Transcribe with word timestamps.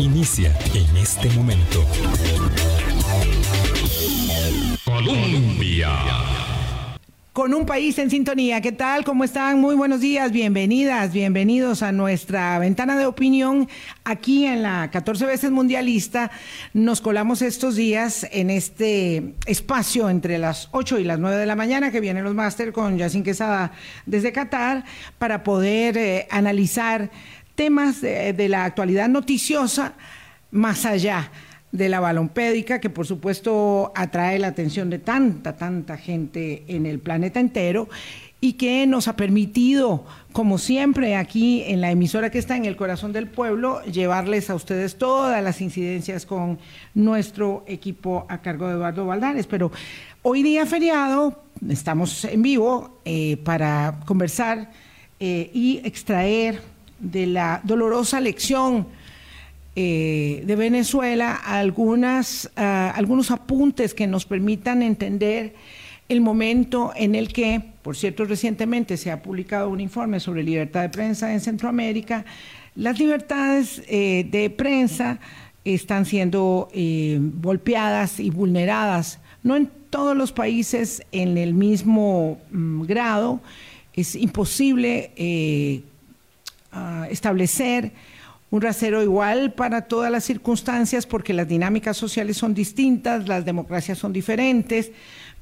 inicia 0.00 0.56
en 0.74 0.96
este 0.96 1.28
momento. 1.30 1.84
Colombia. 4.84 5.90
Con 7.32 7.54
un 7.54 7.64
país 7.64 7.96
en 7.98 8.10
sintonía. 8.10 8.60
¿Qué 8.60 8.72
tal? 8.72 9.04
¿Cómo 9.04 9.24
están? 9.24 9.60
Muy 9.60 9.76
buenos 9.76 10.00
días. 10.00 10.32
Bienvenidas, 10.32 11.12
bienvenidos 11.12 11.82
a 11.82 11.92
nuestra 11.92 12.58
ventana 12.58 12.98
de 12.98 13.06
opinión 13.06 13.68
aquí 14.04 14.46
en 14.46 14.62
la 14.62 14.90
14 14.90 15.26
veces 15.26 15.50
mundialista. 15.50 16.30
Nos 16.72 17.00
colamos 17.00 17.40
estos 17.40 17.76
días 17.76 18.26
en 18.32 18.50
este 18.50 19.34
espacio 19.46 20.10
entre 20.10 20.38
las 20.38 20.68
8 20.72 20.98
y 20.98 21.04
las 21.04 21.18
9 21.18 21.36
de 21.36 21.46
la 21.46 21.56
mañana 21.56 21.92
que 21.92 22.00
vienen 22.00 22.24
los 22.24 22.34
máster 22.34 22.72
con 22.72 22.98
Yacine 22.98 23.24
Quesada 23.24 23.72
desde 24.06 24.32
Qatar 24.32 24.84
para 25.18 25.44
poder 25.44 25.96
eh, 25.98 26.26
analizar 26.30 27.10
temas 27.60 28.00
de, 28.00 28.48
la 28.48 28.64
actualidad 28.64 29.10
noticiosa 29.10 29.92
más 30.50 30.86
allá 30.86 31.30
de 31.72 31.90
la 31.90 32.00
balompédica, 32.00 32.80
que 32.80 32.88
por 32.88 33.06
supuesto 33.06 33.92
atrae 33.94 34.38
la 34.38 34.46
atención 34.46 34.88
de 34.88 34.98
tanta, 34.98 35.58
tanta 35.58 35.98
gente 35.98 36.64
en 36.68 36.86
el 36.86 37.00
planeta 37.00 37.38
entero 37.38 37.90
y 38.40 38.54
que 38.54 38.86
nos 38.86 39.08
ha 39.08 39.16
permitido, 39.16 40.06
como 40.32 40.56
siempre 40.56 41.16
aquí 41.16 41.62
en 41.66 41.82
la 41.82 41.90
emisora 41.90 42.30
que 42.30 42.38
está 42.38 42.56
en 42.56 42.64
el 42.64 42.76
corazón 42.76 43.12
del 43.12 43.26
pueblo, 43.26 43.82
llevarles 43.84 44.48
a 44.48 44.54
ustedes 44.54 44.96
todas 44.96 45.44
las 45.44 45.60
incidencias 45.60 46.24
con 46.24 46.58
nuestro 46.94 47.62
equipo 47.66 48.24
a 48.30 48.38
cargo 48.38 48.68
de 48.68 48.72
Eduardo 48.76 49.04
Valdares. 49.04 49.46
Pero 49.46 49.70
hoy 50.22 50.42
día 50.42 50.64
feriado, 50.64 51.44
estamos 51.68 52.24
en 52.24 52.40
vivo 52.40 53.02
eh, 53.04 53.36
para 53.44 54.00
conversar 54.06 54.70
eh, 55.20 55.50
y 55.52 55.82
extraer 55.84 56.69
de 57.00 57.26
la 57.26 57.60
dolorosa 57.64 58.20
lección 58.20 58.86
eh, 59.76 60.42
de 60.46 60.56
Venezuela 60.56 61.32
algunas, 61.32 62.50
uh, 62.56 62.60
algunos 62.94 63.30
apuntes 63.30 63.94
que 63.94 64.08
nos 64.08 64.26
permitan 64.26 64.82
entender 64.82 65.54
el 66.08 66.20
momento 66.20 66.92
en 66.96 67.14
el 67.14 67.32
que, 67.32 67.62
por 67.82 67.96
cierto, 67.96 68.24
recientemente 68.24 68.96
se 68.96 69.12
ha 69.12 69.22
publicado 69.22 69.68
un 69.68 69.80
informe 69.80 70.18
sobre 70.18 70.42
libertad 70.42 70.82
de 70.82 70.88
prensa 70.88 71.32
en 71.32 71.40
Centroamérica, 71.40 72.24
las 72.74 72.98
libertades 72.98 73.82
eh, 73.86 74.26
de 74.28 74.50
prensa 74.50 75.20
están 75.64 76.04
siendo 76.04 76.68
eh, 76.72 77.20
golpeadas 77.40 78.18
y 78.18 78.30
vulneradas, 78.30 79.20
no 79.44 79.56
en 79.56 79.70
todos 79.88 80.16
los 80.16 80.32
países 80.32 81.02
en 81.12 81.38
el 81.38 81.54
mismo 81.54 82.40
mm, 82.50 82.82
grado, 82.82 83.40
es 83.94 84.16
imposible 84.16 85.12
establecer 87.10 87.92
un 88.50 88.60
rasero 88.60 89.02
igual 89.02 89.52
para 89.52 89.82
todas 89.82 90.10
las 90.10 90.24
circunstancias 90.24 91.06
porque 91.06 91.32
las 91.32 91.46
dinámicas 91.46 91.96
sociales 91.96 92.36
son 92.36 92.52
distintas, 92.52 93.28
las 93.28 93.44
democracias 93.44 93.98
son 93.98 94.12
diferentes, 94.12 94.90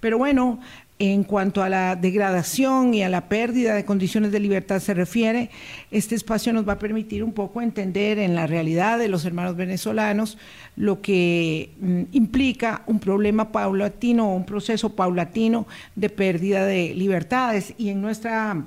pero 0.00 0.18
bueno, 0.18 0.60
en 1.00 1.22
cuanto 1.22 1.62
a 1.62 1.68
la 1.68 1.94
degradación 1.94 2.92
y 2.92 3.02
a 3.02 3.08
la 3.08 3.28
pérdida 3.28 3.74
de 3.74 3.84
condiciones 3.84 4.32
de 4.32 4.40
libertad 4.40 4.80
se 4.80 4.94
refiere, 4.94 5.48
este 5.90 6.16
espacio 6.16 6.52
nos 6.52 6.68
va 6.68 6.72
a 6.74 6.78
permitir 6.78 7.22
un 7.22 7.32
poco 7.32 7.62
entender 7.62 8.18
en 8.18 8.34
la 8.34 8.46
realidad 8.48 8.98
de 8.98 9.08
los 9.08 9.24
hermanos 9.24 9.56
venezolanos 9.56 10.38
lo 10.76 11.00
que 11.00 11.70
mm, 11.80 12.02
implica 12.12 12.82
un 12.86 12.98
problema 12.98 13.52
paulatino 13.52 14.28
o 14.28 14.36
un 14.36 14.44
proceso 14.44 14.96
paulatino 14.96 15.66
de 15.94 16.10
pérdida 16.10 16.66
de 16.66 16.92
libertades. 16.94 17.74
Y 17.78 17.90
en 17.90 18.02
nuestra 18.02 18.64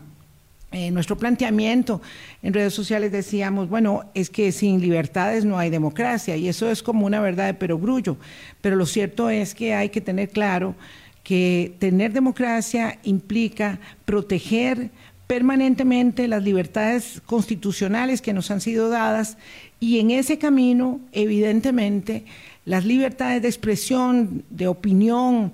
eh, 0.72 0.90
nuestro 0.92 1.18
planteamiento. 1.18 2.02
En 2.42 2.54
redes 2.54 2.74
sociales 2.74 3.12
decíamos, 3.12 3.68
bueno, 3.68 4.06
es 4.14 4.30
que 4.30 4.52
sin 4.52 4.80
libertades 4.80 5.44
no 5.44 5.58
hay 5.58 5.70
democracia 5.70 6.38
y 6.38 6.48
eso 6.48 6.72
es 6.72 6.82
como 6.82 7.06
una 7.06 7.20
verdad 7.20 7.48
de 7.48 7.54
perogrullo, 7.54 8.18
pero 8.62 8.76
lo 8.78 8.86
cierto 8.86 9.30
es 9.30 9.54
que 9.54 9.74
hay 9.74 9.90
que 9.90 10.00
tener 10.00 10.30
claro 10.30 10.76
que 11.24 11.76
tener 11.80 12.14
democracia 12.14 13.00
implica 13.04 13.80
proteger 14.06 14.90
permanentemente 15.28 16.28
las 16.28 16.44
libertades 16.44 17.22
constitucionales 17.26 18.22
que 18.22 18.34
nos 18.34 18.52
han 18.52 18.60
sido 18.60 18.90
dadas 18.90 19.38
y 19.80 20.00
en 20.00 20.12
ese 20.12 20.38
camino, 20.38 21.00
evidentemente, 21.12 22.26
las 22.66 22.86
libertades 22.86 23.42
de 23.42 23.48
expresión, 23.48 24.44
de 24.50 24.68
opinión, 24.68 25.54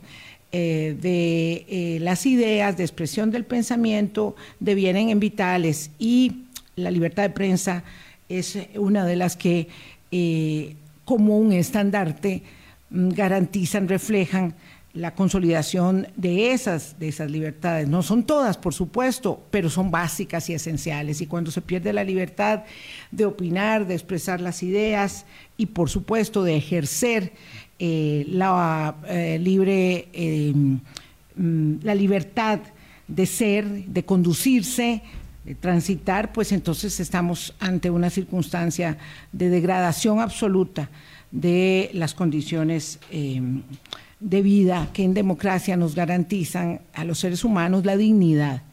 eh, 0.51 0.97
de 0.99 1.65
eh, 1.67 1.99
las 1.99 2.25
ideas, 2.25 2.77
de 2.77 2.83
expresión 2.83 3.31
del 3.31 3.45
pensamiento, 3.45 4.35
devienen 4.59 5.09
en 5.09 5.19
vitales 5.19 5.91
y 5.99 6.43
la 6.75 6.91
libertad 6.91 7.23
de 7.23 7.31
prensa 7.31 7.83
es 8.29 8.57
una 8.75 9.05
de 9.05 9.15
las 9.15 9.35
que 9.35 9.67
eh, 10.11 10.75
como 11.03 11.37
un 11.37 11.51
estandarte 11.51 12.43
mm, 12.89 13.09
garantizan, 13.09 13.87
reflejan 13.87 14.55
la 14.93 15.13
consolidación 15.13 16.07
de 16.15 16.51
esas, 16.51 16.97
de 16.97 17.09
esas 17.09 17.29
libertades. 17.29 17.87
No 17.87 18.01
son 18.01 18.23
todas, 18.23 18.57
por 18.57 18.73
supuesto, 18.73 19.45
pero 19.51 19.69
son 19.69 19.91
básicas 19.91 20.49
y 20.49 20.53
esenciales. 20.53 21.21
Y 21.21 21.27
cuando 21.27 21.51
se 21.51 21.61
pierde 21.61 21.93
la 21.93 22.03
libertad 22.03 22.63
de 23.11 23.25
opinar, 23.25 23.85
de 23.85 23.93
expresar 23.93 24.41
las 24.41 24.63
ideas 24.63 25.25
y, 25.55 25.67
por 25.67 25.89
supuesto, 25.89 26.43
de 26.43 26.57
ejercer 26.57 27.33
eh, 27.79 28.25
la 28.27 28.95
eh, 29.07 29.37
libre, 29.39 30.07
eh, 30.11 30.51
mm, 31.35 31.73
la 31.83 31.93
libertad 31.93 32.59
de 33.07 33.25
ser, 33.27 33.67
de 33.67 34.03
conducirse, 34.03 35.03
de 35.45 35.53
transitar, 35.53 36.33
pues 36.33 36.51
entonces 36.51 36.99
estamos 36.99 37.53
ante 37.59 37.91
una 37.91 38.09
circunstancia 38.09 38.97
de 39.31 39.49
degradación 39.49 40.19
absoluta 40.19 40.89
de 41.29 41.91
las 41.93 42.15
condiciones 42.15 42.99
de 43.11 44.41
vida 44.41 44.89
que 44.91 45.03
en 45.03 45.13
democracia 45.13 45.77
nos 45.77 45.93
garantizan 45.93 46.81
a 46.93 47.03
los 47.03 47.19
seres 47.19 47.43
humanos 47.43 47.85
la 47.85 47.95
dignidad. 47.95 48.63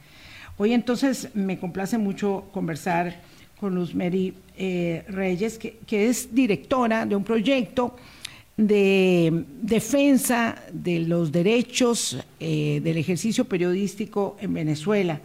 Hoy 0.57 0.73
entonces 0.73 1.29
me 1.35 1.59
complace 1.59 1.99
mucho 1.99 2.45
conversar 2.53 3.21
con 3.61 3.75
Luz 3.75 3.95
Mary 3.95 4.35
Reyes, 4.57 5.59
que, 5.59 5.79
que 5.87 6.09
es 6.09 6.35
directora 6.35 7.07
de 7.07 7.15
un 7.15 7.25
proyecto 7.25 7.95
de 8.57 9.45
defensa 9.63 10.57
de 10.73 11.01
los 11.01 11.33
derechos 11.33 12.19
eh, 12.39 12.81
del 12.83 12.97
ejercicio 12.99 13.47
periodístico 13.47 14.37
en 14.41 14.55
Venezuela 14.55 15.21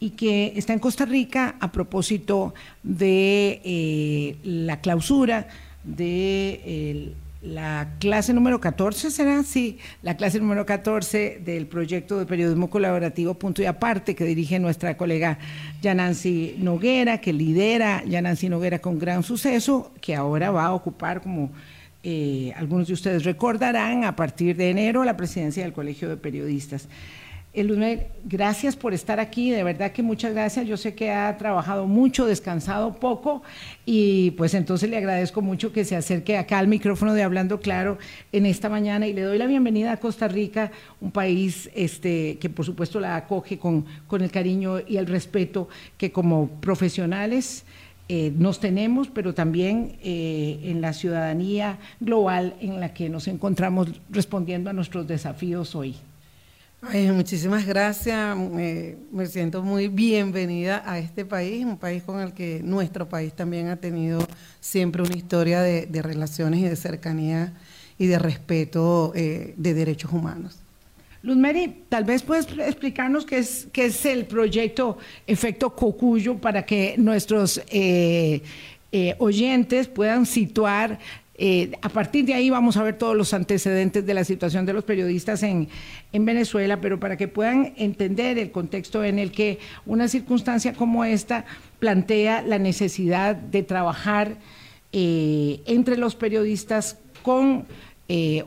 y 0.00 0.10
que 0.10 0.52
está 0.54 0.74
en 0.74 0.78
Costa 0.78 1.06
Rica 1.06 1.56
a 1.60 1.72
propósito 1.72 2.54
de 2.82 3.60
eh, 3.64 4.36
la 4.44 4.80
clausura 4.80 5.48
de 5.82 7.14
la 7.40 7.94
clase 8.00 8.32
número 8.34 8.60
14, 8.60 9.10
¿será? 9.10 9.42
Sí, 9.44 9.78
la 10.02 10.16
clase 10.16 10.40
número 10.40 10.66
14 10.66 11.40
del 11.44 11.66
proyecto 11.66 12.18
de 12.18 12.26
periodismo 12.26 12.68
colaborativo 12.68 13.34
Punto 13.34 13.62
y 13.62 13.66
Aparte 13.66 14.14
que 14.14 14.24
dirige 14.24 14.58
nuestra 14.58 14.96
colega 14.96 15.38
Yanancy 15.80 16.56
Noguera, 16.58 17.20
que 17.20 17.32
lidera 17.32 18.04
Yanancy 18.04 18.48
Noguera 18.48 18.80
con 18.80 18.98
gran 18.98 19.22
suceso, 19.22 19.92
que 20.00 20.16
ahora 20.16 20.50
va 20.50 20.66
a 20.66 20.74
ocupar 20.74 21.22
como 21.22 21.50
eh, 22.10 22.54
algunos 22.56 22.88
de 22.88 22.94
ustedes 22.94 23.24
recordarán, 23.24 24.04
a 24.04 24.16
partir 24.16 24.56
de 24.56 24.70
enero 24.70 25.04
la 25.04 25.14
presidencia 25.14 25.62
del 25.62 25.74
Colegio 25.74 26.08
de 26.08 26.16
Periodistas. 26.16 26.88
Eludmer, 27.52 28.12
gracias 28.24 28.76
por 28.76 28.94
estar 28.94 29.20
aquí, 29.20 29.50
de 29.50 29.62
verdad 29.62 29.92
que 29.92 30.02
muchas 30.02 30.32
gracias. 30.32 30.66
Yo 30.66 30.78
sé 30.78 30.94
que 30.94 31.10
ha 31.10 31.36
trabajado 31.36 31.86
mucho, 31.86 32.24
descansado 32.24 32.94
poco 32.94 33.42
y 33.84 34.30
pues 34.32 34.54
entonces 34.54 34.88
le 34.88 34.96
agradezco 34.96 35.42
mucho 35.42 35.70
que 35.70 35.84
se 35.84 35.96
acerque 35.96 36.38
acá 36.38 36.58
al 36.58 36.68
micrófono 36.68 37.12
de 37.12 37.24
Hablando 37.24 37.60
Claro 37.60 37.98
en 38.32 38.46
esta 38.46 38.70
mañana 38.70 39.06
y 39.06 39.12
le 39.12 39.20
doy 39.20 39.36
la 39.36 39.46
bienvenida 39.46 39.92
a 39.92 39.98
Costa 39.98 40.28
Rica, 40.28 40.72
un 41.02 41.10
país 41.10 41.68
este, 41.74 42.38
que 42.38 42.48
por 42.48 42.64
supuesto 42.64 43.00
la 43.00 43.16
acoge 43.16 43.58
con, 43.58 43.84
con 44.06 44.22
el 44.22 44.30
cariño 44.30 44.80
y 44.80 44.96
el 44.96 45.06
respeto 45.06 45.68
que 45.98 46.10
como 46.10 46.48
profesionales 46.62 47.66
eh, 48.08 48.32
nos 48.36 48.58
tenemos, 48.58 49.08
pero 49.08 49.34
también 49.34 49.98
eh, 50.02 50.60
en 50.64 50.80
la 50.80 50.94
ciudadanía 50.94 51.78
global 52.00 52.56
en 52.60 52.80
la 52.80 52.94
que 52.94 53.08
nos 53.10 53.28
encontramos 53.28 53.88
respondiendo 54.08 54.70
a 54.70 54.72
nuestros 54.72 55.06
desafíos 55.06 55.74
hoy. 55.74 55.96
Muchísimas 57.12 57.66
gracias, 57.66 58.36
me 58.36 59.26
siento 59.26 59.62
muy 59.64 59.88
bienvenida 59.88 60.84
a 60.86 61.00
este 61.00 61.24
país, 61.24 61.64
un 61.64 61.76
país 61.76 62.04
con 62.04 62.20
el 62.20 62.32
que 62.32 62.60
nuestro 62.62 63.08
país 63.08 63.32
también 63.32 63.66
ha 63.66 63.76
tenido 63.76 64.24
siempre 64.60 65.02
una 65.02 65.16
historia 65.16 65.60
de, 65.60 66.02
relaciones 66.02 66.60
y 66.60 66.68
de 66.68 66.76
cercanía 66.76 67.52
y 67.98 68.06
de 68.06 68.20
respeto 68.20 69.12
eh, 69.16 69.54
de 69.56 69.74
derechos 69.74 70.12
humanos. 70.12 70.60
Luz 71.22 71.36
Mary, 71.36 71.82
tal 71.88 72.04
vez 72.04 72.22
puedes 72.22 72.46
explicarnos 72.58 73.26
qué 73.26 73.38
es, 73.38 73.66
qué 73.72 73.86
es 73.86 74.06
el 74.06 74.26
proyecto 74.26 74.98
Efecto 75.26 75.74
Cocuyo 75.74 76.38
para 76.38 76.64
que 76.64 76.94
nuestros 76.96 77.60
eh, 77.70 78.40
eh, 78.92 79.16
oyentes 79.18 79.88
puedan 79.88 80.26
situar. 80.26 81.00
Eh, 81.34 81.72
a 81.82 81.88
partir 81.88 82.24
de 82.24 82.34
ahí 82.34 82.50
vamos 82.50 82.76
a 82.76 82.84
ver 82.84 82.98
todos 82.98 83.16
los 83.16 83.34
antecedentes 83.34 84.06
de 84.06 84.14
la 84.14 84.22
situación 84.22 84.64
de 84.64 84.72
los 84.72 84.84
periodistas 84.84 85.42
en, 85.42 85.68
en 86.12 86.24
Venezuela, 86.24 86.80
pero 86.80 87.00
para 87.00 87.16
que 87.16 87.26
puedan 87.26 87.74
entender 87.76 88.38
el 88.38 88.52
contexto 88.52 89.02
en 89.02 89.18
el 89.18 89.32
que 89.32 89.58
una 89.86 90.06
circunstancia 90.06 90.72
como 90.72 91.04
esta 91.04 91.46
plantea 91.80 92.42
la 92.42 92.60
necesidad 92.60 93.34
de 93.34 93.64
trabajar 93.64 94.36
entre 94.90 95.98
los 95.98 96.14
periodistas 96.14 96.96
con 97.22 97.66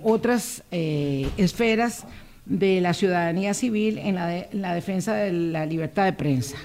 otras 0.02 0.64
esferas 0.72 2.06
de 2.52 2.82
la 2.82 2.94
ciudadanía 2.94 3.54
civil 3.54 3.98
en 3.98 4.16
la, 4.16 4.74
defensa 4.76 5.16
de 5.16 5.32
la 5.32 5.66
libertad 5.66 6.06
de 6.06 6.14
prensa. 6.14 6.58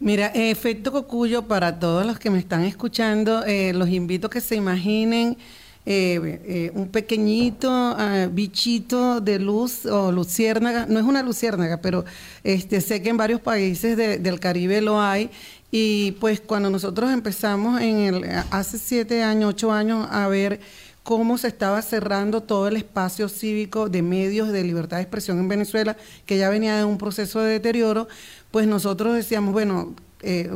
Mira, 0.00 0.26
efecto 0.34 0.92
cocuyo 0.92 1.42
para 1.42 1.78
todos 1.78 2.04
los 2.04 2.18
que 2.18 2.28
me 2.28 2.38
están 2.38 2.64
escuchando, 2.64 3.44
los 3.74 3.88
invito 3.88 4.26
a 4.26 4.30
que 4.30 4.40
se 4.40 4.56
imaginen 4.56 5.38
un 5.86 6.88
pequeñito 6.90 7.70
ah, 7.70 8.28
bichito 8.30 9.20
de 9.20 9.38
luz 9.38 9.86
o 9.86 10.10
luciérnaga, 10.10 10.84
no 10.86 10.98
es 10.98 11.06
una 11.06 11.22
luciérnaga, 11.22 11.80
pero 11.80 12.04
este, 12.42 12.80
sé 12.80 13.00
que 13.00 13.10
en 13.10 13.16
varios 13.16 13.40
países 13.40 13.96
del 13.96 14.40
Caribe 14.40 14.80
lo 14.80 15.00
hay. 15.00 15.30
Y 15.70 16.12
pues 16.12 16.40
cuando 16.40 16.70
nosotros 16.70 17.12
empezamos 17.12 17.80
en 17.80 17.98
el, 17.98 18.24
hace 18.50 18.78
siete 18.78 19.22
años, 19.22 19.50
ocho 19.50 19.72
años, 19.72 20.08
a 20.10 20.28
ver 20.28 20.60
cómo 21.06 21.38
se 21.38 21.46
estaba 21.46 21.80
cerrando 21.82 22.42
todo 22.42 22.66
el 22.66 22.76
espacio 22.76 23.28
cívico 23.28 23.88
de 23.88 24.02
medios 24.02 24.50
de 24.50 24.64
libertad 24.64 24.96
de 24.96 25.04
expresión 25.04 25.38
en 25.38 25.46
Venezuela, 25.46 25.96
que 26.26 26.36
ya 26.36 26.48
venía 26.48 26.76
de 26.76 26.84
un 26.84 26.98
proceso 26.98 27.38
de 27.38 27.52
deterioro, 27.52 28.08
pues 28.50 28.66
nosotros 28.66 29.14
decíamos, 29.14 29.52
bueno, 29.52 29.94
eh, 30.22 30.50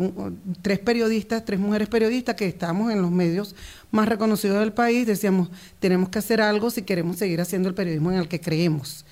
tres 0.61 0.81
periodistas, 0.81 1.45
tres 1.45 1.61
mujeres 1.61 1.89
periodistas 1.89 2.35
que 2.35 2.49
estamos 2.49 2.91
en 2.91 3.01
los 3.01 3.13
medios 3.13 3.55
más 3.93 4.09
reconocidos 4.09 4.59
del 4.59 4.73
país, 4.73 5.07
decíamos, 5.07 5.51
tenemos 5.79 6.09
que 6.09 6.19
hacer 6.19 6.41
algo 6.41 6.69
si 6.73 6.83
queremos 6.83 7.19
seguir 7.19 7.41
haciendo 7.41 7.69
el 7.69 7.77
periodismo 7.77 8.11
en 8.11 8.19
el 8.19 8.27
que 8.27 8.41
creemos. 8.41 9.07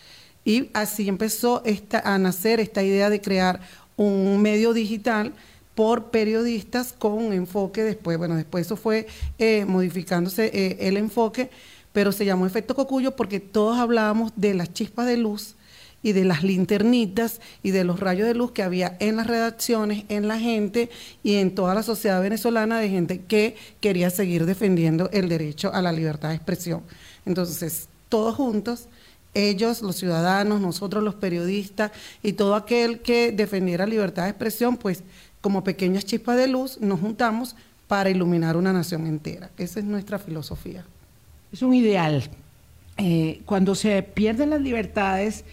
Y 0.45 0.71
así 0.75 1.09
empezó 1.09 1.63
esta, 1.65 2.01
a 2.01 2.19
nacer 2.19 2.59
esta 2.59 2.83
idea 2.83 3.11
de 3.11 3.21
crear 3.21 3.61
un 3.97 4.43
medio 4.43 4.73
digital 4.73 5.35
por 5.79 6.11
periodistas 6.11 6.93
con 6.93 7.13
un 7.13 7.33
enfoque 7.33 7.85
después, 7.85 8.19
bueno, 8.19 8.35
después 8.35 8.67
eso 8.67 8.75
fue 8.75 9.07
eh, 9.39 9.65
modificándose 9.65 10.51
eh, 10.53 10.77
el 10.81 10.97
enfoque, 10.97 11.51
pero 11.93 12.11
se 12.11 12.25
llamó 12.25 12.47
efecto 12.47 12.75
cocuyo 12.75 13.15
porque 13.15 13.39
todos 13.39 13.79
hablábamos 13.79 14.33
de 14.35 14.55
las 14.55 14.73
chispas 14.73 15.07
de 15.07 15.19
luz 15.19 15.55
y 16.03 16.15
de 16.15 16.25
las 16.25 16.43
linternitas 16.43 17.41
y 17.63 17.71
de 17.71 17.85
los 17.85 18.01
rayos 18.01 18.27
de 18.27 18.35
luz 18.35 18.51
que 18.51 18.65
había 18.65 18.97
en 18.99 19.15
las 19.15 19.29
redacciones, 19.29 20.05
en 20.09 20.27
la 20.27 20.41
gente 20.41 20.91
y 21.23 21.37
en 21.37 21.55
toda 21.55 21.77
la 21.77 21.85
sociedad 21.85 22.21
venezolana 22.21 22.81
de 22.81 22.89
gente 22.89 23.21
que 23.21 23.55
quería 23.81 24.11
seguir 24.11 24.47
defendiendo 24.47 25.09
el 25.13 25.29
derecho 25.29 25.73
a 25.73 25.81
la 25.81 25.93
libertad 25.93 26.31
de 26.31 26.35
expresión. 26.35 26.83
Entonces, 27.25 27.87
todos 28.09 28.35
juntos, 28.35 28.89
ellos, 29.33 29.83
los 29.83 29.95
ciudadanos, 29.95 30.61
nosotros 30.61 31.05
los 31.05 31.15
periodistas 31.15 31.93
y 32.21 32.33
todo 32.33 32.57
aquel 32.57 32.99
que 32.99 33.31
defendiera 33.31 33.87
libertad 33.87 34.25
de 34.25 34.31
expresión, 34.31 34.77
pues 34.77 35.05
como 35.41 35.65
pequeñas 35.65 36.05
chispas 36.05 36.37
de 36.37 36.49
luz, 36.49 36.81
nos 36.81 37.01
juntamos 37.01 37.57
para 37.87 38.11
iluminar 38.11 38.57
una 38.57 38.73
nación 38.73 39.07
entera. 39.07 39.51
Esa 39.57 39.81
es 39.81 39.87
nuestra 39.87 40.19
filosofía. 40.19 40.85
Es 41.53 41.63
un 41.63 41.75
ideal. 41.75 42.23
Eh, 42.99 43.41
cuando 43.47 43.75
se 43.75 44.03
pierden 44.03 44.51
las 44.51 44.61
libertades, 44.61 45.45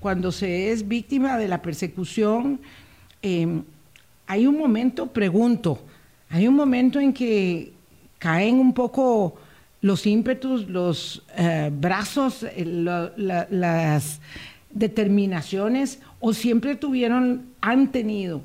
cuando 0.00 0.32
se 0.32 0.72
es 0.72 0.88
víctima 0.88 1.38
de 1.38 1.48
la 1.48 1.62
persecución, 1.62 2.60
em, 3.22 3.62
hay 4.26 4.46
un 4.46 4.58
momento, 4.58 5.06
pregunto, 5.06 5.78
hay 6.30 6.48
un 6.48 6.54
momento 6.54 6.98
en 6.98 7.12
que 7.12 7.72
caen 8.18 8.58
un 8.58 8.72
poco 8.72 9.36
los 9.82 10.06
ímpetus, 10.06 10.68
los 10.68 11.22
eh, 11.36 11.70
brazos, 11.72 12.42
eh, 12.42 12.64
las 12.66 14.20
determinaciones, 14.70 16.00
o 16.20 16.32
siempre 16.32 16.74
tuvieron, 16.74 17.46
han 17.60 17.92
tenido 17.92 18.40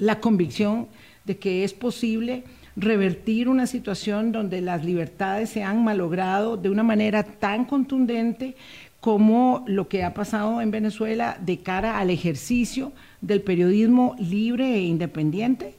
la 0.00 0.18
convicción 0.18 0.88
de 1.24 1.38
que 1.38 1.62
es 1.62 1.72
posible 1.72 2.42
revertir 2.74 3.48
una 3.48 3.66
situación 3.66 4.32
donde 4.32 4.60
las 4.60 4.84
libertades 4.84 5.50
se 5.50 5.62
han 5.62 5.84
malogrado 5.84 6.56
de 6.56 6.70
una 6.70 6.82
manera 6.82 7.22
tan 7.22 7.66
contundente 7.66 8.56
como 9.00 9.64
lo 9.66 9.88
que 9.88 10.02
ha 10.02 10.14
pasado 10.14 10.60
en 10.60 10.70
Venezuela 10.70 11.38
de 11.40 11.58
cara 11.58 11.98
al 11.98 12.10
ejercicio 12.10 12.92
del 13.20 13.42
periodismo 13.42 14.16
libre 14.18 14.74
e 14.74 14.80
independiente? 14.80 15.74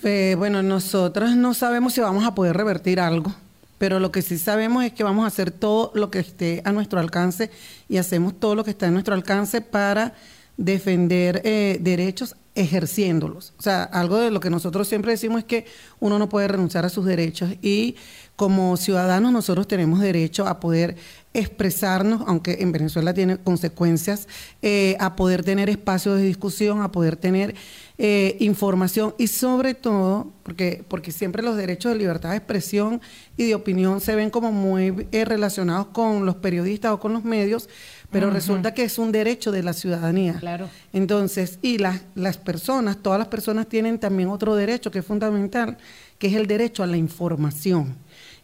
bueno, 0.00 0.62
nosotras 0.62 1.34
no 1.34 1.54
sabemos 1.54 1.92
si 1.92 2.00
vamos 2.00 2.24
a 2.24 2.32
poder 2.32 2.56
revertir 2.56 3.00
algo, 3.00 3.34
pero 3.78 3.98
lo 3.98 4.12
que 4.12 4.22
sí 4.22 4.38
sabemos 4.38 4.84
es 4.84 4.92
que 4.92 5.02
vamos 5.02 5.24
a 5.24 5.26
hacer 5.26 5.50
todo 5.50 5.90
lo 5.94 6.08
que 6.08 6.20
esté 6.20 6.62
a 6.64 6.70
nuestro 6.70 7.00
alcance 7.00 7.50
y 7.88 7.96
hacemos 7.96 8.38
todo 8.38 8.54
lo 8.54 8.62
que 8.62 8.70
está 8.70 8.86
a 8.86 8.90
nuestro 8.92 9.14
alcance 9.14 9.60
para 9.60 10.14
defender 10.56 11.42
eh, 11.44 11.78
derechos 11.80 12.36
ejerciéndolos. 12.58 13.54
O 13.56 13.62
sea, 13.62 13.84
algo 13.84 14.18
de 14.18 14.32
lo 14.32 14.40
que 14.40 14.50
nosotros 14.50 14.88
siempre 14.88 15.12
decimos 15.12 15.38
es 15.38 15.44
que 15.44 15.64
uno 16.00 16.18
no 16.18 16.28
puede 16.28 16.48
renunciar 16.48 16.84
a 16.84 16.88
sus 16.88 17.04
derechos 17.04 17.50
y 17.62 17.94
como 18.34 18.76
ciudadanos 18.76 19.32
nosotros 19.32 19.68
tenemos 19.68 20.00
derecho 20.00 20.46
a 20.46 20.58
poder 20.58 20.96
expresarnos, 21.34 22.22
aunque 22.26 22.58
en 22.60 22.72
Venezuela 22.72 23.14
tiene 23.14 23.36
consecuencias, 23.36 24.26
eh, 24.62 24.96
a 24.98 25.14
poder 25.14 25.44
tener 25.44 25.70
espacios 25.70 26.16
de 26.16 26.24
discusión, 26.24 26.82
a 26.82 26.90
poder 26.90 27.16
tener 27.16 27.54
eh, 27.96 28.36
información 28.40 29.14
y 29.18 29.28
sobre 29.28 29.74
todo, 29.74 30.32
porque, 30.42 30.84
porque 30.88 31.12
siempre 31.12 31.42
los 31.42 31.56
derechos 31.56 31.92
de 31.92 31.98
libertad 31.98 32.30
de 32.30 32.38
expresión 32.38 33.00
y 33.36 33.46
de 33.46 33.54
opinión 33.54 34.00
se 34.00 34.16
ven 34.16 34.30
como 34.30 34.50
muy 34.50 34.90
relacionados 35.12 35.88
con 35.88 36.26
los 36.26 36.36
periodistas 36.36 36.92
o 36.92 36.98
con 36.98 37.12
los 37.12 37.24
medios, 37.24 37.68
pero 38.10 38.30
resulta 38.30 38.72
que 38.72 38.84
es 38.84 38.98
un 38.98 39.12
derecho 39.12 39.52
de 39.52 39.62
la 39.62 39.74
ciudadanía. 39.74 40.36
Claro. 40.40 40.70
Entonces, 40.92 41.58
y 41.60 41.78
las, 41.78 42.00
las 42.14 42.38
personas, 42.38 42.96
todas 43.02 43.18
las 43.18 43.28
personas 43.28 43.68
tienen 43.68 43.98
también 43.98 44.30
otro 44.30 44.56
derecho 44.56 44.90
que 44.90 45.00
es 45.00 45.04
fundamental, 45.04 45.76
que 46.18 46.28
es 46.28 46.34
el 46.34 46.46
derecho 46.46 46.82
a 46.82 46.86
la 46.86 46.96
información. 46.96 47.96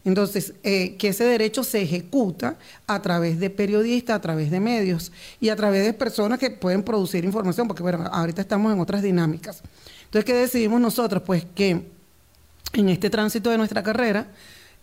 Entonces, 0.03 0.53
eh, 0.61 0.95
que 0.97 1.07
ese 1.07 1.23
derecho 1.23 1.63
se 1.63 1.81
ejecuta 1.81 2.57
a 2.85 3.01
través 3.01 3.39
de 3.39 3.49
periodistas, 3.49 4.15
a 4.15 4.21
través 4.21 4.51
de 4.51 4.59
medios 4.59 5.11
y 5.41 5.49
a 5.49 5.55
través 5.55 5.83
de 5.83 5.93
personas 5.93 6.37
que 6.37 6.51
pueden 6.51 6.83
producir 6.83 7.25
información, 7.25 7.67
porque 7.67 7.81
bueno, 7.81 8.07
ahorita 8.11 8.41
estamos 8.41 8.71
en 8.71 8.79
otras 8.79 9.01
dinámicas. 9.01 9.63
Entonces, 10.05 10.25
¿qué 10.25 10.33
decidimos 10.35 10.79
nosotros? 10.79 11.23
Pues 11.25 11.43
que 11.55 11.81
en 12.73 12.89
este 12.89 13.09
tránsito 13.09 13.49
de 13.49 13.57
nuestra 13.57 13.81
carrera, 13.81 14.27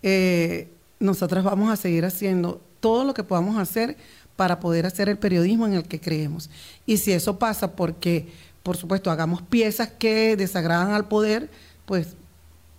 eh, 0.02 0.69
nosotras 0.99 1.44
vamos 1.44 1.70
a 1.70 1.76
seguir 1.76 2.05
haciendo 2.05 2.61
todo 2.81 3.05
lo 3.05 3.14
que 3.14 3.23
podamos 3.23 3.56
hacer 3.58 3.96
para 4.37 4.61
poder 4.61 4.87
hacer 4.87 5.08
el 5.08 5.19
periodismo 5.19 5.67
en 5.67 5.75
el 5.75 5.84
que 5.84 6.00
creemos. 6.00 6.50
Y 6.87 6.96
si 6.96 7.12
eso 7.12 7.38
pasa 7.38 7.73
porque, 7.76 8.29
por 8.62 8.76
supuesto, 8.76 9.11
hagamos 9.11 9.43
piezas 9.43 9.90
que 9.90 10.37
desagradan 10.37 10.93
al 10.93 11.08
poder, 11.08 11.50
pues 11.87 12.17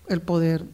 el 0.08 0.22
poder, 0.22 0.66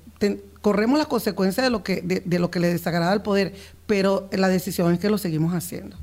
corremos 0.62 0.98
las 0.98 1.08
consecuencias 1.08 1.66
de 1.66 1.70
lo, 1.70 1.84
que, 1.84 2.02
de, 2.02 2.40
lo 2.40 2.50
que 2.52 2.60
le 2.60 2.68
desagrada 2.68 3.12
al 3.12 3.24
poder, 3.24 3.54
pero 3.86 4.30
la 4.32 4.48
decisión 4.48 4.94
es 4.94 5.00
que 5.00 5.10
lo 5.10 5.18
seguimos 5.18 5.54
haciendo. 5.54 5.98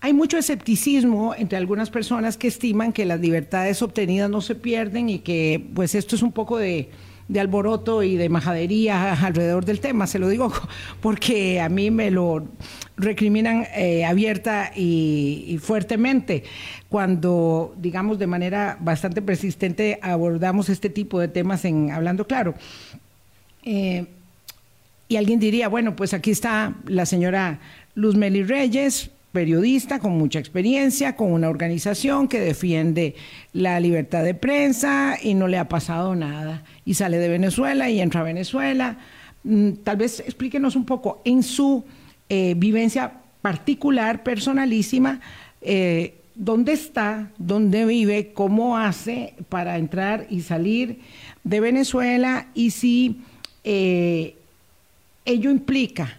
Hay 0.00 0.12
mucho 0.12 0.36
escepticismo 0.36 1.34
entre 1.34 1.56
algunas 1.56 1.88
personas 1.88 2.36
que 2.36 2.48
estiman 2.48 2.92
que 2.92 3.06
las 3.06 3.20
libertades 3.20 3.80
obtenidas 3.80 4.28
no 4.28 4.42
se 4.42 4.54
pierden 4.54 5.08
y 5.08 5.20
que 5.20 5.66
pues 5.74 5.94
esto 5.94 6.14
es 6.14 6.22
un 6.22 6.32
poco 6.32 6.58
de 6.58 6.90
de 7.28 7.40
alboroto 7.40 8.02
y 8.02 8.16
de 8.16 8.28
majadería 8.28 9.12
alrededor 9.14 9.64
del 9.64 9.80
tema, 9.80 10.06
se 10.06 10.18
lo 10.18 10.28
digo 10.28 10.52
porque 11.00 11.60
a 11.60 11.68
mí 11.68 11.90
me 11.90 12.10
lo 12.10 12.46
recriminan 12.96 13.66
eh, 13.74 14.04
abierta 14.04 14.70
y, 14.74 15.58
fuertemente 15.60 16.44
cuando, 16.88 17.74
digamos, 17.76 18.18
de 18.18 18.26
manera 18.26 18.78
bastante 18.80 19.20
persistente 19.20 19.98
abordamos 20.00 20.68
este 20.68 20.90
tipo 20.90 21.18
de 21.18 21.28
temas 21.28 21.64
en 21.64 21.90
Hablando 21.90 22.26
Claro. 22.26 22.54
Eh, 23.64 24.06
y 25.08 25.16
alguien 25.16 25.40
diría, 25.40 25.68
bueno, 25.68 25.96
pues 25.96 26.14
aquí 26.14 26.30
está 26.30 26.74
la 26.86 27.04
señora 27.04 27.60
Luz 27.94 28.16
Meli 28.16 28.42
Reyes, 28.42 29.10
periodista 29.32 29.98
con 29.98 30.12
mucha 30.12 30.38
experiencia, 30.38 31.16
con 31.16 31.32
una 31.32 31.48
organización 31.48 32.28
que 32.28 32.40
defiende 32.40 33.14
la 33.52 33.80
libertad 33.80 34.22
de 34.22 34.34
prensa 34.34 35.18
y 35.20 35.34
no 35.34 35.48
le 35.48 35.58
ha 35.58 35.68
pasado 35.68 36.14
nada. 36.14 36.62
Y 36.84 36.94
sale 36.94 37.18
de 37.18 37.28
Venezuela 37.28 37.90
y 37.90 38.00
entra 38.00 38.20
a 38.20 38.24
Venezuela. 38.24 38.96
Mm, 39.42 39.72
tal 39.82 39.96
vez 39.96 40.20
explíquenos 40.20 40.76
un 40.76 40.86
poco 40.86 41.20
en 41.24 41.42
su 41.42 41.84
eh, 42.28 42.54
vivencia 42.56 43.20
particular, 43.42 44.22
personalísima, 44.22 45.20
eh, 45.60 46.14
dónde 46.34 46.72
está, 46.72 47.30
dónde 47.38 47.84
vive, 47.86 48.32
cómo 48.32 48.76
hace 48.76 49.34
para 49.48 49.78
entrar 49.78 50.26
y 50.30 50.40
salir 50.40 51.00
de 51.44 51.60
Venezuela 51.60 52.48
y 52.54 52.70
si 52.70 53.20
eh, 53.62 54.34
ello 55.24 55.50
implica 55.50 56.18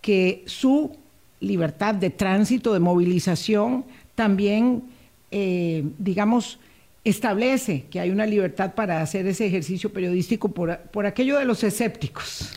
que 0.00 0.42
su 0.46 0.96
libertad 1.40 1.94
de 1.94 2.10
tránsito, 2.10 2.72
de 2.72 2.80
movilización, 2.80 3.84
también, 4.14 4.84
eh, 5.30 5.84
digamos, 5.98 6.58
establece 7.04 7.84
que 7.90 8.00
hay 8.00 8.10
una 8.10 8.26
libertad 8.26 8.74
para 8.74 9.02
hacer 9.02 9.26
ese 9.26 9.46
ejercicio 9.46 9.92
periodístico 9.92 10.48
por, 10.48 10.78
por 10.78 11.06
aquello 11.06 11.38
de 11.38 11.44
los 11.44 11.62
escépticos. 11.64 12.50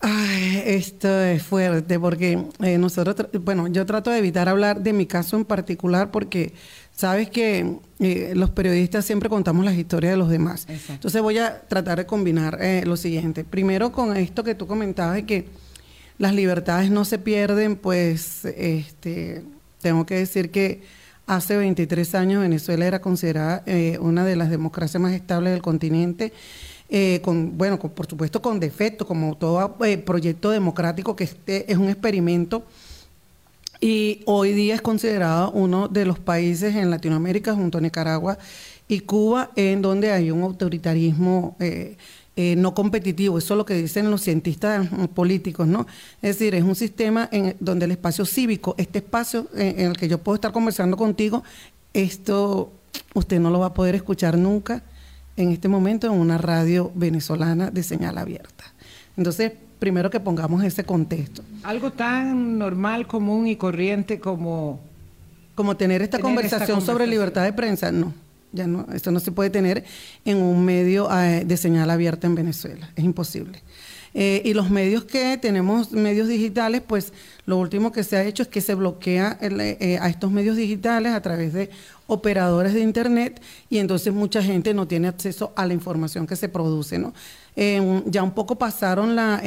Ay, 0.00 0.62
esto 0.64 1.08
es 1.20 1.42
fuerte 1.42 2.00
porque 2.00 2.42
eh, 2.60 2.78
nosotros, 2.78 3.28
bueno, 3.42 3.68
yo 3.68 3.84
trato 3.84 4.10
de 4.10 4.18
evitar 4.18 4.48
hablar 4.48 4.82
de 4.82 4.94
mi 4.94 5.06
caso 5.06 5.36
en 5.36 5.44
particular 5.44 6.10
porque 6.10 6.54
Sabes 7.00 7.30
que 7.30 7.78
eh, 7.98 8.34
los 8.36 8.50
periodistas 8.50 9.06
siempre 9.06 9.30
contamos 9.30 9.64
las 9.64 9.74
historias 9.74 10.12
de 10.12 10.16
los 10.18 10.28
demás. 10.28 10.66
Entonces 10.90 11.22
voy 11.22 11.38
a 11.38 11.62
tratar 11.62 11.96
de 11.96 12.04
combinar 12.04 12.58
eh, 12.60 12.82
lo 12.84 12.98
siguiente. 12.98 13.42
Primero 13.42 13.90
con 13.90 14.14
esto 14.18 14.44
que 14.44 14.54
tú 14.54 14.66
comentabas 14.66 15.14
de 15.14 15.24
que 15.24 15.48
las 16.18 16.34
libertades 16.34 16.90
no 16.90 17.06
se 17.06 17.18
pierden, 17.18 17.76
pues 17.76 18.44
este, 18.44 19.42
tengo 19.80 20.04
que 20.04 20.16
decir 20.16 20.50
que 20.50 20.82
hace 21.26 21.56
23 21.56 22.14
años 22.16 22.42
Venezuela 22.42 22.84
era 22.84 23.00
considerada 23.00 23.62
eh, 23.64 23.96
una 23.98 24.26
de 24.26 24.36
las 24.36 24.50
democracias 24.50 25.00
más 25.00 25.14
estables 25.14 25.54
del 25.54 25.62
continente. 25.62 26.34
Con, 27.22 27.56
bueno, 27.56 27.78
por 27.78 28.06
supuesto 28.06 28.42
con 28.42 28.58
defectos, 28.58 29.06
como 29.06 29.36
todo 29.36 29.76
proyecto 30.04 30.50
democrático 30.50 31.14
que 31.14 31.24
este 31.24 31.70
es 31.70 31.78
un 31.78 31.88
experimento 31.88 32.64
y 33.80 34.20
hoy 34.26 34.52
día 34.52 34.74
es 34.74 34.82
considerado 34.82 35.50
uno 35.52 35.88
de 35.88 36.04
los 36.04 36.18
países 36.18 36.76
en 36.76 36.90
Latinoamérica 36.90 37.54
junto 37.54 37.78
a 37.78 37.80
Nicaragua 37.80 38.36
y 38.88 39.00
Cuba 39.00 39.50
en 39.56 39.80
donde 39.80 40.12
hay 40.12 40.30
un 40.30 40.42
autoritarismo 40.42 41.56
eh, 41.60 41.96
eh, 42.36 42.56
no 42.56 42.74
competitivo. 42.74 43.38
Eso 43.38 43.54
es 43.54 43.58
lo 43.58 43.64
que 43.64 43.74
dicen 43.74 44.10
los 44.10 44.20
cientistas 44.22 44.86
políticos, 45.14 45.66
¿no? 45.66 45.86
Es 46.20 46.38
decir, 46.38 46.54
es 46.54 46.62
un 46.62 46.74
sistema 46.74 47.28
en 47.32 47.56
donde 47.58 47.86
el 47.86 47.92
espacio 47.92 48.26
cívico, 48.26 48.74
este 48.76 48.98
espacio 48.98 49.46
en, 49.54 49.80
el 49.80 49.96
que 49.96 50.08
yo 50.08 50.18
puedo 50.18 50.34
estar 50.34 50.52
conversando 50.52 50.98
contigo, 50.98 51.42
esto 51.94 52.70
usted 53.14 53.40
no 53.40 53.50
lo 53.50 53.60
va 53.60 53.66
a 53.66 53.74
poder 53.74 53.94
escuchar 53.94 54.36
nunca 54.36 54.82
en 55.42 55.52
este 55.52 55.68
momento 55.68 56.06
en 56.06 56.12
una 56.12 56.38
radio 56.38 56.92
venezolana 56.94 57.70
de 57.70 57.82
señal 57.82 58.18
abierta. 58.18 58.64
Entonces, 59.16 59.52
primero 59.78 60.10
que 60.10 60.20
pongamos 60.20 60.62
ese 60.62 60.84
contexto. 60.84 61.42
Algo 61.62 61.90
tan 61.92 62.58
normal, 62.58 63.06
común 63.06 63.46
y 63.46 63.56
corriente 63.56 64.20
como... 64.20 64.80
Como 65.54 65.76
tener 65.76 66.00
esta, 66.00 66.20
conversación, 66.20 66.80
sobre 66.80 67.06
libertad 67.06 67.44
de 67.44 67.52
prensa, 67.52 67.92
no. 67.92 68.14
Ya 68.52 68.66
no, 68.66 68.86
esto 68.94 69.10
no 69.10 69.20
se 69.20 69.30
puede 69.30 69.50
tener 69.50 69.84
en 70.24 70.38
un 70.38 70.64
medio 70.64 71.08
eh, 71.12 71.44
de 71.44 71.56
señal 71.56 71.90
abierta 71.90 72.26
en 72.26 72.34
Venezuela, 72.34 72.90
es 72.96 73.04
imposible. 73.04 73.62
Eh, 74.14 74.42
y 74.44 74.54
los 74.54 74.70
medios 74.70 75.04
que 75.04 75.38
tenemos, 75.38 75.92
medios 75.92 76.28
digitales, 76.28 76.82
pues 76.86 77.12
lo 77.46 77.58
último 77.58 77.92
que 77.92 78.02
se 78.02 78.16
ha 78.16 78.24
hecho 78.24 78.42
es 78.42 78.48
que 78.48 78.60
se 78.60 78.74
bloquea 78.74 79.38
eh, 79.40 79.98
a 80.00 80.08
estos 80.08 80.30
medios 80.32 80.56
digitales 80.56 81.12
a 81.12 81.22
través 81.22 81.52
de 81.52 81.70
operadores 82.06 82.74
de 82.74 82.80
Internet 82.80 83.40
y 83.68 83.78
entonces 83.78 84.12
mucha 84.12 84.42
gente 84.42 84.74
no 84.74 84.88
tiene 84.88 85.06
acceso 85.08 85.52
a 85.54 85.64
la 85.66 85.74
información 85.74 86.26
que 86.26 86.36
se 86.36 86.48
produce. 86.48 86.98
¿no? 86.98 87.12
ya 88.06 88.22
un 88.22 88.32
poco 88.32 88.56
pasaron 88.56 89.14
la... 89.14 89.42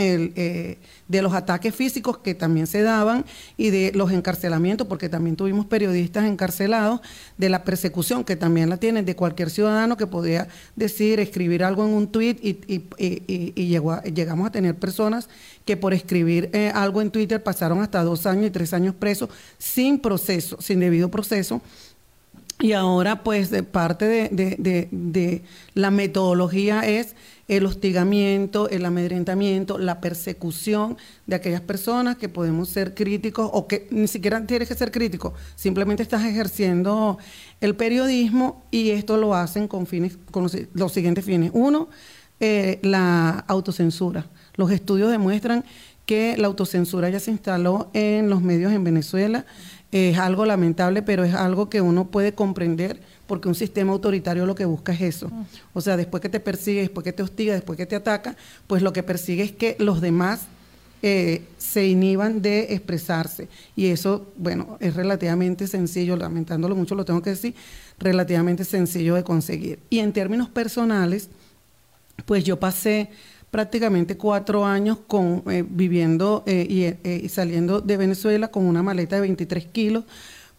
Eh, 0.00 0.32
eh, 0.36 0.78
de 1.08 1.22
los 1.22 1.32
ataques 1.32 1.74
físicos 1.74 2.18
que 2.18 2.32
también 2.32 2.68
se 2.68 2.82
daban 2.82 3.24
y 3.56 3.70
de 3.70 3.90
los 3.96 4.12
encarcelamientos, 4.12 4.86
porque 4.86 5.08
también 5.08 5.34
tuvimos 5.34 5.66
periodistas 5.66 6.24
encarcelados, 6.26 7.00
de 7.36 7.48
la 7.48 7.64
persecución 7.64 8.22
que 8.22 8.36
también 8.36 8.70
la 8.70 8.76
tienen 8.76 9.04
de 9.04 9.16
cualquier 9.16 9.50
ciudadano 9.50 9.96
que 9.96 10.06
podía 10.06 10.46
decir, 10.76 11.18
escribir 11.18 11.64
algo 11.64 11.84
en 11.84 11.94
un 11.94 12.06
tuit 12.06 12.38
y, 12.40 12.60
llegamos 14.14 14.46
a 14.46 14.52
tener 14.52 14.76
personas 14.76 15.28
que 15.64 15.76
por 15.76 15.92
escribir 15.92 16.48
eh, 16.52 16.70
algo 16.72 17.02
en 17.02 17.10
Twitter 17.10 17.42
pasaron 17.42 17.82
hasta 17.82 18.04
dos 18.04 18.24
años 18.24 18.46
y 18.46 18.50
tres 18.50 18.72
años 18.72 18.94
presos 18.94 19.30
sin 19.58 19.98
proceso, 19.98 20.58
sin 20.60 20.78
debido 20.78 21.10
proceso. 21.10 21.60
Y 22.60 22.72
ahora, 22.72 23.22
pues, 23.22 23.50
de 23.50 23.62
parte 23.62 24.06
de, 24.08 25.42
la 25.74 25.90
metodología 25.90 26.80
es 26.80 27.14
el 27.48 27.64
hostigamiento, 27.64 28.68
el 28.68 28.84
amedrentamiento, 28.84 29.78
la 29.78 30.00
persecución 30.00 30.98
de 31.26 31.36
aquellas 31.36 31.62
personas 31.62 32.16
que 32.16 32.28
podemos 32.28 32.68
ser 32.68 32.94
críticos 32.94 33.50
o 33.52 33.66
que 33.66 33.88
ni 33.90 34.06
siquiera 34.06 34.46
tienes 34.46 34.68
que 34.68 34.74
ser 34.74 34.92
crítico, 34.92 35.34
simplemente 35.56 36.02
estás 36.02 36.24
ejerciendo 36.24 37.18
el 37.60 37.74
periodismo 37.74 38.62
y 38.70 38.90
esto 38.90 39.16
lo 39.16 39.34
hacen 39.34 39.66
con 39.66 39.86
fines, 39.86 40.18
con 40.30 40.44
los, 40.72 40.92
siguientes 40.92 41.24
fines. 41.24 41.50
Uno, 41.54 41.88
eh, 42.38 42.78
la 42.82 43.44
autocensura. 43.48 44.26
Los 44.54 44.70
estudios 44.70 45.10
demuestran 45.10 45.64
que 46.04 46.36
la 46.36 46.46
autocensura 46.46 47.08
ya 47.08 47.20
se 47.20 47.30
instaló 47.30 47.90
en 47.94 48.30
los 48.30 48.42
medios 48.42 48.72
en 48.72 48.84
Venezuela 48.84 49.44
es 49.90 50.18
algo 50.18 50.44
lamentable, 50.44 51.02
pero 51.02 51.24
es 51.24 51.34
algo 51.34 51.70
que 51.70 51.80
uno 51.80 52.08
puede 52.08 52.34
comprender 52.34 53.00
porque 53.28 53.46
un 53.46 53.54
sistema 53.54 53.92
autoritario 53.92 54.44
lo 54.46 54.56
que 54.56 54.64
busca 54.64 54.92
es 54.92 55.00
eso. 55.00 55.30
O 55.72 55.80
sea, 55.80 55.96
después 55.96 56.20
que 56.20 56.28
te 56.28 56.40
persigue, 56.40 56.80
después 56.80 57.04
que 57.04 57.12
te 57.12 57.22
hostiga, 57.22 57.54
después 57.54 57.76
que 57.76 57.86
te 57.86 57.94
ataca, 57.94 58.36
pues 58.66 58.82
lo 58.82 58.92
que 58.92 59.04
persigue 59.04 59.44
es 59.44 59.52
que 59.52 59.76
los 59.78 60.00
demás 60.00 60.46
eh, 61.02 61.42
se 61.58 61.86
inhiban 61.86 62.42
de 62.42 62.72
expresarse. 62.74 63.48
Y 63.76 63.86
eso, 63.86 64.32
bueno, 64.36 64.78
es 64.80 64.96
relativamente 64.96 65.68
sencillo, 65.68 66.16
lamentándolo 66.16 66.74
mucho 66.74 66.96
lo 66.96 67.04
tengo 67.04 67.22
que 67.22 67.30
decir, 67.30 67.54
relativamente 68.00 68.64
sencillo 68.64 69.14
de 69.14 69.22
conseguir. 69.22 69.78
Y 69.90 70.00
en 70.00 70.12
términos 70.12 70.48
personales, 70.48 71.28
pues 72.26 72.42
yo 72.42 72.58
pasé 72.58 73.10
prácticamente 73.50 74.16
cuatro 74.16 74.66
años 74.66 74.98
con, 75.06 75.42
eh, 75.50 75.64
viviendo 75.68 76.42
eh, 76.46 76.98
eh, 77.04 77.20
y, 77.24 77.28
saliendo 77.28 77.80
de 77.80 77.96
Venezuela 77.96 78.48
con 78.48 78.64
una 78.64 78.82
maleta 78.82 79.16
de 79.16 79.22
23 79.22 79.66
kilos, 79.66 80.04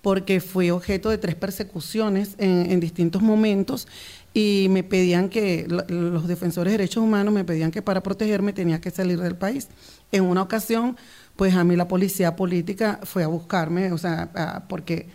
porque 0.01 0.39
fui 0.39 0.69
objeto 0.69 1.09
de 1.09 1.17
tres 1.17 1.35
persecuciones 1.35 2.35
en, 2.37 2.79
distintos 2.79 3.21
momentos 3.21 3.87
y 4.33 4.67
me 4.69 4.83
pedían 4.83 5.29
que, 5.29 5.67
los 5.67 6.27
defensores 6.27 6.71
de 6.71 6.77
derechos 6.77 7.03
humanos 7.03 7.33
me 7.33 7.43
pedían 7.43 7.71
que 7.71 7.81
para 7.81 8.01
protegerme 8.01 8.53
tenía 8.53 8.79
que 8.79 8.91
salir 8.91 9.19
del 9.19 9.35
país. 9.35 9.67
En 10.11 10.23
una 10.23 10.41
ocasión, 10.41 10.95
pues 11.35 11.55
a 11.55 11.63
mí 11.63 11.75
la 11.75 11.87
policía 11.87 12.35
política 12.35 12.99
fue 13.03 13.23
a 13.23 13.27
buscarme, 13.27 13.91
o 13.91 13.97
sea, 13.97 14.65
porque, 14.69 15.09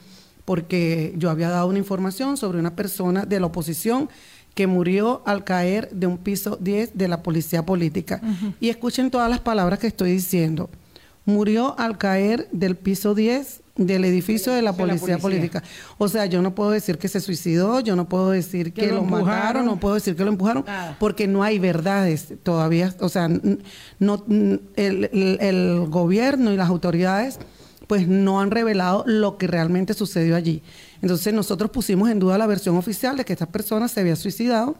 porque 0.44 1.14
yo 1.16 1.30
había 1.30 1.48
dado 1.48 1.68
una 1.68 1.78
información 1.78 2.36
sobre 2.36 2.58
una 2.58 2.76
persona 2.76 3.24
de 3.24 3.40
la 3.40 3.46
oposición 3.46 4.10
que 4.54 4.66
murió 4.66 5.22
al 5.26 5.44
caer 5.44 5.90
de 5.90 6.06
un 6.06 6.18
piso 6.18 6.56
10 6.60 6.96
de 6.96 7.08
la 7.08 7.22
policía 7.22 7.64
política. 7.64 8.20
Y 8.60 8.68
escuchen 8.68 9.10
todas 9.10 9.28
las 9.30 9.40
palabras 9.40 9.78
que 9.78 9.88
estoy 9.88 10.12
diciendo. 10.12 10.70
Murió 11.24 11.74
al 11.78 11.98
caer 11.98 12.48
del 12.52 12.76
piso 12.76 13.14
10 13.14 13.63
del 13.76 14.04
edificio 14.04 14.52
de 14.52 14.62
la, 14.62 14.72
policía, 14.72 15.18
política. 15.18 15.62
O 15.98 16.08
sea, 16.08 16.26
yo 16.26 16.42
no 16.42 16.54
puedo 16.54 16.70
decir 16.70 16.98
que 16.98 17.08
se 17.08 17.20
suicidó, 17.20 17.80
yo 17.80 17.96
no 17.96 18.08
puedo 18.08 18.30
decir 18.30 18.72
que, 18.72 18.88
lo, 18.88 19.02
mataron, 19.02 19.66
no 19.66 19.80
puedo 19.80 19.94
decir 19.94 20.14
que 20.14 20.24
lo 20.24 20.30
empujaron, 20.30 20.64
porque 21.00 21.26
no 21.26 21.42
hay 21.42 21.58
verdades 21.58 22.34
todavía. 22.42 22.94
O 23.00 23.08
sea, 23.08 23.28
no, 23.98 24.24
el 24.76 25.86
gobierno 25.88 26.52
y 26.52 26.56
las 26.56 26.68
autoridades 26.68 27.38
pues 27.86 28.08
no 28.08 28.40
han 28.40 28.50
revelado 28.50 29.04
lo 29.06 29.36
que 29.36 29.46
realmente 29.46 29.94
sucedió 29.94 30.36
allí. 30.36 30.62
Entonces 31.02 31.34
nosotros 31.34 31.70
pusimos 31.70 32.10
en 32.10 32.18
duda 32.18 32.38
la 32.38 32.46
versión 32.46 32.76
oficial 32.76 33.16
de 33.16 33.24
que 33.24 33.32
esta 33.32 33.46
persona 33.46 33.88
se 33.88 34.00
había 34.00 34.16
suicidado 34.16 34.76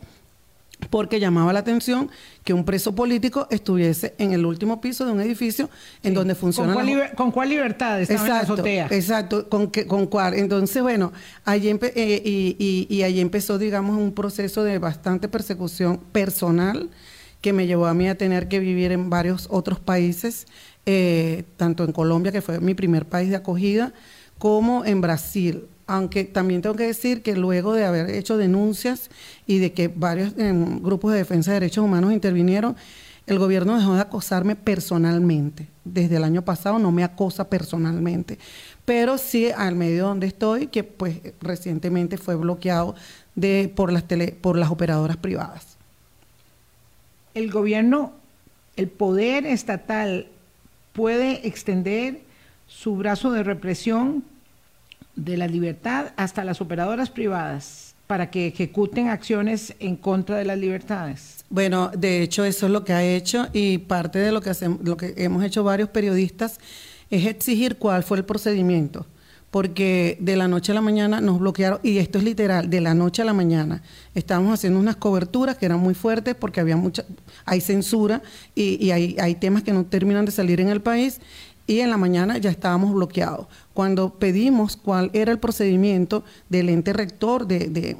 porque 0.90 1.21
llamaba 1.21 1.52
la 1.52 1.61
atención 1.61 2.11
que 2.43 2.52
un 2.52 2.64
preso 2.64 2.95
político 2.95 3.47
estuviese 3.50 4.14
en 4.19 4.33
el 4.33 4.45
último 4.45 4.81
piso 4.81 5.07
de 5.07 5.12
un 5.12 5.21
edificio 5.21 5.71
en 6.02 6.14
donde 6.14 6.35
funciona... 6.35 6.75
¿Con 7.14 7.31
cuál, 7.31 7.49
libertad 7.49 8.00
estaba 8.00 8.21
exacto, 8.21 8.26
en 8.26 8.28
la 8.28 8.54
azotea? 8.54 8.88
Exacto, 8.90 9.49
¿con, 9.49 9.71
con 9.87 10.07
cuál? 10.07 10.35
Entonces, 10.35 10.83
bueno, 10.83 11.12
allí 11.45 11.71
eh, 11.81 12.23
y, 12.25 12.87
y, 12.88 13.02
allí 13.02 13.21
empezó, 13.21 13.59
digamos, 13.59 13.97
un 13.97 14.12
proceso 14.12 14.64
de 14.64 14.78
bastante 14.78 15.28
persecución 15.28 15.99
personal 16.12 16.90
que 17.40 17.52
me 17.52 17.66
llevó 17.66 17.87
a 17.87 17.95
mí 17.95 18.09
a 18.09 18.16
tener 18.16 18.49
que 18.49 18.59
vivir 18.59 18.93
en 18.93 19.11
varios 19.11 19.49
otros 19.50 19.78
países 19.78 20.47
eh, 20.87 21.45
tanto 21.57 21.85
en 21.85 21.93
Colombia, 21.93 22.31
que 22.31 22.43
fue 22.43 22.61
mi 22.61 22.75
primer 22.75 23.07
país 23.07 23.31
de 23.31 23.37
acogida, 23.37 23.95
como 24.38 24.85
en 24.85 25.00
Brasil. 25.00 25.64
Aunque 25.87 26.25
también 26.25 26.62
tengo 26.62 26.76
que 26.76 26.87
decir 26.87 27.23
que 27.23 27.37
luego 27.37 27.75
de 27.75 27.85
haber 27.85 28.11
hecho 28.11 28.38
denuncias 28.38 29.11
y 29.47 29.59
de 29.59 29.73
que 29.73 29.88
varios 29.88 30.33
em, 30.38 30.83
grupos 30.83 31.12
de 31.12 31.19
defensa 31.19 31.50
de 31.50 31.61
derechos 31.61 31.85
humanos 31.85 32.12
intervinieron, 32.12 32.75
el 33.26 33.38
gobierno 33.38 33.79
dejó 33.79 33.95
de 33.95 34.03
acosarme 34.03 34.57
personalmente. 34.57 35.67
Desde 35.85 36.17
el 36.17 36.25
año 36.25 36.43
pasado 36.43 36.79
no 36.79 36.93
me 36.93 37.05
acosa 37.05 37.49
personalmente, 37.49 38.38
pero 38.85 39.19
sí 39.19 39.50
al 39.50 39.75
medio 39.75 40.07
donde 40.07 40.26
estoy, 40.26 40.67
que 40.67 40.85
pues 40.85 41.19
recientemente 41.41 42.19
fue 42.19 42.35
bloqueado 42.35 42.95
de, 43.35 43.73
por, 43.75 43.93
las 43.93 44.05
tele, 44.05 44.37
por 44.38 44.57
las 44.57 44.71
operadoras 44.71 45.17
privadas. 45.17 45.76
El 47.35 47.50
gobierno, 47.50 48.12
el 48.76 48.88
poder 48.88 49.47
estatal 49.47 50.29
puede 50.93 51.47
extender 51.47 52.21
su 52.67 52.97
brazo 52.97 53.33
de 53.33 53.43
represión 53.43 54.25
de 55.16 55.37
la 55.37 55.47
libertad 55.47 56.12
hasta 56.16 56.44
las 56.44 56.61
operadoras 56.61 57.11
privadas 57.11 57.94
para 58.06 58.30
que 58.30 58.49
ejecuten 58.49 59.09
acciones 59.09 59.75
en 59.78 59.97
contra 59.97 60.37
de 60.37 60.44
las 60.44 60.59
libertades. 60.59 61.44
Bueno, 61.49 61.90
de 61.97 62.23
hecho 62.23 62.44
eso 62.44 62.66
es 62.66 62.73
lo 62.73 62.85
que 62.85 62.92
ha 62.92 63.02
hecho 63.02 63.49
y 63.52 63.78
parte 63.78 64.18
de 64.18 64.33
lo 64.33 64.40
que 64.40 64.50
hacemos, 64.50 64.80
lo 64.83 64.97
que 64.97 65.14
hemos 65.16 65.42
hecho 65.44 65.64
varios 65.64 65.88
periodistas 65.88 66.59
es 67.11 67.26
exigir 67.26 67.76
cuál 67.76 68.02
fue 68.02 68.18
el 68.18 68.25
procedimiento 68.25 69.06
porque 69.54 70.18
de 70.18 70.35
la 70.35 70.49
noche 70.49 70.73
a 70.73 70.75
la 70.75 70.80
mañana 70.80 71.21
nos 71.21 71.38
bloquearon, 71.38 71.78
y 71.85 71.99
esto 71.99 72.18
es 72.18 72.25
literal, 72.25 72.68
de 72.68 72.80
la 72.80 72.92
noche 72.92 73.23
a 73.23 73.25
la 73.25 73.33
mañana. 73.33 73.85
Estábamos 74.12 74.54
haciendo 74.54 74.80
unas 74.80 74.97
coberturas 74.97 75.56
que 75.56 75.64
eran 75.64 75.78
muy 75.78 75.94
fuertes 75.94 76.35
porque 76.35 76.59
había 76.59 76.76
mucha, 76.76 77.04
hay 77.44 77.61
censura 77.61 78.21
y, 78.56 78.90
hay, 78.90 79.14
hay, 79.21 79.37
temas 79.37 79.62
que 79.62 79.73
no 79.73 79.87
terminan 79.87 80.25
de 80.25 80.33
salir 80.33 80.61
en 80.61 80.71
el 80.71 80.83
país. 80.83 81.21
Y 81.66 81.80
en 81.80 81.90
la 81.90 81.97
mañana 81.97 82.38
ya 82.38 82.50
estábamos 82.50 82.92
bloqueados. 82.92 83.47
Cuando 83.73 84.14
pedimos 84.18 84.76
cuál 84.76 85.11
era 85.12 85.33
el 85.33 85.38
procedimiento 85.38 86.25
del 86.49 86.68
ente 86.68 86.92
rector 86.92 87.47
de, 87.47 87.97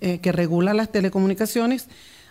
eh, 0.00 0.18
que 0.20 0.32
regula 0.32 0.74
las 0.74 0.92
telecomunicaciones, 0.92 1.88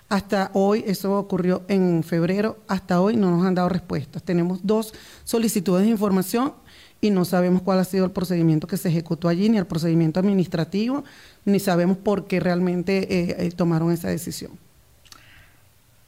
hasta 0.07 0.49
hoy, 0.53 0.83
eso 0.87 1.19
ocurrió 1.19 1.63
en 1.67 2.03
febrero, 2.03 2.57
hasta 2.67 2.99
hoy 2.99 3.15
no 3.15 3.29
nos 3.29 3.45
han 3.45 3.53
dado 3.53 3.69
respuestas. 3.69 4.23
Tenemos 4.23 4.61
dos 4.63 4.93
solicitudes 5.23 5.83
de 5.83 5.91
información 5.91 6.53
y 6.99 7.11
no 7.11 7.25
sabemos 7.25 7.61
cuál 7.61 7.79
ha 7.79 7.83
sido 7.83 8.05
el 8.05 8.11
procedimiento 8.11 8.65
que 8.65 8.77
se 8.77 8.89
ejecutó 8.89 9.27
allí, 9.27 9.49
ni 9.49 9.57
el 9.57 9.67
procedimiento 9.67 10.19
administrativo, 10.19 11.03
ni 11.45 11.59
sabemos 11.59 11.97
por 11.97 12.25
qué 12.25 12.39
realmente 12.39 12.97
eh, 13.03 13.35
eh, 13.37 13.51
tomaron 13.51 13.91
esa 13.91 14.09
decisión. 14.09 14.51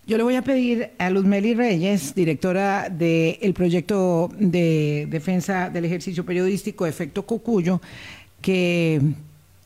Yo 0.07 0.17
le 0.17 0.23
voy 0.23 0.35
a 0.35 0.41
pedir 0.41 0.89
a 0.97 1.11
Luzmeli 1.11 1.53
Reyes, 1.53 2.15
directora 2.15 2.89
del 2.89 3.53
proyecto 3.53 4.31
de 4.39 5.07
defensa 5.07 5.69
del 5.69 5.85
ejercicio 5.85 6.25
periodístico 6.25 6.87
Efecto 6.87 7.23
Cocuyo, 7.27 7.81
que 8.41 8.99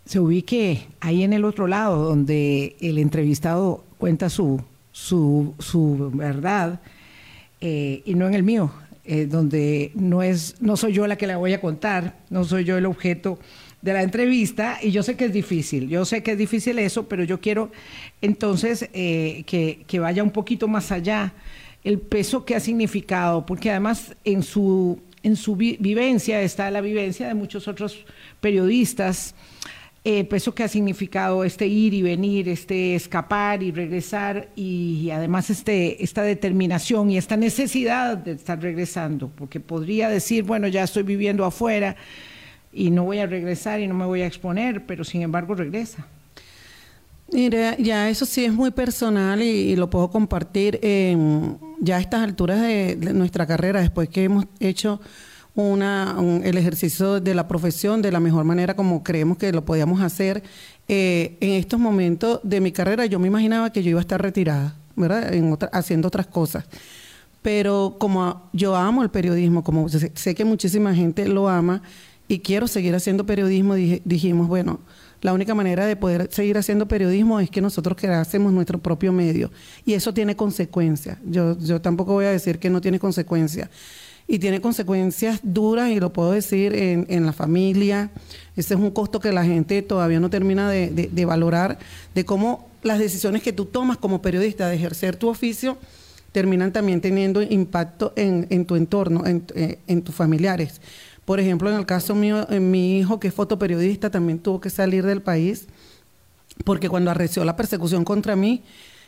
se 0.05 0.19
ubique 0.19 0.87
ahí 0.99 1.23
en 1.23 1.31
el 1.31 1.45
otro 1.45 1.67
lado, 1.67 2.03
donde 2.03 2.75
el 2.81 2.97
entrevistado 2.97 3.85
cuenta 3.97 4.29
su, 4.29 4.61
su, 4.91 5.53
su 5.59 6.11
verdad 6.13 6.81
eh, 7.61 8.01
y 8.03 8.13
no 8.15 8.27
en 8.27 8.33
el 8.33 8.43
mío, 8.43 8.71
eh, 9.05 9.27
donde 9.27 9.91
no, 9.95 10.21
es, 10.21 10.55
no 10.59 10.75
soy 10.75 10.91
yo 10.91 11.07
la 11.07 11.15
que 11.15 11.27
la 11.27 11.37
voy 11.37 11.53
a 11.53 11.61
contar, 11.61 12.17
no 12.29 12.43
soy 12.43 12.65
yo 12.65 12.77
el 12.77 12.85
objeto 12.85 13.39
de 13.85 13.93
la 13.93 14.01
entrevista 14.01 14.79
y 14.81 14.89
yo 14.89 15.03
sé 15.03 15.15
que 15.15 15.25
es 15.25 15.31
difícil, 15.31 15.87
yo 15.87 16.05
sé 16.05 16.23
que 16.23 16.31
es 16.31 16.37
difícil 16.39 16.79
eso, 16.79 17.07
pero 17.07 17.23
yo 17.23 17.39
quiero 17.39 17.71
entonces 18.19 18.89
eh, 18.93 19.43
que, 19.45 19.99
vaya 19.99 20.23
un 20.23 20.31
poquito 20.31 20.67
más 20.67 20.91
allá 20.91 21.33
el 21.83 21.99
peso 21.99 22.45
que 22.45 22.55
ha 22.55 22.59
significado, 22.59 23.45
porque 23.45 23.69
además 23.69 24.15
en 24.23 24.41
su, 24.41 24.99
en 25.21 25.35
su 25.35 25.55
vivencia 25.55 26.41
está 26.41 26.71
la 26.71 26.81
vivencia 26.81 27.27
de 27.27 27.35
muchos 27.35 27.67
otros 27.67 28.05
periodistas, 28.41 29.35
el 30.03 30.25
peso 30.25 30.55
que 30.55 30.63
ha 30.63 30.67
significado 30.67 31.43
este 31.43 31.67
ir 31.67 31.93
y 31.93 32.01
venir, 32.01 32.49
este 32.49 32.95
escapar 32.95 33.61
y 33.61 33.71
regresar 33.71 34.49
y 34.55 35.11
además 35.11 35.51
este, 35.51 36.03
esta 36.03 36.23
determinación 36.23 37.11
y 37.11 37.19
esta 37.19 37.37
necesidad 37.37 38.17
de 38.17 38.31
estar 38.31 38.59
regresando, 38.59 39.29
porque 39.35 39.59
podría 39.59 40.09
decir, 40.09 40.43
bueno, 40.43 40.67
ya 40.67 40.83
estoy 40.83 41.03
viviendo 41.03 41.45
afuera 41.45 41.95
y 42.75 42.91
no 42.91 43.05
voy 43.05 43.19
a 43.19 43.25
regresar 43.25 43.79
y 43.79 43.87
no 43.87 43.95
me 43.95 44.05
voy 44.05 44.21
a 44.21 44.27
exponer, 44.27 44.85
pero 44.85 45.03
sin 45.05 45.21
embargo 45.21 45.55
regresa. 45.55 46.05
Mire, 47.31 47.75
ya 47.79 48.09
eso 48.09 48.25
sí 48.25 48.45
es 48.45 48.53
muy 48.53 48.69
personal 48.69 49.41
y, 49.41 49.75
lo 49.75 49.89
puedo 49.89 50.09
compartir 50.11 50.79
ya 51.79 51.97
a 51.97 51.99
estas 51.99 52.21
alturas 52.21 52.61
de, 52.61 52.97
nuestra 53.13 53.47
carrera, 53.47 53.79
después 53.79 54.09
que 54.09 54.25
hemos 54.25 54.45
hecho 54.59 54.99
una, 55.55 56.17
el 56.43 56.57
ejercicio 56.57 57.21
de 57.21 57.33
la 57.33 57.47
profesión 57.47 58.01
de 58.01 58.11
la 58.11 58.19
mejor 58.19 58.43
manera 58.43 58.75
como 58.75 59.03
creemos 59.03 59.37
que 59.37 59.51
lo 59.53 59.63
podíamos 59.63 60.01
hacer. 60.01 60.43
Eh, 60.87 61.37
en 61.39 61.51
estos 61.51 61.79
momentos 61.79 62.41
de 62.43 62.61
mi 62.61 62.71
carrera 62.71 63.05
yo 63.05 63.19
me 63.19 63.27
imaginaba 63.27 63.71
que 63.71 63.81
yo 63.81 63.91
iba 63.91 63.99
a 63.99 64.01
estar 64.01 64.21
retirada, 64.21 64.75
¿verdad? 64.95 65.33
En 65.33 65.57
haciendo 65.71 66.09
otras 66.09 66.27
cosas. 66.27 66.65
Pero 67.41 67.95
como 67.97 68.49
yo 68.53 68.75
amo 68.75 69.01
el 69.01 69.09
periodismo, 69.09 69.63
como 69.63 69.87
sé 69.87 70.35
que 70.35 70.45
muchísima 70.45 70.93
gente 70.93 71.27
lo 71.27 71.47
ama, 71.47 71.81
y 72.27 72.39
quiero 72.39 72.67
seguir 72.67 72.95
haciendo 72.95 73.25
periodismo, 73.25 73.75
dijimos, 73.75 74.47
bueno, 74.47 74.79
la 75.21 75.33
única 75.33 75.55
manera 75.55 75.85
de 75.85 75.95
poder 75.95 76.29
seguir 76.31 76.57
haciendo 76.57 76.87
periodismo 76.87 77.39
es 77.39 77.49
que 77.49 77.61
nosotros 77.61 77.97
creásemos 77.99 78.51
nuestro 78.53 78.79
propio 78.79 79.11
medio. 79.11 79.51
Y 79.85 79.93
eso 79.93 80.13
tiene 80.13 80.35
consecuencias. 80.35 81.17
Yo, 81.25 81.57
yo 81.57 81.81
tampoco 81.81 82.13
voy 82.13 82.25
a 82.25 82.31
decir 82.31 82.59
que 82.59 82.69
no 82.69 82.81
tiene 82.81 82.99
consecuencias. 82.99 83.69
Y 84.27 84.39
tiene 84.39 84.59
consecuencias 84.59 85.39
duras, 85.43 85.91
y 85.91 85.99
lo 85.99 86.11
puedo 86.11 86.31
decir, 86.31 86.73
en, 86.73 87.05
en 87.09 87.25
la 87.25 87.33
familia. 87.33 88.09
Ese 88.55 88.73
es 88.73 88.79
un 88.79 88.91
costo 88.91 89.19
que 89.19 89.31
la 89.31 89.45
gente 89.45 89.81
todavía 89.81 90.19
no 90.19 90.29
termina 90.29 90.69
de, 90.69 90.89
de, 90.89 91.25
valorar, 91.25 91.77
de 92.13 92.25
cómo 92.25 92.67
las 92.81 92.99
decisiones 92.99 93.43
que 93.43 93.53
tú 93.53 93.65
tomas 93.65 93.97
como 93.97 94.21
periodista 94.21 94.67
de 94.67 94.75
ejercer 94.75 95.15
tu 95.15 95.27
oficio 95.27 95.77
terminan 96.31 96.73
también 96.73 97.01
teniendo 97.01 97.41
impacto 97.41 98.13
en, 98.15 98.47
en 98.49 98.65
tu 98.65 98.75
entorno, 98.75 99.25
en, 99.25 99.43
eh, 99.55 99.79
en 99.87 100.01
tus 100.01 100.13
familiares. 100.13 100.81
Por 101.25 101.39
ejemplo, 101.39 101.69
en 101.69 101.77
el 101.77 101.85
caso 101.85 102.15
mío, 102.15 102.47
en 102.49 102.71
mi 102.71 102.99
hijo, 102.99 103.19
que 103.19 103.27
es 103.27 103.33
fotoperiodista, 103.33 104.09
también 104.09 104.39
tuvo 104.39 104.61
que 104.61 104.69
salir 104.69 105.05
del 105.05 105.21
país 105.21 105.67
porque 106.63 106.89
cuando 106.89 107.11
arreció 107.11 107.43
la 107.43 107.55
persecución 107.55 108.05
contra 108.05 108.35
mí, 108.35 108.63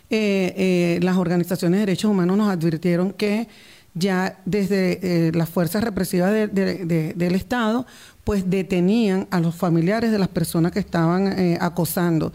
eh, 0.10 0.53
eh, 0.58 0.99
las 1.01 1.17
organizaciones 1.17 1.80
de 1.80 1.86
derechos 1.86 2.12
humanos 2.12 2.38
nos 2.38 2.49
advirtieron 2.49 3.13
que 3.13 3.47
ya 3.93 4.39
desde 4.45 5.27
eh, 5.27 5.32
las 5.34 5.49
fuerzas 5.49 5.84
represivas 5.84 6.32
del 6.32 7.36
Estado, 7.36 7.86
pues 8.23 8.49
detenían 8.49 9.27
a 9.32 9.39
los 9.39 9.56
familiares 9.56 10.12
de 10.12 10.19
las 10.19 10.27
personas 10.27 10.71
que 10.71 10.80
estaban 10.80 11.58
acosando. 11.60 12.34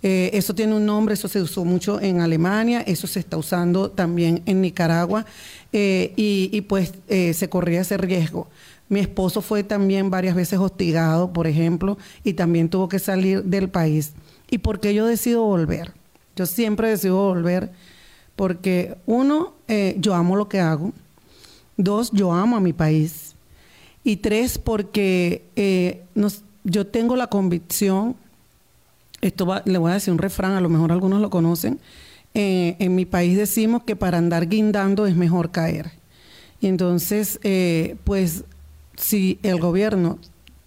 eso 0.00 0.54
tiene 0.54 0.74
un 0.74 0.86
nombre, 0.86 1.14
eso 1.14 1.28
se 1.28 1.42
usó 1.42 1.64
mucho 1.64 2.00
en 2.00 2.20
Alemania, 2.20 2.82
eso 2.86 3.06
se 3.06 3.20
está 3.20 3.36
usando 3.36 3.90
también 3.90 4.42
en 4.46 4.60
Nicaragua 4.62 5.26
y, 5.72 6.60
pues 6.62 6.92
se 7.08 7.48
corría 7.50 7.82
ese 7.82 7.98
riesgo. 7.98 8.48
Mi 8.92 9.00
esposo 9.00 9.40
fue 9.40 9.64
también 9.64 10.10
varias 10.10 10.34
veces 10.34 10.58
hostigado, 10.58 11.32
por 11.32 11.46
ejemplo, 11.46 11.96
y 12.24 12.34
también 12.34 12.68
tuvo 12.68 12.90
que 12.90 12.98
salir 12.98 13.42
del 13.42 13.70
país. 13.70 14.12
¿Y 14.50 14.58
por 14.58 14.80
qué 14.80 14.92
yo 14.92 15.06
decido 15.06 15.44
volver? 15.44 15.94
Yo 16.36 16.44
siempre 16.44 16.90
decido 16.90 17.16
volver 17.16 17.70
porque, 18.36 18.98
uno, 19.06 19.54
eh, 19.66 19.96
yo 19.98 20.14
amo 20.14 20.36
lo 20.36 20.50
que 20.50 20.60
hago. 20.60 20.92
Dos, 21.78 22.10
yo 22.12 22.34
amo 22.34 22.58
a 22.58 22.60
mi 22.60 22.74
país. 22.74 23.34
Y 24.04 24.16
tres, 24.16 24.58
porque 24.58 25.42
eh, 25.56 26.02
yo 26.62 26.86
tengo 26.86 27.16
la 27.16 27.28
convicción, 27.28 28.14
esto 29.22 29.62
le 29.64 29.78
voy 29.78 29.90
a 29.90 29.94
decir 29.94 30.12
un 30.12 30.18
refrán, 30.18 30.52
a 30.52 30.60
lo 30.60 30.68
mejor 30.68 30.92
algunos 30.92 31.22
lo 31.22 31.30
conocen, 31.30 31.80
eh, 32.34 32.76
en 32.78 32.94
mi 32.94 33.06
país 33.06 33.38
decimos 33.38 33.84
que 33.84 33.96
para 33.96 34.18
andar 34.18 34.50
guindando 34.50 35.06
es 35.06 35.16
mejor 35.16 35.50
caer. 35.50 35.92
Y 36.60 36.66
entonces, 36.66 37.40
pues 38.04 38.44
si 38.96 39.38
el 39.42 39.58
gobierno 39.58 40.18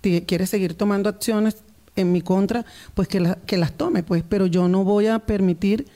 quiere 0.01 0.45
seguir 0.45 0.75
tomando 0.75 1.09
acciones 1.09 1.57
en 1.95 2.11
mi 2.11 2.21
contra, 2.21 2.65
pues 2.93 3.07
que, 3.07 3.35
que 3.45 3.57
las 3.57 3.73
tome, 3.73 4.03
pues, 4.03 4.23
pero 4.27 4.45
yo 4.45 4.67
no 4.67 4.83
voy 4.83 5.07
a 5.07 5.19
permitir 5.19 5.87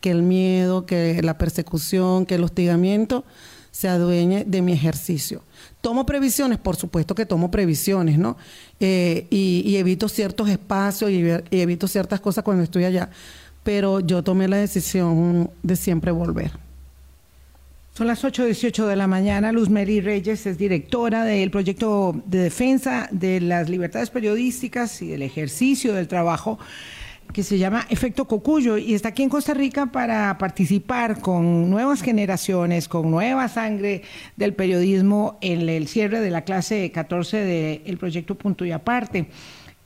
que 0.00 0.10
el 0.10 0.22
miedo, 0.22 0.86
que 0.86 1.20
la 1.22 1.38
persecución, 1.38 2.26
que 2.26 2.36
el 2.36 2.44
hostigamiento 2.44 3.24
se 3.70 3.88
adueñe 3.88 4.44
de 4.44 4.62
mi 4.62 4.72
ejercicio. 4.72 5.42
Tomo 5.80 6.06
previsiones, 6.06 6.58
por 6.58 6.76
supuesto 6.76 7.14
que 7.14 7.26
tomo 7.26 7.50
previsiones, 7.50 8.18
¿no? 8.18 8.36
Eh, 8.80 9.26
y, 9.30 9.76
evito 9.76 10.08
ciertos 10.08 10.48
espacios 10.48 11.10
y, 11.10 11.22
y 11.50 11.60
evito 11.60 11.88
ciertas 11.88 12.20
cosas 12.20 12.44
cuando 12.44 12.62
estoy 12.62 12.84
allá, 12.84 13.10
pero 13.62 14.00
yo 14.00 14.22
tomé 14.22 14.48
la 14.48 14.56
decisión 14.56 15.50
de 15.62 15.76
siempre 15.76 16.10
volver. 16.10 16.65
Son 17.96 18.06
las 18.06 18.24
8.18 18.24 18.84
de 18.84 18.94
la 18.94 19.06
mañana. 19.06 19.52
Luz 19.52 19.70
Mary 19.70 20.02
Reyes 20.02 20.44
es 20.44 20.58
directora 20.58 21.24
del 21.24 21.50
proyecto 21.50 22.14
de 22.26 22.40
defensa 22.40 23.08
de 23.10 23.40
las 23.40 23.70
libertades 23.70 24.10
periodísticas 24.10 25.00
y 25.00 25.06
del 25.06 25.22
ejercicio 25.22 25.94
del 25.94 26.06
trabajo 26.06 26.58
que 27.32 27.42
se 27.42 27.56
llama 27.56 27.86
Efecto 27.88 28.26
Cocuyo 28.26 28.76
y 28.76 28.92
está 28.92 29.08
aquí 29.08 29.22
en 29.22 29.30
Costa 29.30 29.54
Rica 29.54 29.86
para 29.86 30.36
participar 30.36 31.22
con 31.22 31.70
nuevas 31.70 32.02
generaciones, 32.02 32.86
con 32.86 33.10
nueva 33.10 33.48
sangre 33.48 34.02
del 34.36 34.52
periodismo 34.52 35.38
en 35.40 35.66
el 35.66 35.88
cierre 35.88 36.20
de 36.20 36.28
la 36.28 36.42
clase 36.44 36.92
14 36.92 37.38
del 37.38 37.96
proyecto 37.96 38.34
Punto 38.34 38.66
y 38.66 38.72
Aparte. 38.72 39.28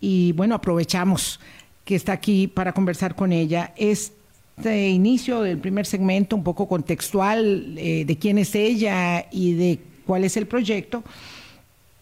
Y 0.00 0.32
bueno, 0.32 0.56
aprovechamos 0.56 1.38
que 1.84 1.94
está 1.94 2.10
aquí 2.10 2.48
para 2.48 2.72
conversar 2.72 3.14
con 3.14 3.30
ella. 3.30 3.72
Es 3.76 4.14
este 4.60 4.88
inicio 4.88 5.40
del 5.40 5.56
primer 5.56 5.86
segmento 5.86 6.36
un 6.36 6.44
poco 6.44 6.68
contextual 6.68 7.78
eh, 7.78 8.04
de 8.04 8.18
quién 8.18 8.36
es 8.36 8.54
ella 8.54 9.24
y 9.30 9.54
de 9.54 9.78
cuál 10.04 10.22
es 10.24 10.36
el 10.36 10.46
proyecto 10.46 11.02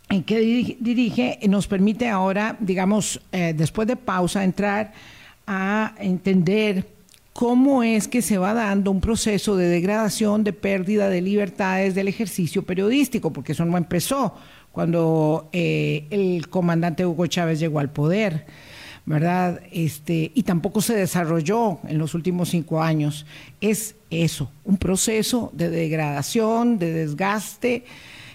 en 0.08 0.24
que 0.24 0.40
dirige, 0.80 1.38
nos 1.48 1.68
permite 1.68 2.08
ahora, 2.08 2.56
digamos, 2.58 3.20
eh, 3.30 3.54
después 3.56 3.86
de 3.86 3.94
pausa, 3.94 4.42
entrar 4.42 4.92
a 5.46 5.94
entender 6.00 6.88
cómo 7.32 7.84
es 7.84 8.08
que 8.08 8.22
se 8.22 8.38
va 8.38 8.54
dando 8.54 8.90
un 8.90 9.00
proceso 9.00 9.54
de 9.56 9.68
degradación, 9.68 10.42
de 10.42 10.52
pérdida 10.52 11.08
de 11.08 11.20
libertades 11.20 11.94
del 11.94 12.08
ejercicio 12.08 12.64
periodístico, 12.64 13.32
porque 13.32 13.52
eso 13.52 13.66
no 13.66 13.76
empezó 13.76 14.34
cuando 14.72 15.48
eh, 15.52 16.06
el 16.10 16.48
comandante 16.48 17.06
Hugo 17.06 17.26
Chávez 17.28 17.60
llegó 17.60 17.78
al 17.78 17.90
poder. 17.90 18.46
¿Verdad? 19.08 19.62
Este, 19.72 20.30
y 20.34 20.42
tampoco 20.42 20.82
se 20.82 20.94
desarrolló 20.94 21.78
en 21.88 21.96
los 21.96 22.14
últimos 22.14 22.50
cinco 22.50 22.82
años. 22.82 23.24
Es 23.62 23.96
eso, 24.10 24.50
un 24.64 24.76
proceso 24.76 25.50
de 25.54 25.70
degradación, 25.70 26.78
de 26.78 26.92
desgaste, 26.92 27.84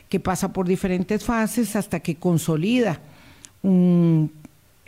que 0.09 0.19
pasa 0.19 0.51
por 0.51 0.67
diferentes 0.67 1.23
fases 1.23 1.75
hasta 1.75 1.99
que 1.99 2.15
consolida 2.15 2.99
un 3.61 4.31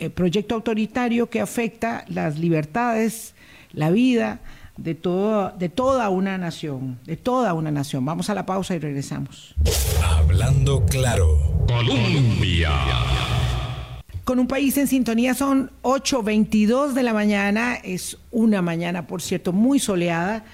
eh, 0.00 0.10
proyecto 0.10 0.56
autoritario 0.56 1.30
que 1.30 1.40
afecta 1.40 2.04
las 2.08 2.36
libertades, 2.36 3.34
la 3.72 3.90
vida 3.90 4.40
de, 4.76 4.96
todo, 4.96 5.52
de 5.56 5.68
toda 5.68 6.08
una 6.08 6.36
nación, 6.36 6.98
de 7.06 7.16
toda 7.16 7.54
una 7.54 7.70
nación. 7.70 8.04
Vamos 8.04 8.28
a 8.28 8.34
la 8.34 8.44
pausa 8.44 8.74
y 8.74 8.80
regresamos. 8.80 9.54
Hablando 10.02 10.84
claro, 10.84 11.38
Colombia. 11.68 12.72
Con 14.26 14.40
un 14.40 14.48
país 14.48 14.76
en 14.76 14.88
sintonía 14.88 15.34
son 15.34 15.70
8.22 15.82 16.94
de 16.94 17.04
la 17.04 17.12
mañana, 17.12 17.76
es 17.76 18.18
una 18.32 18.60
mañana, 18.60 19.06
por 19.06 19.22
cierto, 19.22 19.52
muy 19.52 19.78
soleada 19.78 20.44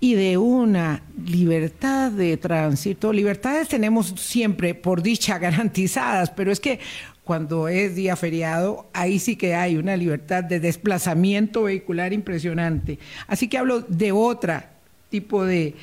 y 0.00 0.14
de 0.14 0.38
una 0.38 1.02
libertad 1.26 2.10
de 2.10 2.38
tránsito. 2.38 3.12
Libertades 3.12 3.68
tenemos 3.68 4.14
siempre, 4.16 4.74
por 4.74 5.02
dicha, 5.02 5.36
garantizadas, 5.38 6.30
pero 6.30 6.50
es 6.50 6.58
que 6.58 6.80
cuando 7.22 7.68
es 7.68 7.96
día 7.96 8.16
feriado, 8.16 8.88
ahí 8.94 9.18
sí 9.18 9.36
que 9.36 9.54
hay 9.54 9.76
una 9.76 9.94
libertad 9.94 10.42
de 10.42 10.58
desplazamiento 10.58 11.64
vehicular 11.64 12.14
impresionante. 12.14 12.98
Así 13.26 13.46
que 13.46 13.58
hablo 13.58 13.82
de 13.82 14.10
otra 14.10 14.70
tipo 15.10 15.44
de, 15.44 15.74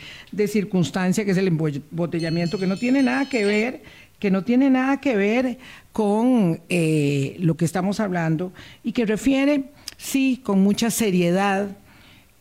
circunstancia 0.48 1.26
que 1.26 1.32
es 1.32 1.38
el 1.38 1.48
embotellamiento, 1.48 2.58
que 2.58 2.68
no 2.68 2.78
tiene 2.78 3.02
nada 3.04 3.28
que 3.28 3.46
ver, 3.46 3.84
que 4.26 4.32
no 4.32 4.44
tiene 4.44 4.72
nada 4.72 5.00
que 5.00 5.16
ver 5.16 5.60
con 5.94 6.60
eh, 6.68 7.38
lo 7.42 7.56
que 7.58 7.64
estamos 7.64 8.00
hablando 8.00 8.52
y 8.84 8.92
que 8.92 9.06
refiere, 9.06 9.66
sí, 9.98 10.42
con 10.44 10.64
mucha 10.64 10.90
seriedad 10.90 11.78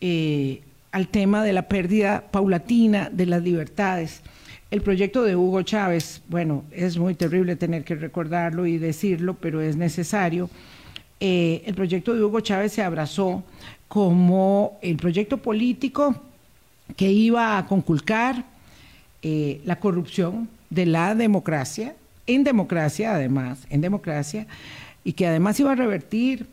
eh, 0.01 0.62
al 0.92 1.09
tema 1.09 1.44
de 1.44 1.53
la 1.53 1.68
pérdida 1.68 2.25
paulatina 2.31 3.11
de 3.12 3.27
las 3.27 3.42
libertades 3.42 4.23
el 4.70 4.81
proyecto 4.81 5.25
de 5.25 5.37
Hugo 5.37 5.61
Chávez, 5.61 6.23
bueno, 6.31 6.64
es 6.73 6.97
muy 6.97 7.14
terrible 7.14 7.55
tener 7.55 7.85
que 7.85 7.97
recordarlo 7.97 8.64
y 8.64 8.79
decirlo, 8.79 9.35
pero 9.35 9.61
es 9.61 9.77
necesario. 9.77 10.49
Eh, 11.20 11.64
el 11.66 11.75
proyecto 11.75 12.14
de 12.14 12.25
Hugo 12.25 12.40
Chávez 12.40 12.73
se 12.73 12.83
abrazó 12.83 13.44
como 13.88 14.79
el 14.81 14.97
proyecto 14.97 15.37
político 15.37 16.18
que 16.97 17.12
iba 17.12 17.59
a 17.59 17.66
conculcar 17.66 18.42
la 19.23 19.77
corrupción 19.81 20.49
de 20.70 20.87
la 20.87 21.14
democracia, 21.14 21.94
en 22.27 22.44
democracia 22.44 23.14
además, 23.14 23.66
en 23.70 23.81
democracia, 23.81 24.46
y 25.05 25.12
que 25.12 25.27
además 25.27 25.61
iba 25.61 25.72
a 25.72 25.77
revertir 25.77 26.46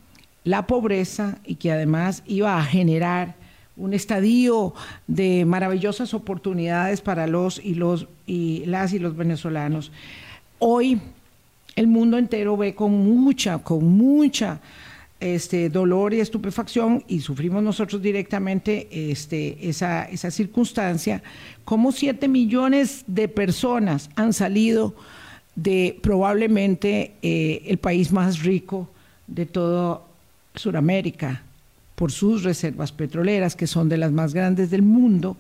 la 0.44 0.68
pobreza 0.68 1.38
y 1.46 1.56
que 1.56 1.72
además 1.72 2.24
iba 2.26 2.58
a 2.58 2.64
generar 2.64 3.36
un 3.78 3.94
estadio 3.94 4.74
de 5.08 5.46
maravillosas 5.46 6.14
oportunidades 6.14 7.02
para 7.02 7.28
los 7.28 7.64
y 7.64 7.76
los 7.76 8.08
y 8.28 8.66
las 8.66 8.94
y 8.94 9.00
los 9.00 9.16
venezolanos. 9.16 9.92
Hoy 10.60 11.00
el 11.76 11.88
mundo 11.88 12.18
entero 12.18 12.58
ve 12.58 12.76
con 12.76 12.92
mucha, 12.92 13.60
con 13.60 13.86
mucha 13.86 14.60
este, 15.22 15.70
dolor 15.70 16.14
y 16.14 16.20
estupefacción, 16.20 17.06
y 17.08 17.22
sufrimos 17.22 17.62
nosotros 17.62 18.02
directamente 18.02 18.88
este, 18.92 19.70
esa, 19.70 20.04
esa 20.06 20.32
circunstancia, 20.32 21.22
como 21.64 21.92
siete 21.92 22.28
millones 22.28 23.04
de 23.08 23.28
personas 23.28 24.10
han 24.16 24.34
salido 24.34 24.96
de 25.56 25.98
probablemente 26.02 27.14
eh, 27.22 27.64
el 27.68 27.78
país 27.78 28.12
más 28.12 28.42
rico 28.42 28.90
de 29.28 29.46
toda 29.46 30.02
Sudamérica, 30.56 31.44
por 31.96 32.12
sus 32.12 32.44
reservas 32.44 32.92
petroleras, 32.92 33.56
que 33.56 33.68
son 33.68 33.88
de 33.88 33.98
las 33.98 34.12
más 34.12 34.34
grandes 34.34 34.72
del 34.72 34.82
mundo, 34.82 35.38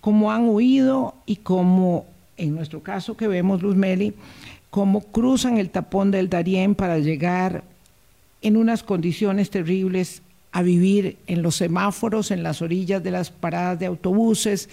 cómo 0.00 0.30
han 0.30 0.48
huido 0.48 1.16
y 1.26 1.36
cómo, 1.36 2.06
en 2.36 2.54
nuestro 2.54 2.80
caso 2.80 3.16
que 3.16 3.26
vemos, 3.26 3.60
Luz 3.60 3.74
Meli, 3.74 4.14
cómo 4.70 5.00
cruzan 5.00 5.58
el 5.58 5.70
tapón 5.70 6.12
del 6.12 6.30
Darién 6.30 6.76
para 6.76 7.00
llegar 7.00 7.64
en 8.46 8.56
unas 8.56 8.84
condiciones 8.84 9.50
terribles 9.50 10.22
a 10.52 10.62
vivir 10.62 11.16
en 11.26 11.42
los 11.42 11.56
semáforos, 11.56 12.30
en 12.30 12.44
las 12.44 12.62
orillas 12.62 13.02
de 13.02 13.10
las 13.10 13.32
paradas 13.32 13.80
de 13.80 13.86
autobuses 13.86 14.68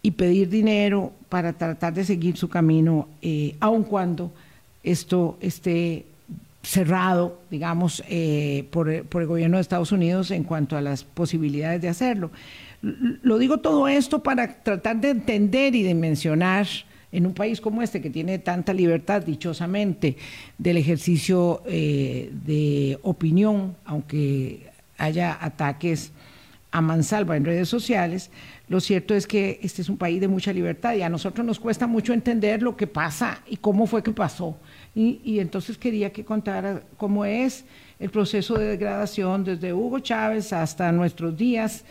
y 0.00 0.12
pedir 0.12 0.48
dinero 0.48 1.12
para 1.28 1.52
tratar 1.52 1.92
de 1.92 2.04
seguir 2.04 2.36
su 2.36 2.48
camino, 2.48 3.08
eh, 3.20 3.56
aun 3.58 3.82
cuando 3.82 4.30
esto 4.84 5.36
esté 5.40 6.06
cerrado, 6.62 7.40
digamos, 7.50 8.04
eh, 8.08 8.66
por, 8.70 8.88
el 8.88 9.26
gobierno 9.26 9.56
de 9.56 9.62
Estados 9.62 9.90
Unidos 9.90 10.30
en 10.30 10.44
cuanto 10.44 10.76
a 10.76 10.80
las 10.80 11.02
posibilidades 11.02 11.82
de 11.82 11.88
hacerlo. 11.88 12.30
Lo 12.80 13.38
digo 13.38 13.58
todo 13.58 13.88
esto 13.88 14.22
para 14.22 14.62
tratar 14.62 15.00
de 15.00 15.10
entender 15.10 15.74
y 15.74 15.82
de 15.82 15.96
mencionar 15.96 16.68
en 17.12 17.26
un 17.26 17.34
país 17.34 17.60
como 17.60 17.82
este 17.82 18.00
que 18.00 18.10
tiene 18.10 18.38
tanta 18.38 18.72
libertad, 18.72 19.22
dichosamente, 19.22 20.16
del 20.58 20.76
ejercicio 20.76 21.62
eh, 21.66 22.30
de 22.44 22.98
opinión, 23.02 23.76
aunque 23.84 24.70
haya 24.96 25.38
ataques 25.40 26.12
a 26.72 26.80
mansalva 26.80 27.36
en 27.36 27.44
redes 27.44 27.68
sociales, 27.68 28.30
lo 28.68 28.80
cierto 28.80 29.14
es 29.16 29.26
que 29.26 29.58
este 29.62 29.82
es 29.82 29.88
un 29.88 29.96
país 29.96 30.20
de 30.20 30.28
mucha 30.28 30.52
libertad 30.52 30.94
y 30.94 31.02
a 31.02 31.08
nosotros 31.08 31.44
nos 31.44 31.58
cuesta 31.58 31.88
mucho 31.88 32.12
entender 32.12 32.62
lo 32.62 32.76
que 32.76 32.86
pasa 32.86 33.42
y 33.48 33.56
cómo 33.56 33.86
fue 33.88 34.02
que 34.02 34.12
pasó. 34.12 34.56
Y, 34.94 35.40
entonces 35.40 35.76
quería 35.76 36.12
que 36.12 36.24
contara 36.24 36.82
cómo 36.96 37.24
es 37.24 37.64
el 37.98 38.10
proceso 38.10 38.54
de 38.54 38.66
degradación 38.66 39.44
desde 39.44 39.72
Hugo 39.72 39.98
Chávez 39.98 40.52
hasta 40.52 40.92
nuestros 40.92 41.36
días 41.36 41.84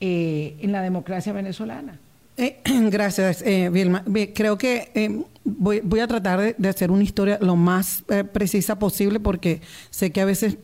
eh, 0.00 0.56
en 0.60 0.72
la 0.72 0.82
democracia 0.82 1.32
venezolana. 1.32 2.00
Eh, 2.36 2.60
gracias, 2.90 3.42
eh, 3.42 3.70
Vilma. 3.70 4.04
Creo 4.34 4.58
que 4.58 4.90
eh, 4.94 5.22
voy, 5.44 6.00
a 6.00 6.06
tratar 6.06 6.56
de, 6.56 6.68
hacer 6.68 6.90
una 6.90 7.02
historia 7.02 7.38
lo 7.40 7.56
más 7.56 8.02
precisa 8.32 8.78
posible 8.78 9.20
porque 9.20 9.60
sé 9.90 10.10
que 10.10 10.20
a 10.20 10.24
veces 10.24 10.56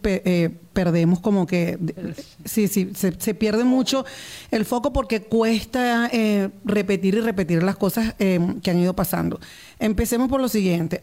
perdemos 0.73 1.21
como 1.21 1.47
que... 1.47 1.79
sí, 2.45 2.67
sí, 2.69 2.91
se, 2.95 3.13
se, 3.21 3.35
pierde 3.35 3.65
mucho 3.65 4.05
el 4.51 4.65
foco 4.65 4.93
porque 4.93 5.23
cuesta 5.23 6.11
repetir 6.65 7.15
y 7.15 7.21
repetir 7.21 7.63
las 7.63 7.77
cosas 7.77 8.15
que 8.15 8.71
han 8.71 8.79
ido 8.79 8.95
pasando. 8.97 9.39
Empecemos 9.79 10.29
por 10.29 10.41
lo 10.41 10.49
siguiente 10.49 11.03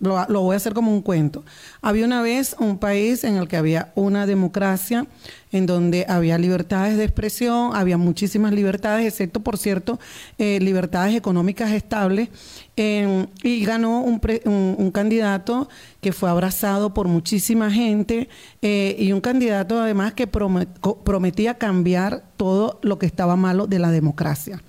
lo, 0.00 0.42
voy 0.42 0.54
a 0.54 0.56
hacer 0.56 0.74
como 0.74 0.92
un 0.92 1.02
cuento. 1.02 1.44
Había 1.82 2.04
una 2.04 2.20
vez 2.20 2.56
un 2.58 2.78
país 2.78 3.22
en 3.24 3.36
el 3.36 3.46
que 3.46 3.56
había 3.56 3.92
una 3.94 4.26
democracia, 4.26 5.06
en 5.52 5.66
donde 5.66 6.04
había 6.08 6.36
libertades 6.36 6.96
de 6.96 7.04
expresión, 7.04 7.74
había 7.74 7.96
muchísimas 7.96 8.52
libertades, 8.52 9.06
excepto, 9.06 9.40
por 9.40 9.56
cierto, 9.56 9.98
eh, 10.38 10.58
libertades 10.60 11.14
económicas 11.14 11.70
estables, 11.70 12.28
y 12.76 13.64
ganó 13.64 14.02
un, 14.02 14.90
candidato 14.92 15.68
que 16.00 16.12
fue 16.12 16.30
abrazado 16.30 16.94
por 16.94 17.08
muchísima 17.08 17.72
gente 17.72 18.28
eh, 18.62 18.94
y 18.98 19.10
un 19.12 19.20
candidato 19.20 19.80
además 19.80 20.12
que 20.14 20.28
prometía 20.28 21.54
cambiar 21.54 22.22
todo 22.36 22.78
lo 22.82 22.98
que 22.98 23.06
estaba 23.06 23.34
malo 23.34 23.66
de 23.66 23.80
la 23.80 23.90
democracia. 23.90 24.62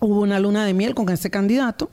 Hubo 0.00 0.20
una 0.20 0.40
luna 0.40 0.64
de 0.64 0.72
miel 0.72 0.94
con 0.94 1.08
ese 1.10 1.28
candidato 1.28 1.90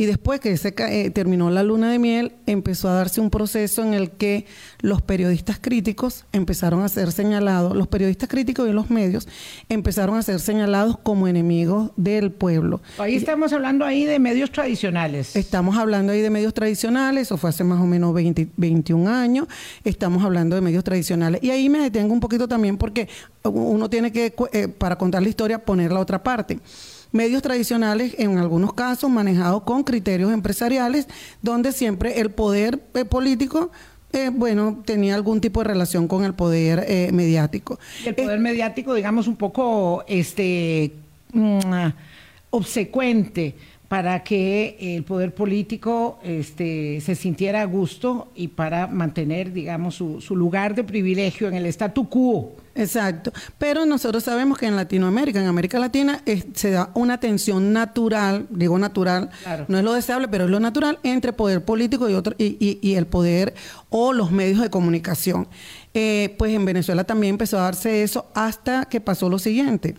y 0.00 0.06
después 0.06 0.40
que 0.40 0.56
se 0.56 0.74
eh, 0.78 1.10
terminó 1.10 1.50
la 1.50 1.62
luna 1.62 1.92
de 1.92 1.98
miel, 1.98 2.32
empezó 2.46 2.88
a 2.88 2.94
darse 2.94 3.20
un 3.20 3.28
proceso 3.28 3.82
en 3.82 3.92
el 3.92 4.10
que 4.10 4.46
los 4.80 5.02
periodistas 5.02 5.58
críticos 5.60 6.24
empezaron 6.32 6.82
a 6.82 6.88
ser 6.88 7.12
señalados, 7.12 7.76
los 7.76 7.86
periodistas 7.86 8.26
críticos 8.26 8.66
y 8.66 8.72
los 8.72 8.88
medios 8.88 9.28
empezaron 9.68 10.16
a 10.16 10.22
ser 10.22 10.40
señalados 10.40 10.96
como 11.02 11.28
enemigos 11.28 11.90
del 11.98 12.32
pueblo. 12.32 12.80
Ahí 12.96 13.14
estamos 13.14 13.52
hablando 13.52 13.84
ahí 13.84 14.06
de 14.06 14.18
medios 14.18 14.50
tradicionales. 14.50 15.36
Estamos 15.36 15.76
hablando 15.76 16.12
ahí 16.12 16.22
de 16.22 16.30
medios 16.30 16.54
tradicionales, 16.54 17.24
eso 17.24 17.36
fue 17.36 17.50
hace 17.50 17.62
más 17.62 17.78
o 17.78 17.84
menos 17.84 18.14
21 18.14 19.06
años, 19.10 19.48
estamos 19.84 20.24
hablando 20.24 20.56
de 20.56 20.62
medios 20.62 20.82
tradicionales. 20.82 21.42
Y 21.44 21.50
ahí 21.50 21.68
me 21.68 21.78
detengo 21.78 22.14
un 22.14 22.20
poquito 22.20 22.48
también 22.48 22.78
porque 22.78 23.06
uno 23.44 23.90
tiene 23.90 24.10
que, 24.12 24.32
eh, 24.54 24.68
para 24.68 24.96
contar 24.96 25.22
la 25.22 25.28
historia, 25.28 25.58
poner 25.58 25.92
la 25.92 26.00
otra 26.00 26.22
parte 26.22 26.58
medios 27.12 27.42
tradicionales, 27.42 28.14
en 28.18 28.38
algunos 28.38 28.72
casos 28.72 29.10
manejados 29.10 29.62
con 29.62 29.82
criterios 29.82 30.32
empresariales, 30.32 31.06
donde 31.42 31.72
siempre 31.72 32.20
el 32.20 32.30
poder 32.30 32.80
eh, 32.94 33.04
político 33.04 33.70
eh, 34.12 34.30
bueno, 34.32 34.82
tenía 34.84 35.14
algún 35.14 35.40
tipo 35.40 35.60
de 35.60 35.68
relación 35.68 36.08
con 36.08 36.24
el 36.24 36.34
poder 36.34 36.84
eh, 36.88 37.10
mediático. 37.12 37.78
el 38.04 38.14
poder 38.16 38.40
mediático, 38.40 38.94
digamos, 38.94 39.28
un 39.28 39.36
poco 39.36 40.04
este 40.08 40.92
mm, 41.32 41.60
obsecuente 42.50 43.54
para 43.90 44.22
que 44.22 44.76
el 44.78 45.02
poder 45.02 45.34
político 45.34 46.20
este, 46.22 47.00
se 47.00 47.16
sintiera 47.16 47.62
a 47.62 47.64
gusto 47.64 48.28
y 48.36 48.46
para 48.46 48.86
mantener, 48.86 49.52
digamos, 49.52 49.96
su, 49.96 50.20
su 50.20 50.36
lugar 50.36 50.76
de 50.76 50.84
privilegio 50.84 51.48
en 51.48 51.54
el 51.54 51.66
statu 51.66 52.08
quo. 52.08 52.54
Exacto. 52.76 53.32
Pero 53.58 53.84
nosotros 53.86 54.22
sabemos 54.22 54.58
que 54.58 54.66
en 54.66 54.76
Latinoamérica, 54.76 55.40
en 55.40 55.48
América 55.48 55.80
Latina, 55.80 56.22
se 56.54 56.70
da 56.70 56.92
una 56.94 57.18
tensión 57.18 57.72
natural, 57.72 58.46
digo 58.48 58.78
natural, 58.78 59.30
no 59.66 59.78
es 59.78 59.82
lo 59.82 59.92
deseable, 59.94 60.28
pero 60.28 60.44
es 60.44 60.50
lo 60.50 60.60
natural, 60.60 61.00
entre 61.02 61.32
poder 61.32 61.64
político 61.64 62.08
y, 62.08 62.14
otro, 62.14 62.36
y, 62.38 62.78
y, 62.80 62.94
el 62.94 63.08
poder 63.08 63.54
o 63.88 64.12
los 64.12 64.30
medios 64.30 64.60
de 64.60 64.70
comunicación. 64.70 65.48
Eh, 65.94 66.36
pues 66.38 66.54
en 66.54 66.64
Venezuela 66.64 67.02
también 67.02 67.34
empezó 67.34 67.58
a 67.58 67.62
darse 67.62 68.04
eso 68.04 68.30
hasta 68.34 68.84
que 68.84 69.00
pasó 69.00 69.28
lo 69.28 69.40
siguiente. 69.40 69.96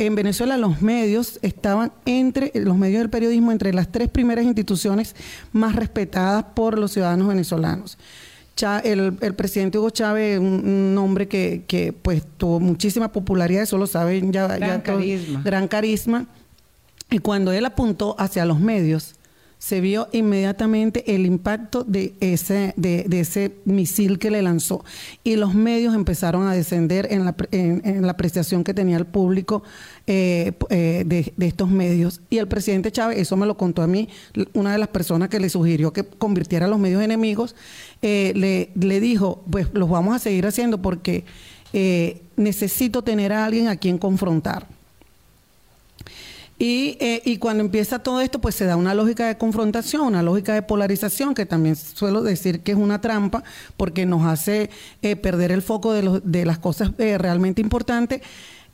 En 0.00 0.14
Venezuela 0.14 0.56
los 0.56 0.80
medios 0.80 1.38
estaban 1.42 1.92
entre 2.06 2.50
los 2.54 2.74
medios 2.78 3.00
del 3.00 3.10
periodismo 3.10 3.52
entre 3.52 3.74
las 3.74 3.92
tres 3.92 4.08
primeras 4.08 4.46
instituciones 4.46 5.14
más 5.52 5.76
respetadas 5.76 6.42
por 6.54 6.78
los 6.78 6.92
ciudadanos 6.92 7.28
venezolanos. 7.28 7.98
el, 8.82 9.34
presidente 9.36 9.78
Hugo 9.78 9.90
Chávez, 9.90 10.38
un, 10.38 10.66
un 10.66 10.96
hombre 10.96 11.28
que, 11.28 11.64
que, 11.66 11.92
pues 11.92 12.22
tuvo 12.38 12.60
muchísima 12.60 13.12
popularidad, 13.12 13.64
eso 13.64 13.76
lo 13.76 13.86
saben 13.86 14.32
ya. 14.32 14.46
Gran 14.56 14.80
carisma. 14.80 15.42
gran 15.44 15.68
carisma. 15.68 16.26
Y 17.10 17.18
cuando 17.18 17.52
él 17.52 17.66
apuntó 17.66 18.16
hacia 18.18 18.46
los 18.46 18.58
medios, 18.58 19.16
se 19.60 19.82
vio 19.82 20.08
inmediatamente 20.12 21.14
el 21.14 21.26
impacto 21.26 21.84
de 21.84 22.14
ese, 22.20 22.72
de, 22.78 23.06
ese 23.10 23.56
misil 23.66 24.18
que 24.18 24.30
le 24.30 24.40
lanzó. 24.40 24.82
Y 25.22 25.36
los 25.36 25.54
medios 25.54 25.94
empezaron 25.94 26.46
a 26.46 26.54
descender 26.54 27.08
en 27.10 27.26
la, 27.26 27.36
en, 27.52 28.06
la 28.06 28.12
apreciación 28.12 28.64
que 28.64 28.72
tenía 28.72 28.96
el 28.96 29.04
público 29.04 29.62
eh, 30.06 30.52
eh, 30.70 31.04
de, 31.04 31.46
estos 31.46 31.68
medios. 31.68 32.22
Y 32.30 32.38
el 32.38 32.48
presidente 32.48 32.90
Chávez, 32.90 33.18
eso 33.18 33.36
me 33.36 33.44
lo 33.44 33.58
contó 33.58 33.82
a 33.82 33.86
mí, 33.86 34.08
una 34.54 34.72
de 34.72 34.78
las 34.78 34.88
personas 34.88 35.28
que 35.28 35.38
le 35.38 35.50
sugirió 35.50 35.92
que 35.92 36.04
convirtiera 36.04 36.64
a 36.64 36.68
los 36.68 36.78
medios 36.78 37.02
enemigos, 37.02 37.54
eh, 38.00 38.32
le, 38.34 38.70
le 38.74 38.98
dijo, 38.98 39.44
pues 39.50 39.68
los 39.74 39.90
vamos 39.90 40.16
a 40.16 40.18
seguir 40.18 40.46
haciendo 40.46 40.80
porque 40.80 41.24
necesito 42.36 43.02
tener 43.02 43.32
a 43.34 43.44
alguien 43.44 43.68
a 43.68 43.76
quien 43.76 43.98
confrontar. 43.98 44.79
Y, 46.62 46.98
eh, 47.00 47.22
y, 47.24 47.38
cuando 47.38 47.62
empieza 47.62 48.00
todo 48.00 48.20
esto, 48.20 48.38
pues 48.38 48.54
se 48.54 48.66
da 48.66 48.76
una 48.76 48.92
lógica 48.92 49.26
de 49.26 49.38
confrontación, 49.38 50.02
una 50.02 50.22
lógica 50.22 50.52
de 50.52 50.60
polarización, 50.60 51.34
que 51.34 51.46
también 51.46 51.74
suelo 51.74 52.20
decir 52.20 52.60
que 52.60 52.72
es 52.72 52.76
una 52.76 53.00
trampa, 53.00 53.42
porque 53.78 54.04
nos 54.04 54.26
hace 54.26 54.68
eh, 55.00 55.16
perder 55.16 55.52
el 55.52 55.62
foco 55.62 55.94
de, 55.94 56.20
de 56.22 56.44
las 56.44 56.58
cosas 56.58 56.90
eh, 56.98 57.16
realmente 57.16 57.62
importantes. 57.62 58.20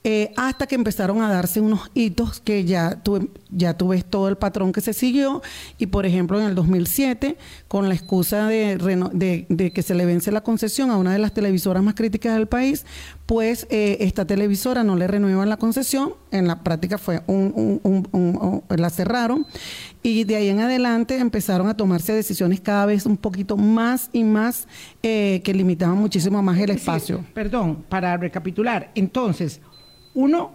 Eh, 0.09 0.33
hasta 0.37 0.69
que 0.69 0.77
empezaron 0.77 1.21
a 1.21 1.29
darse 1.29 1.61
unos 1.61 1.91
hitos 1.93 2.39
que 2.39 2.65
ya 2.65 3.03
tú, 3.03 3.29
ya 3.51 3.77
tú 3.77 3.89
ves 3.89 4.05
todo 4.05 4.29
el 4.29 4.37
patrón 4.37 4.71
que 4.71 4.81
se 4.81 4.93
siguió. 4.93 5.43
Y 5.79 5.87
por 5.87 6.07
ejemplo 6.07 6.41
en 6.41 6.47
el 6.47 6.55
2007 6.55 7.37
con 7.67 7.89
la 7.89 7.97
excusa 7.97 8.47
de, 8.47 8.77
de, 9.49 9.73
que 9.73 9.83
se 9.83 9.97
le 9.97 10.07
vence 10.07 10.31
la 10.31 10.43
concesión 10.43 10.93
a 10.93 10.97
una 10.97 11.13
de 11.13 11.19
las 11.19 11.35
televisoras 11.35 11.83
más 11.83 11.97
críticas 11.97 12.37
del 12.37 12.47
país, 12.47 12.87
pues 13.27 13.67
eh, 13.69 13.97
esta 13.99 14.25
televisora 14.25 14.85
no 14.85 14.95
le 14.95 15.09
renuevan 15.09 15.49
la 15.49 15.57
concesión, 15.57 16.15
en 16.31 16.47
la 16.47 16.63
práctica 16.63 16.99
fue 16.99 17.23
un, 17.27 17.81
un, 17.83 18.63
la 18.77 18.91
cerraron. 18.91 19.45
Y 20.05 20.23
de 20.23 20.37
ahí 20.37 20.51
en 20.51 20.61
adelante 20.61 21.19
empezaron 21.19 21.67
a 21.67 21.77
tomarse 21.77 22.13
decisiones 22.13 22.61
cada 22.61 22.87
vez 22.87 23.07
un 23.07 23.17
poquito 23.17 23.57
más 23.57 24.09
y 24.13 24.23
más 24.23 24.69
eh, 25.03 25.41
que 25.43 25.53
limitaban 25.53 25.99
muchísimo 25.99 26.41
más 26.45 26.61
el 26.61 26.71
espacio. 26.71 27.25
perdón, 27.35 27.85
para 27.89 28.17
recapitular, 28.17 28.93
entonces 28.95 29.61
uno, 30.17 30.51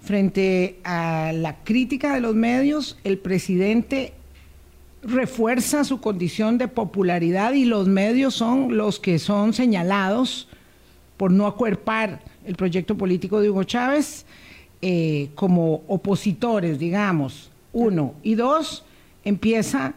frente 0.00 0.78
a 0.84 1.32
la 1.34 1.64
crítica 1.64 2.14
de 2.14 2.20
los 2.20 2.34
medios, 2.34 2.96
el 3.04 3.18
presidente 3.18 4.14
refuerza 5.02 5.84
su 5.84 6.00
condición 6.00 6.56
de 6.56 6.68
popularidad 6.68 7.52
y 7.52 7.64
los 7.64 7.88
medios 7.88 8.34
son 8.34 8.76
los 8.76 9.00
que 9.00 9.18
son 9.18 9.52
señalados 9.52 10.48
por 11.16 11.30
no 11.30 11.46
acuerpar 11.46 12.22
el 12.46 12.54
proyecto 12.54 12.96
político 12.96 13.40
de 13.40 13.50
Hugo 13.50 13.64
Chávez 13.64 14.24
eh, 14.80 15.30
como 15.34 15.82
opositores, 15.88 16.78
digamos, 16.78 17.50
uno. 17.72 18.14
Y 18.22 18.36
dos, 18.36 18.84
empieza 19.24 19.94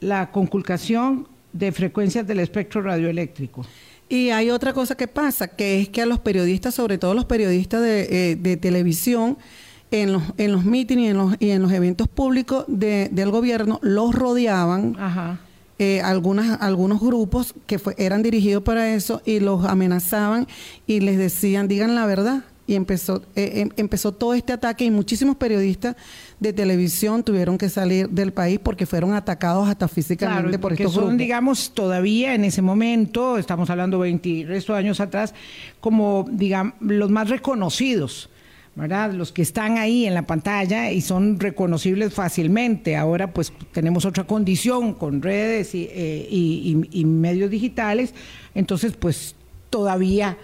la 0.00 0.32
conculcación 0.32 1.28
de 1.52 1.70
frecuencias 1.70 2.26
del 2.26 2.40
espectro 2.40 2.82
radioeléctrico. 2.82 3.64
Y 4.08 4.30
hay 4.30 4.50
otra 4.50 4.72
cosa 4.72 4.96
que 4.96 5.08
pasa, 5.08 5.48
que 5.48 5.80
es 5.80 5.88
que 5.88 6.02
a 6.02 6.06
los 6.06 6.20
periodistas, 6.20 6.74
sobre 6.74 6.98
todo 6.98 7.14
los 7.14 7.24
periodistas 7.24 7.82
de, 7.82 8.32
eh, 8.32 8.56
televisión, 8.56 9.36
en 9.90 10.12
los, 10.12 10.22
en 10.36 10.52
los 10.52 10.64
mítines 10.64 11.04
y 11.04 11.08
en 11.08 11.16
los, 11.16 11.36
y 11.38 11.50
en 11.50 11.62
los 11.62 11.72
eventos 11.72 12.08
públicos 12.08 12.64
del 12.68 13.30
gobierno, 13.30 13.78
los 13.82 14.14
rodeaban 14.14 14.96
eh, 15.78 16.00
algunas, 16.02 16.60
algunos 16.60 17.00
grupos 17.00 17.54
que 17.66 17.80
eran 17.96 18.22
dirigidos 18.22 18.62
para 18.62 18.94
eso 18.94 19.22
y 19.24 19.40
los 19.40 19.64
amenazaban 19.64 20.46
y 20.86 21.00
les 21.00 21.18
decían, 21.18 21.68
digan 21.68 21.94
la 21.94 22.06
verdad. 22.06 22.44
Y 22.66 22.74
empezó, 22.74 23.22
eh, 23.36 23.60
em, 23.60 23.68
empezó 23.76 24.12
todo 24.12 24.34
este 24.34 24.52
ataque 24.52 24.84
y 24.84 24.90
muchísimos 24.90 25.36
periodistas 25.36 25.96
de 26.40 26.52
televisión 26.52 27.22
tuvieron 27.22 27.58
que 27.58 27.68
salir 27.68 28.08
del 28.08 28.32
país 28.32 28.58
porque 28.62 28.86
fueron 28.86 29.14
atacados 29.14 29.68
hasta 29.68 29.86
físicamente 29.88 30.58
por 30.58 30.72
estos 30.72 30.92
son, 30.92 31.16
digamos, 31.16 31.72
todavía 31.72 32.34
en 32.34 32.44
ese 32.44 32.62
momento, 32.62 33.38
estamos 33.38 33.70
hablando 33.70 34.00
20 34.00 34.44
resto 34.46 34.72
de 34.72 34.80
años 34.80 35.00
atrás, 35.00 35.32
como, 35.80 36.26
digamos, 36.30 36.74
los 36.80 37.10
más 37.10 37.28
reconocidos. 37.28 38.30
¿verdad? 38.74 39.14
Los 39.14 39.32
que 39.32 39.40
están 39.40 39.78
ahí 39.78 40.04
en 40.04 40.12
la 40.12 40.26
pantalla 40.26 40.90
y 40.92 41.00
son 41.00 41.40
reconocibles 41.40 42.12
fácilmente. 42.12 42.94
Ahora 42.94 43.32
pues 43.32 43.50
tenemos 43.72 44.04
otra 44.04 44.24
condición 44.24 44.92
con 44.92 45.22
redes 45.22 45.74
y, 45.74 45.88
eh, 45.90 46.28
y 46.30 47.04
medios 47.06 47.50
digitales, 47.50 48.12
entonces 48.54 48.92
pues 48.94 49.34
todavía 49.70 50.36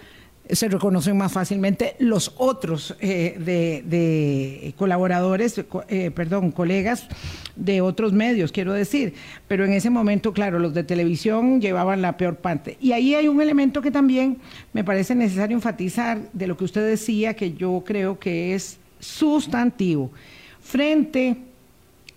se 0.49 0.67
reconocen 0.67 1.17
más 1.17 1.31
fácilmente 1.31 1.95
los 1.99 2.33
otros 2.37 2.95
eh, 2.99 3.37
de, 3.39 4.73
colaboradores, 4.77 5.63
eh, 5.87 6.11
perdón, 6.11 6.51
colegas 6.51 7.07
de 7.55 7.79
otros 7.81 8.11
medios, 8.11 8.51
quiero 8.51 8.73
decir. 8.73 9.13
Pero 9.47 9.63
en 9.63 9.71
ese 9.71 9.89
momento, 9.89 10.33
claro, 10.33 10.59
los 10.59 10.73
de 10.73 10.83
televisión 10.83 11.61
llevaban 11.61 12.01
la 12.01 12.17
peor 12.17 12.35
parte. 12.35 12.77
Y 12.81 12.91
ahí 12.91 13.15
hay 13.15 13.27
un 13.29 13.41
elemento 13.41 13.81
que 13.81 13.91
también 13.91 14.37
me 14.73 14.83
parece 14.83 15.15
necesario 15.15 15.55
enfatizar 15.55 16.19
de 16.33 16.47
lo 16.47 16.57
que 16.57 16.65
usted 16.65 16.85
decía, 16.85 17.35
que 17.35 17.53
yo 17.53 17.81
creo 17.85 18.19
que 18.19 18.53
es 18.53 18.79
sustantivo. 18.99 20.11
Frente, 20.61 21.37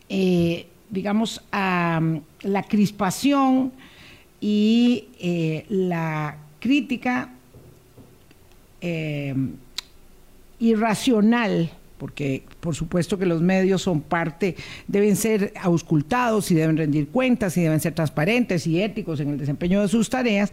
eh, 0.08 0.66
digamos, 0.90 1.42
a 1.52 2.00
mm, 2.02 2.20
la 2.42 2.64
crispación 2.64 3.72
y 4.40 5.04
la 5.68 6.36
crítica 6.60 7.30
eh, 8.80 9.34
irracional, 10.58 11.70
porque 11.98 12.44
por 12.60 12.74
supuesto 12.74 13.18
que 13.18 13.26
los 13.26 13.40
medios 13.40 13.82
son 13.82 14.00
parte, 14.00 14.56
deben 14.86 15.16
ser 15.16 15.52
auscultados 15.60 16.50
y 16.50 16.54
deben 16.54 16.76
rendir 16.76 17.08
cuentas 17.08 17.56
y 17.56 17.62
deben 17.62 17.80
ser 17.80 17.94
transparentes 17.94 18.66
y 18.66 18.82
éticos 18.82 19.20
en 19.20 19.30
el 19.30 19.38
desempeño 19.38 19.80
de 19.82 19.88
sus 19.88 20.10
tareas, 20.10 20.52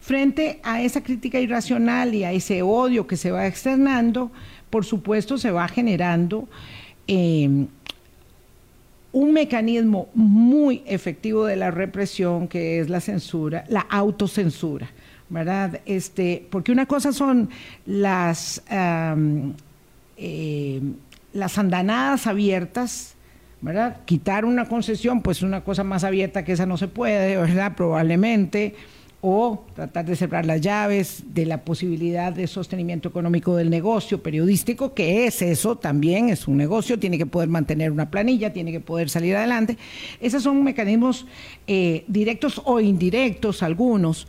frente 0.00 0.60
a 0.62 0.82
esa 0.82 1.02
crítica 1.02 1.40
irracional 1.40 2.14
y 2.14 2.24
a 2.24 2.32
ese 2.32 2.62
odio 2.62 3.06
que 3.06 3.16
se 3.16 3.30
va 3.30 3.46
externando, 3.46 4.30
por 4.70 4.84
supuesto 4.84 5.38
se 5.38 5.50
va 5.50 5.68
generando 5.68 6.48
eh, 7.06 7.66
un 9.12 9.32
mecanismo 9.32 10.08
muy 10.14 10.82
efectivo 10.86 11.46
de 11.46 11.56
la 11.56 11.70
represión 11.70 12.46
que 12.48 12.80
es 12.80 12.88
la 12.88 13.00
censura, 13.00 13.64
la 13.68 13.80
autocensura. 13.80 14.90
¿Verdad? 15.30 15.80
Este, 15.86 16.46
porque 16.50 16.72
una 16.72 16.86
cosa 16.86 17.12
son 17.12 17.50
las, 17.86 18.62
eh, 20.16 20.80
las 21.32 21.58
andanadas 21.58 22.26
abiertas, 22.26 23.14
¿verdad? 23.60 24.00
Quitar 24.04 24.44
una 24.44 24.66
concesión, 24.68 25.22
pues 25.22 25.42
una 25.42 25.62
cosa 25.62 25.84
más 25.84 26.04
abierta 26.04 26.44
que 26.44 26.52
esa 26.52 26.66
no 26.66 26.76
se 26.76 26.88
puede, 26.88 27.36
¿verdad? 27.36 27.74
Probablemente. 27.76 28.74
O 29.20 29.64
tratar 29.74 30.04
de 30.04 30.14
cerrar 30.14 30.46
las 30.46 30.60
llaves 30.60 31.24
de 31.34 31.44
la 31.44 31.64
posibilidad 31.64 32.32
de 32.32 32.46
sostenimiento 32.46 33.08
económico 33.08 33.56
del 33.56 33.68
negocio 33.68 34.22
periodístico, 34.22 34.94
que 34.94 35.26
es 35.26 35.42
eso 35.42 35.74
también, 35.74 36.28
es 36.28 36.46
un 36.46 36.56
negocio, 36.56 37.00
tiene 37.00 37.18
que 37.18 37.26
poder 37.26 37.48
mantener 37.48 37.90
una 37.90 38.12
planilla, 38.12 38.52
tiene 38.52 38.70
que 38.70 38.78
poder 38.78 39.10
salir 39.10 39.34
adelante. 39.34 39.76
Esos 40.20 40.44
son 40.44 40.62
mecanismos 40.62 41.26
eh, 41.66 42.04
directos 42.06 42.62
o 42.64 42.78
indirectos, 42.78 43.64
algunos, 43.64 44.28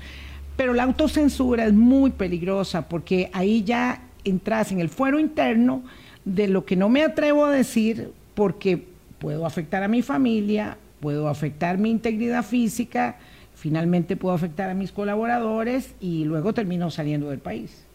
pero 0.60 0.74
la 0.74 0.84
autocensura 0.84 1.66
es 1.66 1.72
muy 1.72 2.12
peligrosa 2.12 2.90
porque 2.90 3.30
ahí 3.32 3.64
ya 3.64 4.02
entras 4.26 4.74
en 4.74 4.82
el 4.82 4.90
fuero 4.90 5.18
interno 5.18 5.84
de 6.26 6.50
lo 6.50 6.66
que 6.66 6.76
no 6.76 6.90
me 6.90 7.02
atrevo 7.02 7.46
a 7.46 7.52
decir 7.52 8.12
porque 8.34 8.84
puedo 9.20 9.46
afectar 9.46 9.84
a 9.84 9.88
mi 9.88 10.02
familia, 10.02 10.78
puedo 11.00 11.30
afectar 11.30 11.78
mi 11.78 11.90
integridad 11.90 12.44
física, 12.44 13.16
finalmente 13.56 14.18
puedo 14.18 14.36
afectar 14.36 14.70
a 14.70 14.74
mis 14.74 14.92
colaboradores 14.92 15.96
y 16.02 16.26
luego 16.26 16.54
termino 16.54 16.92
saliendo 16.92 17.30
del 17.30 17.40
país. 17.40 17.86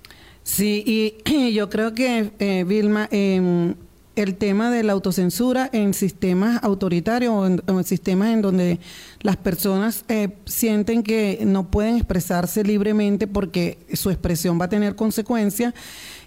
Sí, 0.42 0.82
y 1.26 1.52
yo 1.52 1.68
creo 1.68 1.92
que, 1.92 2.30
eh, 2.38 2.64
Vilma, 2.66 3.10
eh, 3.10 3.74
el 4.16 4.36
tema 4.36 4.70
de 4.70 4.82
la 4.82 4.92
autocensura 4.92 5.68
en 5.72 5.92
sistemas 5.92 6.62
autoritarios 6.62 7.32
o 7.32 7.46
en, 7.46 7.84
sistemas 7.84 8.28
en 8.28 8.42
donde 8.42 8.80
las 9.20 9.36
personas 9.36 10.04
eh, 10.08 10.36
sienten 10.44 11.02
que 11.02 11.40
no 11.44 11.70
pueden 11.70 11.96
expresarse 11.96 12.62
libremente 12.62 13.26
porque 13.26 13.78
su 13.92 14.10
expresión 14.10 14.60
va 14.60 14.66
a 14.66 14.68
tener 14.68 14.94
consecuencias, 14.94 15.74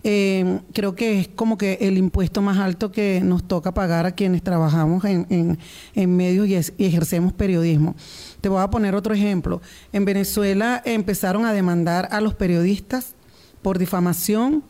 eh, 0.03 0.59
creo 0.73 0.95
que 0.95 1.19
es 1.19 1.27
como 1.27 1.57
que 1.57 1.77
el 1.81 1.97
impuesto 1.97 2.41
más 2.41 2.57
alto 2.57 2.91
que 2.91 3.21
nos 3.23 3.47
toca 3.47 3.73
pagar 3.73 4.05
a 4.05 4.11
quienes 4.11 4.43
trabajamos 4.43 5.03
en, 5.05 5.57
medios 5.95 6.71
y, 6.77 6.85
ejercemos 6.85 7.33
periodismo. 7.33 7.95
Te 8.41 8.49
voy 8.49 8.61
a 8.61 8.69
poner 8.69 8.95
otro 8.95 9.13
ejemplo. 9.13 9.61
En 9.93 10.05
Venezuela 10.05 10.81
empezaron 10.85 11.45
a 11.45 11.53
demandar 11.53 12.07
a 12.11 12.21
los 12.21 12.33
periodistas 12.33 13.15
por 13.61 13.79
difamación 13.79 14.63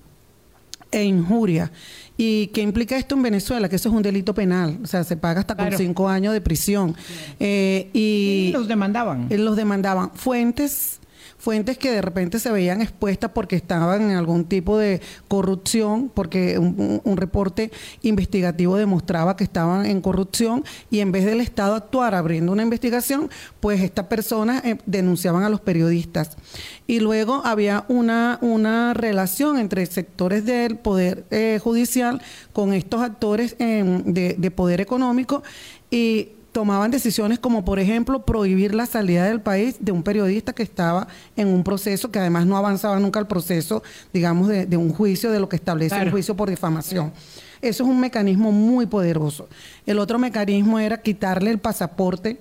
e 0.92 1.04
injuria. 1.04 1.72
¿Y 2.18 2.48
qué 2.48 2.62
implica 2.62 2.98
esto 2.98 3.16
en 3.16 3.22
Venezuela? 3.22 3.70
Que 3.70 3.76
eso 3.76 3.90
es 3.90 3.96
un 3.96 4.02
delito 4.02 4.34
penal, 4.34 4.80
o 4.84 4.88
sea, 4.88 5.04
se 5.04 5.18
paga 5.18 5.42
hasta 5.42 5.56
con 5.56 5.72
cinco 5.78 6.10
años 6.10 6.34
de 6.34 6.42
prisión. 6.42 6.96
Eh, 7.40 7.90
y 7.94 8.52
los 8.52 8.68
demandaban. 8.68 9.28
Los 9.30 9.56
demandaban. 9.56 10.12
Fuentes 10.16 11.00
fuentes 11.38 11.78
que 11.78 11.92
de 11.92 12.02
repente 12.02 12.40
se 12.40 12.52
veían 12.52 12.82
expuestas 12.82 13.32
porque 13.34 13.56
estaban 13.56 14.10
en 14.10 14.18
algún 14.18 14.46
tipo 14.46 14.78
de 14.78 15.02
corrupción, 15.28 16.12
porque 16.14 16.58
un, 16.58 17.18
reporte 17.18 17.72
investigativo 18.04 18.78
demostraba 18.78 19.36
que 19.36 19.44
estaban 19.44 19.86
en 19.86 20.02
corrupción 20.02 20.64
y 20.92 21.00
en 21.00 21.12
vez 21.12 21.26
del 21.26 21.42
Estado 21.42 21.76
actuar 21.76 22.14
abriendo 22.16 22.52
una 22.52 22.64
investigación, 22.64 23.30
pues 23.60 23.82
estas 23.82 24.06
personas 24.06 24.64
eh, 24.66 24.78
denunciaban 24.86 25.44
a 25.44 25.50
los 25.50 25.62
periodistas. 25.62 26.38
Y 26.86 27.00
luego 27.00 27.42
había 27.44 27.86
una, 27.88 28.38
una 28.42 28.94
relación 28.94 29.58
entre 29.58 29.86
sectores 29.86 30.46
del 30.46 30.78
Poder 30.78 31.26
eh, 31.32 31.60
Judicial 31.64 32.22
con 32.54 32.74
estos 32.74 33.02
actores 33.02 33.56
em, 33.60 34.04
de, 34.04 34.36
de 34.38 34.52
poder 34.52 34.80
económico 34.80 35.44
y 35.90 36.30
tomaban 36.58 36.90
decisiones 36.90 37.38
como, 37.38 37.64
por 37.64 37.78
ejemplo, 37.78 38.26
prohibir 38.26 38.74
la 38.74 38.88
salida 38.88 39.26
del 39.26 39.42
país 39.42 39.76
de 39.80 39.92
un 39.92 40.02
periodista 40.02 40.54
que 40.54 40.64
estaba 40.64 41.08
en 41.36 41.50
un 41.50 41.64
proceso 41.64 42.10
que 42.10 42.18
además 42.18 42.48
no 42.48 42.58
avanzaba 42.58 43.00
nunca 43.00 43.20
el 43.20 43.28
proceso, 43.28 43.84
digamos, 44.12 44.48
de, 44.48 44.76
un 44.76 44.92
juicio, 44.92 45.30
de 45.30 45.40
lo 45.40 45.48
que 45.50 45.58
establece 45.58 45.96
el 46.02 46.10
juicio 46.10 46.36
por 46.36 46.50
difamación. 46.50 47.14
Eso 47.62 47.84
es 47.84 47.88
un 47.88 48.00
mecanismo 48.00 48.52
muy 48.52 48.88
poderoso. 48.88 49.48
El 49.86 50.00
otro 50.00 50.18
mecanismo 50.18 50.80
era 50.80 51.00
quitarle 51.00 51.52
el 51.52 51.60
pasaporte 51.60 52.40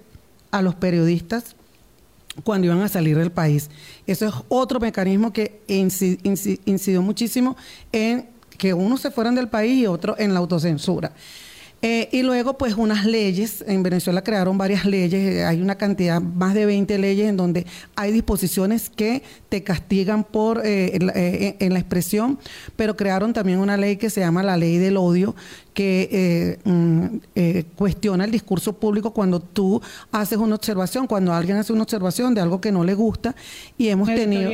a 0.51 0.63
los 0.63 0.75
periodistas 0.75 1.55
cuando 2.43 2.69
iban 2.69 2.81
a 2.81 2.89
salir 2.89 3.19
del 3.19 3.33
país. 3.33 3.69
Eso 4.07 4.27
es 4.29 4.33
otro 4.49 4.81
mecanismo 4.81 5.31
que 5.31 5.61
incidió 5.67 7.03
muchísimo 7.03 7.55
en 7.93 8.31
que 8.57 8.73
unos 8.73 9.03
se 9.03 9.11
fueran 9.11 9.35
del 9.35 9.49
país 9.49 9.77
y 9.77 9.87
otros 9.87 10.19
en 10.19 10.33
la 10.33 10.39
autocensura. 10.39 11.13
Eh, 11.83 12.09
y 12.11 12.23
luego, 12.23 12.55
pues, 12.55 12.75
unas 12.75 13.05
leyes. 13.05 13.63
En 13.67 13.83
Venezuela 13.83 14.23
crearon 14.23 14.57
varias 14.57 14.85
leyes. 14.87 15.37
Eh, 15.37 15.45
hay 15.45 15.61
una 15.61 15.77
cantidad, 15.77 16.21
más 16.21 16.55
de 16.55 16.67
20 16.67 16.99
leyes, 16.99 17.29
en 17.29 17.37
donde 17.37 17.67
hay 17.95 18.13
disposiciones 18.13 18.89
que 18.89 19.23
te 19.49 19.63
castigan 19.63 20.25
por 20.25 20.63
eh, 20.65 21.57
en 21.59 21.73
la 21.73 21.79
expresión, 21.79 22.39
pero 22.77 22.97
crearon 22.97 23.33
también 23.33 23.59
una 23.59 23.77
ley 23.77 23.97
que 23.97 24.11
se 24.11 24.21
llama 24.21 24.43
la 24.43 24.57
ley 24.57 24.79
del 24.79 24.97
odio, 24.97 25.37
que 25.75 26.59
mm, 26.65 27.57
cuestiona 27.77 28.25
el 28.25 28.31
discurso 28.31 28.73
público 28.73 29.13
cuando 29.13 29.41
tú 29.41 29.81
haces 30.11 30.39
una 30.39 30.55
observación, 30.55 31.07
cuando 31.07 31.33
alguien 31.35 31.59
hace 31.59 31.73
una 31.73 31.83
observación 31.83 32.35
de 32.35 32.41
algo 32.41 32.61
que 32.61 32.73
no 32.73 32.83
le 32.83 32.95
gusta. 32.95 33.35
Y 33.77 33.89
hemos 33.89 34.09
tenido. 34.09 34.51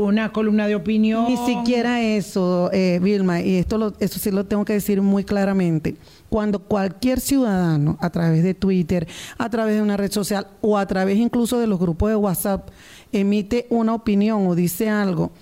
una 0.00 0.32
columna 0.32 0.68
de 0.68 0.76
opinión. 0.76 1.26
Ni 1.26 1.36
siquiera 1.36 2.00
eso, 2.00 2.70
Vilma, 3.00 3.40
y 3.40 3.56
esto 3.56 3.76
lo, 3.78 3.92
eso 3.98 4.18
sí 4.18 4.30
lo 4.30 4.46
tengo 4.46 4.64
que 4.64 4.74
decir 4.74 5.02
muy 5.02 5.24
claramente 5.24 5.96
cuando 6.30 6.60
cualquier 6.60 7.20
ciudadano 7.20 7.98
a 8.00 8.08
través 8.08 8.42
de 8.42 8.54
Twitter, 8.54 9.06
a 9.36 9.50
través 9.50 9.74
de 9.74 9.82
una 9.82 9.98
red 9.98 10.10
social 10.10 10.46
o 10.62 10.78
a 10.78 10.86
través 10.86 11.18
incluso 11.18 11.58
de 11.58 11.66
los 11.66 11.78
grupos 11.78 12.08
de 12.08 12.16
WhatsApp 12.16 12.70
emite 13.12 13.66
una 13.68 13.92
opinión 13.92 14.46
o 14.46 14.54
dice 14.54 14.88
algo 14.88 15.32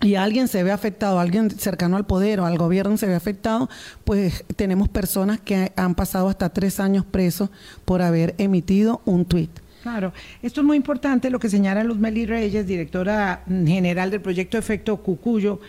y 0.00 0.14
alguien 0.14 0.46
se 0.46 0.62
ve 0.62 0.70
afectado, 0.70 1.18
alguien 1.18 1.50
cercano 1.50 1.96
al 1.96 2.06
poder 2.06 2.38
o 2.38 2.46
al 2.46 2.56
gobierno 2.56 2.96
se 2.96 3.08
ve 3.08 3.16
afectado, 3.16 3.68
pues 4.04 4.44
tenemos 4.54 4.88
personas 4.88 5.40
que 5.40 5.72
han 5.74 5.96
pasado 5.96 6.28
hasta 6.28 6.50
tres 6.50 6.78
años 6.78 7.04
presos 7.04 7.50
por 7.84 8.00
haber 8.00 8.36
emitido 8.38 9.02
un 9.04 9.24
tuit. 9.24 9.50
Claro, 9.82 10.12
esto 10.42 10.60
es 10.60 10.66
muy 10.66 10.76
importante 10.76 11.30
lo 11.30 11.40
que 11.40 11.48
señala 11.48 11.82
Luz 11.82 11.98
Meli 11.98 12.26
Reyes, 12.26 12.68
directora 12.68 13.42
general 13.48 14.12
del 14.12 14.20
proyecto 14.20 14.56
Efecto 14.56 14.98
Cucuyo 14.98 15.60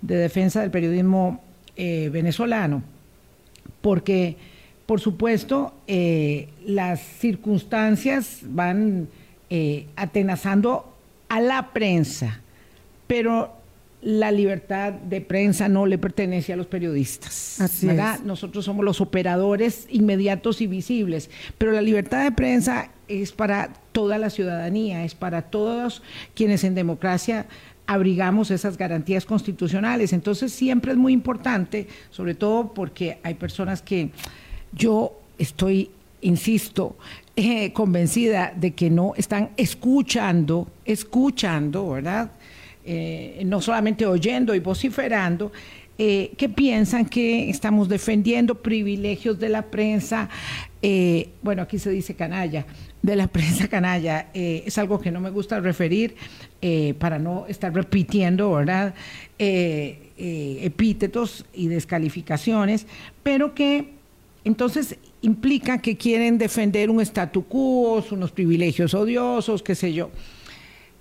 de 0.00 0.16
defensa 0.16 0.62
del 0.62 0.70
periodismo 0.70 1.42
eh, 1.76 2.08
venezolano 2.10 2.93
porque, 3.84 4.38
por 4.86 4.98
supuesto, 4.98 5.74
eh, 5.86 6.48
las 6.64 7.00
circunstancias 7.00 8.38
van 8.44 9.08
eh, 9.50 9.88
atenazando 9.94 10.90
a 11.28 11.42
la 11.42 11.74
prensa, 11.74 12.40
pero 13.06 13.52
la 14.00 14.30
libertad 14.30 14.94
de 14.94 15.20
prensa 15.20 15.68
no 15.68 15.84
le 15.84 15.98
pertenece 15.98 16.54
a 16.54 16.56
los 16.56 16.66
periodistas. 16.66 17.60
Así 17.60 17.86
¿verdad? 17.86 18.20
Nosotros 18.20 18.64
somos 18.64 18.86
los 18.86 19.02
operadores 19.02 19.86
inmediatos 19.90 20.62
y 20.62 20.66
visibles, 20.66 21.28
pero 21.58 21.72
la 21.72 21.82
libertad 21.82 22.24
de 22.24 22.32
prensa 22.32 22.88
es 23.06 23.32
para 23.32 23.74
toda 23.92 24.16
la 24.16 24.30
ciudadanía, 24.30 25.04
es 25.04 25.14
para 25.14 25.42
todos 25.42 26.02
quienes 26.34 26.64
en 26.64 26.74
democracia 26.74 27.44
abrigamos 27.86 28.50
esas 28.50 28.76
garantías 28.76 29.24
constitucionales. 29.24 30.12
Entonces 30.12 30.52
siempre 30.52 30.92
es 30.92 30.98
muy 30.98 31.12
importante, 31.12 31.86
sobre 32.10 32.34
todo 32.34 32.72
porque 32.72 33.18
hay 33.22 33.34
personas 33.34 33.82
que 33.82 34.10
yo 34.72 35.20
estoy, 35.38 35.90
insisto, 36.22 36.96
eh, 37.36 37.72
convencida 37.72 38.52
de 38.54 38.72
que 38.72 38.90
no 38.90 39.14
están 39.16 39.50
escuchando, 39.56 40.68
escuchando, 40.84 41.90
¿verdad? 41.90 42.30
Eh, 42.86 43.42
no 43.46 43.60
solamente 43.60 44.06
oyendo 44.06 44.54
y 44.54 44.60
vociferando, 44.60 45.52
eh, 45.96 46.32
que 46.36 46.48
piensan 46.48 47.06
que 47.06 47.48
estamos 47.48 47.88
defendiendo 47.88 48.56
privilegios 48.56 49.38
de 49.38 49.48
la 49.48 49.62
prensa, 49.62 50.28
bueno, 51.42 51.62
aquí 51.62 51.78
se 51.78 51.88
dice 51.88 52.14
canalla, 52.14 52.66
de 53.04 53.16
la 53.16 53.26
prensa 53.28 53.68
canalla. 53.68 54.30
Eh, 54.32 54.62
es 54.66 54.78
algo 54.78 54.98
que 54.98 55.10
no 55.10 55.20
me 55.20 55.30
gusta 55.30 55.60
referir 55.60 56.16
eh, 56.62 56.94
para 56.98 57.18
no 57.18 57.44
estar 57.48 57.72
repitiendo, 57.72 58.50
¿verdad? 58.52 58.94
Eh, 59.38 60.00
epítetos 60.16 61.44
y 61.52 61.66
descalificaciones, 61.66 62.86
pero 63.22 63.54
que 63.54 63.90
entonces 64.44 64.96
implica 65.20 65.78
que 65.78 65.96
quieren 65.96 66.38
defender 66.38 66.88
un 66.88 67.00
statu 67.00 67.44
quo, 67.44 68.02
unos 68.10 68.30
privilegios 68.32 68.94
odiosos, 68.94 69.62
qué 69.62 69.74
sé 69.74 69.92
yo. 69.92 70.10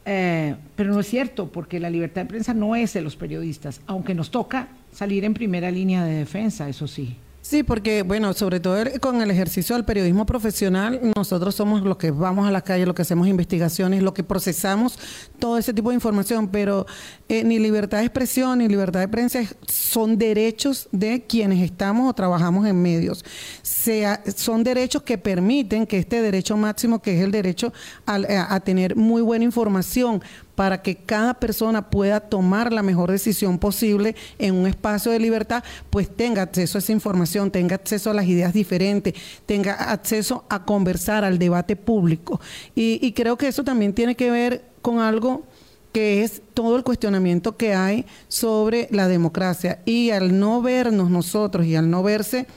pero 0.03 0.93
no 0.93 0.99
es 0.99 1.07
cierto, 1.07 1.47
porque 1.49 1.79
la 1.79 1.89
libertad 1.89 2.23
de 2.23 2.27
prensa 2.27 2.53
no 2.53 2.75
es 2.75 2.93
de 2.93 3.01
los 3.01 3.15
periodistas, 3.15 3.81
aunque 3.85 4.13
nos 4.13 4.29
toca 4.31 4.67
salir 4.91 5.23
en 5.23 5.33
primera 5.33 5.71
línea 5.71 6.03
de 6.03 6.15
defensa, 6.15 6.67
eso 6.67 6.87
sí. 6.87 7.15
Sí, 7.45 7.61
porque, 7.61 8.03
bueno, 8.03 8.31
sobre 8.33 8.61
todo 8.61 8.77
con 9.01 9.21
el 9.21 9.29
ejercicio 9.29 9.75
del 9.75 9.83
periodismo 9.83 10.25
profesional, 10.25 11.11
nosotros 11.13 11.53
somos 11.53 11.81
los 11.81 11.97
que 11.97 12.09
vamos 12.09 12.47
a 12.47 12.51
la 12.51 12.61
calle, 12.61 12.85
los 12.85 12.95
que 12.95 13.01
hacemos 13.01 13.27
investigaciones, 13.27 14.01
los 14.01 14.13
que 14.13 14.23
procesamos 14.23 14.97
todo 15.39 15.57
ese 15.57 15.73
tipo 15.73 15.89
de 15.89 15.95
información, 15.95 16.47
pero 16.47 16.85
eh, 17.27 17.43
ni 17.43 17.59
libertad 17.59 17.97
de 17.97 18.05
expresión 18.05 18.59
ni 18.59 18.69
libertad 18.69 19.01
de 19.01 19.09
prensa 19.09 19.41
son 19.67 20.17
derechos 20.17 20.87
de 20.93 21.25
quienes 21.27 21.61
estamos 21.61 22.09
o 22.09 22.13
trabajamos 22.13 22.65
en 22.65 22.81
medios. 22.81 23.25
Sea, 23.61 24.23
son 24.37 24.63
derechos 24.63 25.03
que 25.03 25.17
permiten 25.17 25.85
que 25.85 25.99
este 25.99 26.21
derecho 26.21 26.55
máximo, 26.55 27.01
que 27.01 27.17
es 27.17 27.25
el 27.25 27.31
derecho 27.31 27.73
a 28.05 28.59
tener 28.61 28.95
muy 28.95 29.21
buena 29.21 29.43
información, 29.43 30.23
para 30.55 30.81
que 30.81 30.95
cada 30.95 31.33
persona 31.33 31.89
pueda 31.89 32.19
tomar 32.19 32.71
la 32.71 32.83
mejor 32.83 33.11
decisión 33.11 33.57
posible 33.57 34.15
en 34.37 34.55
un 34.55 34.67
espacio 34.67 35.11
de 35.11 35.19
libertad, 35.19 35.63
pues 35.89 36.13
tenga 36.15 36.43
acceso 36.43 36.77
a 36.77 36.79
esa 36.79 36.91
información, 36.91 37.51
tenga 37.51 37.75
acceso 37.75 38.11
a 38.11 38.13
las 38.13 38.25
ideas 38.25 38.53
diferentes, 38.53 39.13
tenga 39.45 39.73
acceso 39.73 40.45
a 40.49 40.63
conversar, 40.63 41.23
al 41.23 41.39
debate 41.39 41.75
público. 41.75 42.39
Y, 42.75 43.11
creo 43.13 43.37
que 43.37 43.47
eso 43.47 43.63
también 43.63 43.93
tiene 43.93 44.15
que 44.15 44.31
ver 44.31 44.63
con 44.81 44.99
algo 44.99 45.43
que 45.91 46.23
es 46.23 46.41
todo 46.53 46.75
el 46.75 46.83
cuestionamiento 46.83 47.55
que 47.55 47.73
hay 47.73 48.05
sobre 48.27 48.87
la 48.91 49.07
democracia. 49.07 49.79
Y 49.85 50.09
al 50.09 50.39
no 50.39 50.61
vernos 50.61 51.09
nosotros 51.09 51.65
y 51.65 51.75
al 51.75 51.89
no 51.89 52.01
verse 52.01 52.47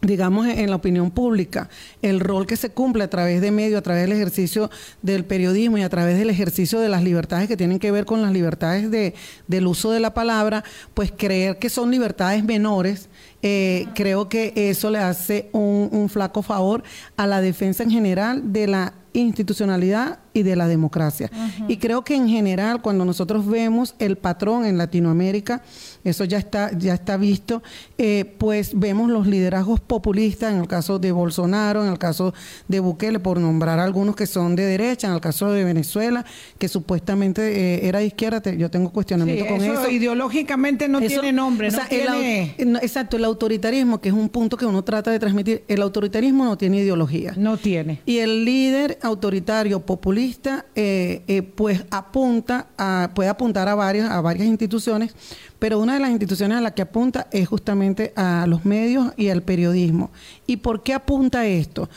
digamos, 0.00 0.46
en 0.46 0.70
la 0.70 0.76
opinión 0.76 1.10
pública, 1.10 1.68
el 2.02 2.20
rol 2.20 2.46
que 2.46 2.56
se 2.56 2.70
cumple 2.70 3.02
a 3.04 3.10
través 3.10 3.40
de 3.40 3.50
medios, 3.50 3.78
a 3.78 3.82
través 3.82 4.02
del 4.02 4.12
ejercicio 4.12 4.70
del 5.02 5.24
periodismo 5.24 5.78
y 5.78 5.82
a 5.82 5.88
través 5.88 6.18
del 6.18 6.30
ejercicio 6.30 6.78
de 6.78 6.88
las 6.88 7.02
libertades 7.02 7.48
que 7.48 7.56
tienen 7.56 7.80
que 7.80 7.90
ver 7.90 8.04
con 8.04 8.22
las 8.22 8.32
libertades 8.32 8.90
de, 8.90 9.14
del 9.48 9.66
uso 9.66 9.90
de 9.90 10.00
la 10.00 10.14
palabra, 10.14 10.62
pues 10.94 11.12
creer 11.16 11.58
que 11.58 11.68
son 11.68 11.90
libertades 11.90 12.44
menores, 12.44 13.08
eh, 13.42 13.86
creo 13.94 14.28
que 14.28 14.52
eso 14.56 14.90
le 14.90 14.98
hace 14.98 15.48
un, 15.52 15.88
un 15.92 16.08
flaco 16.08 16.42
favor 16.42 16.82
a 17.16 17.26
la 17.26 17.40
defensa 17.40 17.82
en 17.82 17.90
general 17.90 18.52
de 18.52 18.66
la 18.66 18.94
institucionalidad 19.12 20.18
y 20.32 20.42
de 20.42 20.56
la 20.56 20.68
democracia. 20.68 21.30
Y 21.66 21.78
creo 21.78 22.04
que 22.04 22.14
en 22.14 22.28
general, 22.28 22.80
cuando 22.80 23.04
nosotros 23.04 23.46
vemos 23.46 23.94
el 23.98 24.16
patrón 24.16 24.64
en 24.64 24.78
Latinoamérica, 24.78 25.62
eso 26.04 26.24
ya 26.24 26.38
está, 26.38 26.70
ya 26.76 26.94
está 26.94 27.16
visto, 27.16 27.62
eh, 27.96 28.36
pues 28.38 28.78
vemos 28.78 29.10
los 29.10 29.26
liderazgos 29.26 29.80
populistas, 29.80 30.52
en 30.52 30.60
el 30.60 30.68
caso 30.68 30.98
de 30.98 31.12
Bolsonaro, 31.12 31.82
en 31.84 31.90
el 31.90 31.98
caso 31.98 32.34
de 32.68 32.80
Bukele, 32.80 33.18
por 33.18 33.38
nombrar 33.38 33.78
algunos 33.80 34.14
que 34.14 34.26
son 34.26 34.54
de 34.54 34.64
derecha, 34.64 35.08
en 35.08 35.14
el 35.14 35.20
caso 35.20 35.50
de 35.50 35.64
Venezuela, 35.64 36.24
que 36.58 36.68
supuestamente 36.68 37.42
eh, 37.42 37.88
era 37.88 37.98
de 37.98 38.06
izquierda, 38.06 38.40
yo 38.52 38.70
tengo 38.70 38.90
cuestionamiento 38.90 39.46
con 39.46 39.62
eso, 39.62 39.90
Ideológicamente 39.90 40.88
no 40.88 41.00
tiene 41.00 41.32
nombre, 41.32 41.70
no 41.70 41.78
tiene... 41.88 42.54
exacto, 42.82 43.16
el 43.16 43.24
autoritarismo, 43.28 44.00
que 44.00 44.08
es 44.08 44.14
un 44.14 44.28
punto 44.28 44.56
que 44.56 44.66
uno 44.66 44.82
trata 44.82 45.10
de 45.10 45.18
transmitir, 45.18 45.64
el 45.68 45.82
autoritarismo 45.82 46.44
no 46.44 46.58
tiene 46.58 46.78
ideología. 46.78 47.34
No 47.36 47.56
tiene. 47.56 48.00
Y 48.06 48.18
el 48.18 48.44
líder 48.44 48.98
autoritario 49.02 49.80
populista, 49.80 50.66
eh, 50.74 51.22
eh, 51.28 51.42
pues 51.42 51.84
apunta, 51.90 52.66
a, 52.76 53.10
puede 53.14 53.28
apuntar 53.28 53.68
a 53.68 53.74
varias, 53.74 54.10
a 54.10 54.20
varias 54.20 54.46
instituciones, 54.46 55.14
pero 55.58 55.78
una 55.78 55.94
de 55.94 56.00
las 56.00 56.10
instituciones 56.10 56.58
a 56.58 56.60
las 56.60 56.72
que 56.72 56.82
apunta 56.82 57.28
es 57.30 57.48
justamente 57.48 58.12
a 58.16 58.46
los 58.48 58.64
medios 58.64 59.12
y 59.16 59.28
al 59.28 59.42
periodismo. 59.42 60.10
¿Y 60.46 60.58
por 60.58 60.82
qué 60.82 60.94
apunta 60.94 61.46
esto? 61.46 61.88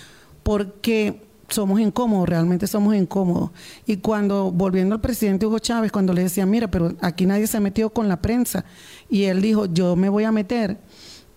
Porque 0.44 1.22
somos 1.52 1.80
incómodos, 1.80 2.28
realmente 2.28 2.68
somos 2.68 2.96
incómodos. 2.96 3.52
Y 3.86 3.98
cuando, 3.98 4.52
volviendo 4.52 4.96
al 4.96 5.02
presidente 5.02 5.46
Hugo 5.46 5.60
Chávez, 5.60 5.92
cuando 5.92 6.14
le 6.14 6.24
decía, 6.24 6.46
mira, 6.46 6.70
pero 6.70 6.94
aquí 7.02 7.26
nadie 7.26 7.48
se 7.48 7.58
ha 7.58 7.60
metido 7.60 7.90
con 7.90 8.08
la 8.08 8.22
prensa, 8.22 8.66
y 9.10 9.24
él 9.24 9.42
dijo, 9.42 9.66
yo 9.66 9.96
me 9.96 10.10
voy 10.10 10.24
a 10.24 10.32
meter, 10.32 10.78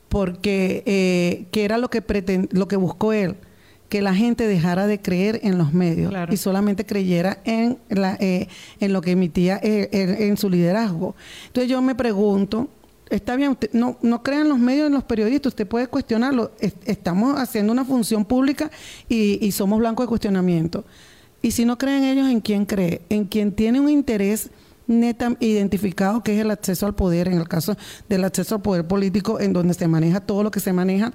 porque 0.09 0.83
eh, 0.87 1.47
que 1.51 1.65
era 1.65 1.79
lo 1.79 1.89
que, 1.89 2.03
lo 2.51 2.69
que 2.69 2.77
buscó 2.77 3.13
él, 3.13 3.37
que 3.89 4.03
la 4.03 4.15
gente 4.15 4.47
dejara 4.47 4.87
de 4.87 5.01
creer 5.01 5.41
en 5.43 5.59
los 5.59 5.73
medios 5.73 6.13
y 6.31 6.37
solamente 6.37 6.85
creyera 6.85 7.39
en, 7.45 7.79
la, 7.89 8.17
eh, 8.21 8.49
en 8.81 8.93
lo 8.93 9.01
que 9.03 9.13
emitía 9.13 9.61
eh, 9.63 9.89
en 9.93 10.37
su 10.37 10.51
liderazgo. 10.51 11.15
Entonces 11.47 11.71
yo 11.71 11.81
me 11.83 11.95
pregunto, 11.95 12.69
está 13.11 13.37
bien, 13.37 13.51
usted 13.51 13.71
no, 13.73 13.97
no 14.03 14.23
crean 14.23 14.49
los 14.49 14.59
medios 14.59 14.87
en 14.87 14.93
los 14.93 15.05
periodistas, 15.05 15.53
usted 15.53 15.67
puede 15.67 15.87
cuestionarlo. 15.87 16.53
estamos 16.59 17.39
haciendo 17.39 17.73
una 17.73 17.85
función 17.85 18.25
pública 18.25 18.71
y, 19.09 19.51
somos 19.53 19.79
blancos 19.79 20.05
de 20.05 20.09
cuestionamiento. 20.09 20.85
Y 21.43 21.51
si 21.51 21.65
no 21.65 21.77
creen 21.77 22.05
ellos, 22.05 22.29
¿en 22.29 22.41
quién 22.41 22.65
cree? 22.65 23.03
En 23.11 23.27
quien 23.27 23.53
tiene 23.53 23.79
un 23.81 23.89
interés 23.89 24.51
neta 24.87 25.37
identificado 25.41 26.23
que 26.23 26.35
es 26.35 26.41
el 26.41 26.51
acceso 26.51 26.87
al 26.87 26.95
poder, 26.95 27.29
en 27.29 27.39
el 27.39 27.49
caso 27.49 27.77
del 28.09 28.25
acceso 28.25 28.57
al 28.57 28.63
poder 28.63 28.87
político, 28.87 29.41
en 29.41 29.53
donde 29.53 29.75
se 29.75 29.89
maneja 29.89 30.21
todo 30.21 30.43
lo 30.43 30.51
que 30.51 30.61
se 30.61 30.73
maneja. 30.73 31.13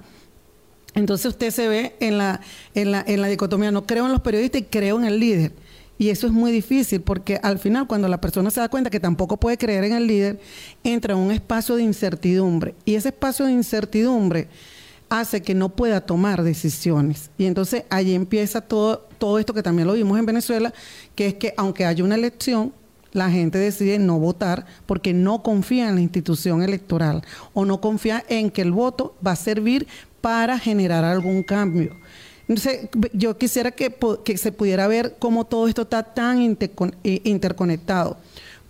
Entonces 0.94 1.26
usted 1.26 1.50
se 1.50 1.68
ve 1.68 1.94
en 2.00 2.18
la, 2.18 2.40
en 2.74 2.90
la, 2.90 3.04
en 3.06 3.20
la 3.20 3.28
dicotomía, 3.28 3.70
no 3.70 3.86
creo 3.86 4.06
en 4.06 4.12
los 4.12 4.20
periodistas 4.20 4.62
y 4.62 4.64
creo 4.64 4.98
en 4.98 5.04
el 5.04 5.20
líder. 5.20 5.52
Y 5.98 6.08
eso 6.08 6.26
es 6.26 6.32
muy 6.32 6.50
difícil 6.50 7.02
porque 7.02 7.38
al 7.42 7.58
final 7.58 7.86
cuando 7.86 8.08
la 8.08 8.20
persona 8.20 8.50
se 8.50 8.58
da 8.58 8.70
cuenta 8.70 8.88
que 8.88 9.00
tampoco 9.00 9.36
puede 9.36 9.58
creer 9.58 9.84
en 9.84 9.92
el 9.92 10.06
líder, 10.06 10.40
entra 10.82 11.12
en 11.12 11.20
un 11.20 11.30
espacio 11.30 11.76
de 11.76 11.82
incertidumbre. 11.82 12.74
Y 12.86 12.94
ese 12.94 13.08
espacio 13.08 13.44
de 13.44 13.52
incertidumbre 13.52 14.48
hace 15.10 15.42
que 15.42 15.54
no 15.54 15.68
pueda 15.68 16.00
tomar 16.00 16.42
decisiones. 16.42 17.30
Y 17.36 17.44
entonces 17.44 17.84
allí 17.90 18.14
empieza 18.14 18.62
todo, 18.62 19.08
todo 19.18 19.38
esto 19.38 19.52
que 19.52 19.62
también 19.62 19.88
lo 19.88 19.92
vimos 19.92 20.18
en 20.18 20.24
Venezuela, 20.24 20.72
que 21.14 21.26
es 21.26 21.34
que 21.34 21.52
aunque 21.58 21.84
haya 21.84 22.02
una 22.02 22.14
elección, 22.14 22.72
la 23.12 23.30
gente 23.30 23.58
decide 23.58 23.98
no 23.98 24.18
votar 24.18 24.66
porque 24.86 25.12
no 25.12 25.42
confía 25.42 25.88
en 25.88 25.96
la 25.96 26.00
institución 26.00 26.62
electoral 26.62 27.22
o 27.54 27.64
no 27.64 27.80
confía 27.80 28.24
en 28.28 28.50
que 28.50 28.62
el 28.62 28.72
voto 28.72 29.16
va 29.26 29.32
a 29.32 29.36
servir 29.36 29.86
para 30.20 30.58
generar 30.58 31.04
algún 31.04 31.42
cambio. 31.42 31.96
Entonces, 32.50 32.88
yo 33.12 33.38
quisiera 33.38 33.70
que, 33.70 33.94
se 34.36 34.50
pudiera 34.52 34.88
ver 34.88 35.16
cómo 35.20 35.44
todo 35.44 35.68
esto 35.68 35.82
está 35.82 36.02
tan 36.02 36.58
eh, 37.04 37.20
interconectado. 37.22 38.16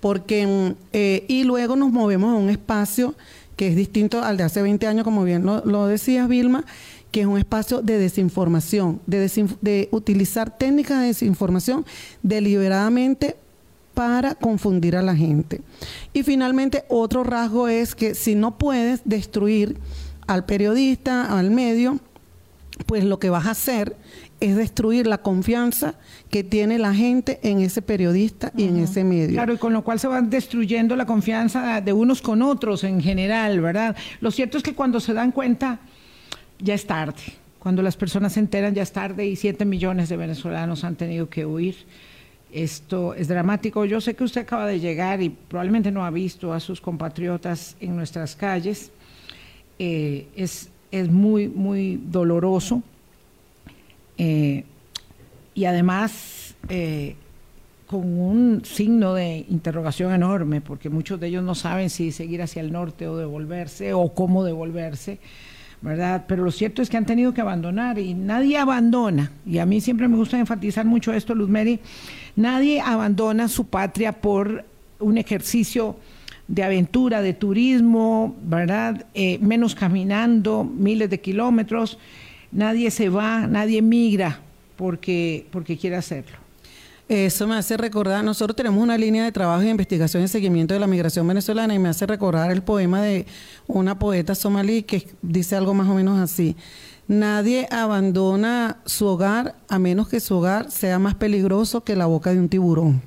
Porque, 0.00 0.46
mm, 0.46 0.74
eh, 0.92 1.24
y 1.28 1.44
luego 1.44 1.76
nos 1.76 1.90
movemos 1.90 2.30
a 2.34 2.36
un 2.36 2.50
espacio 2.50 3.14
que 3.56 3.68
es 3.68 3.76
distinto 3.76 4.22
al 4.22 4.36
de 4.36 4.44
hace 4.44 4.60
20 4.62 4.86
años, 4.86 5.04
como 5.04 5.24
bien 5.24 5.44
lo, 5.44 5.86
decías, 5.86 6.28
Vilma, 6.28 6.64
que 7.10 7.22
es 7.22 7.26
un 7.26 7.38
espacio 7.38 7.80
de 7.82 7.98
desinformación, 7.98 9.00
de, 9.06 9.30
de 9.60 9.88
utilizar 9.92 10.56
técnicas 10.56 11.00
de 11.00 11.06
desinformación 11.08 11.84
deliberadamente 12.22 13.36
para 14.00 14.34
confundir 14.34 14.96
a 14.96 15.02
la 15.02 15.14
gente. 15.14 15.60
Y 16.14 16.22
finalmente, 16.22 16.84
otro 16.88 17.22
rasgo 17.22 17.68
es 17.68 17.94
que 17.94 18.14
si 18.14 18.34
no 18.34 18.56
puedes 18.56 19.02
destruir 19.04 19.76
al 20.26 20.46
periodista, 20.46 21.38
al 21.38 21.50
medio, 21.50 22.00
pues 22.86 23.04
lo 23.04 23.18
que 23.18 23.28
vas 23.28 23.44
a 23.44 23.50
hacer 23.50 23.96
es 24.40 24.56
destruir 24.56 25.06
la 25.06 25.18
confianza 25.18 25.96
que 26.30 26.42
tiene 26.42 26.78
la 26.78 26.94
gente 26.94 27.40
en 27.42 27.60
ese 27.60 27.82
periodista 27.82 28.52
y 28.56 28.68
en 28.68 28.78
ese 28.78 29.04
medio. 29.04 29.34
Claro, 29.34 29.52
y 29.52 29.58
con 29.58 29.74
lo 29.74 29.84
cual 29.84 30.00
se 30.00 30.08
va 30.08 30.22
destruyendo 30.22 30.96
la 30.96 31.04
confianza 31.04 31.82
de 31.82 31.92
unos 31.92 32.22
con 32.22 32.40
otros 32.40 32.84
en 32.84 33.02
general, 33.02 33.60
¿verdad? 33.60 33.94
Lo 34.22 34.30
cierto 34.30 34.56
es 34.56 34.62
que 34.62 34.74
cuando 34.74 34.98
se 34.98 35.12
dan 35.12 35.30
cuenta, 35.30 35.78
ya 36.58 36.72
es 36.72 36.86
tarde. 36.86 37.20
Cuando 37.58 37.82
las 37.82 37.98
personas 37.98 38.32
se 38.32 38.40
enteran, 38.40 38.74
ya 38.74 38.82
es 38.82 38.92
tarde 38.92 39.26
y 39.26 39.36
siete 39.36 39.66
millones 39.66 40.08
de 40.08 40.16
venezolanos 40.16 40.84
han 40.84 40.96
tenido 40.96 41.28
que 41.28 41.44
huir. 41.44 41.76
Esto 42.52 43.14
es 43.14 43.28
dramático. 43.28 43.84
Yo 43.84 44.00
sé 44.00 44.14
que 44.14 44.24
usted 44.24 44.42
acaba 44.42 44.66
de 44.66 44.80
llegar 44.80 45.22
y 45.22 45.28
probablemente 45.28 45.90
no 45.90 46.04
ha 46.04 46.10
visto 46.10 46.52
a 46.52 46.60
sus 46.60 46.80
compatriotas 46.80 47.76
en 47.80 47.96
nuestras 47.96 48.34
calles. 48.34 48.90
Eh, 49.78 50.26
es 50.36 50.70
es 50.90 51.10
muy, 51.10 51.48
muy 51.48 52.00
doloroso. 52.04 52.82
Eh, 54.18 54.64
y 55.54 55.64
además 55.64 56.54
eh, 56.68 57.16
con 57.86 58.00
un 58.00 58.64
signo 58.64 59.14
de 59.14 59.46
interrogación 59.48 60.12
enorme, 60.12 60.60
porque 60.60 60.90
muchos 60.90 61.18
de 61.18 61.28
ellos 61.28 61.42
no 61.42 61.54
saben 61.54 61.90
si 61.90 62.12
seguir 62.12 62.42
hacia 62.42 62.60
el 62.60 62.72
norte 62.72 63.08
o 63.08 63.16
devolverse 63.16 63.94
o 63.94 64.12
cómo 64.14 64.44
devolverse, 64.44 65.18
¿verdad? 65.82 66.24
Pero 66.26 66.44
lo 66.44 66.50
cierto 66.50 66.82
es 66.82 66.90
que 66.90 66.96
han 66.96 67.06
tenido 67.06 67.32
que 67.32 67.40
abandonar 67.40 67.98
y 67.98 68.14
nadie 68.14 68.58
abandona, 68.58 69.32
y 69.46 69.58
a 69.58 69.66
mí 69.66 69.80
siempre 69.80 70.08
me 70.08 70.16
gusta 70.16 70.38
enfatizar 70.38 70.84
mucho 70.84 71.12
esto, 71.12 71.34
Luz 71.34 71.48
Mary, 71.48 71.80
nadie 72.36 72.80
abandona 72.80 73.48
su 73.48 73.66
patria 73.66 74.12
por 74.12 74.64
un 74.98 75.18
ejercicio 75.18 75.96
de 76.50 76.64
aventura, 76.64 77.22
de 77.22 77.32
turismo, 77.32 78.36
¿verdad? 78.42 79.06
Eh, 79.14 79.38
menos 79.40 79.76
caminando, 79.76 80.64
miles 80.64 81.08
de 81.08 81.20
kilómetros. 81.20 81.96
Nadie 82.50 82.90
se 82.90 83.08
va, 83.08 83.46
nadie 83.46 83.82
migra 83.82 84.40
porque, 84.76 85.46
porque 85.52 85.78
quiere 85.78 85.94
hacerlo. 85.94 86.39
Eso 87.10 87.48
me 87.48 87.56
hace 87.56 87.76
recordar, 87.76 88.22
nosotros 88.22 88.54
tenemos 88.54 88.80
una 88.80 88.96
línea 88.96 89.24
de 89.24 89.32
trabajo 89.32 89.62
de 89.62 89.68
investigación 89.68 90.22
y 90.22 90.28
seguimiento 90.28 90.74
de 90.74 90.78
la 90.78 90.86
migración 90.86 91.26
venezolana 91.26 91.74
y 91.74 91.78
me 91.80 91.88
hace 91.88 92.06
recordar 92.06 92.52
el 92.52 92.62
poema 92.62 93.02
de 93.02 93.26
una 93.66 93.98
poeta 93.98 94.36
somalí 94.36 94.84
que 94.84 95.08
dice 95.20 95.56
algo 95.56 95.74
más 95.74 95.88
o 95.88 95.94
menos 95.94 96.20
así. 96.20 96.54
Nadie 97.08 97.66
abandona 97.72 98.76
su 98.86 99.06
hogar 99.06 99.56
a 99.68 99.80
menos 99.80 100.06
que 100.06 100.20
su 100.20 100.36
hogar 100.36 100.70
sea 100.70 101.00
más 101.00 101.16
peligroso 101.16 101.82
que 101.82 101.96
la 101.96 102.06
boca 102.06 102.32
de 102.32 102.38
un 102.38 102.48
tiburón. 102.48 103.02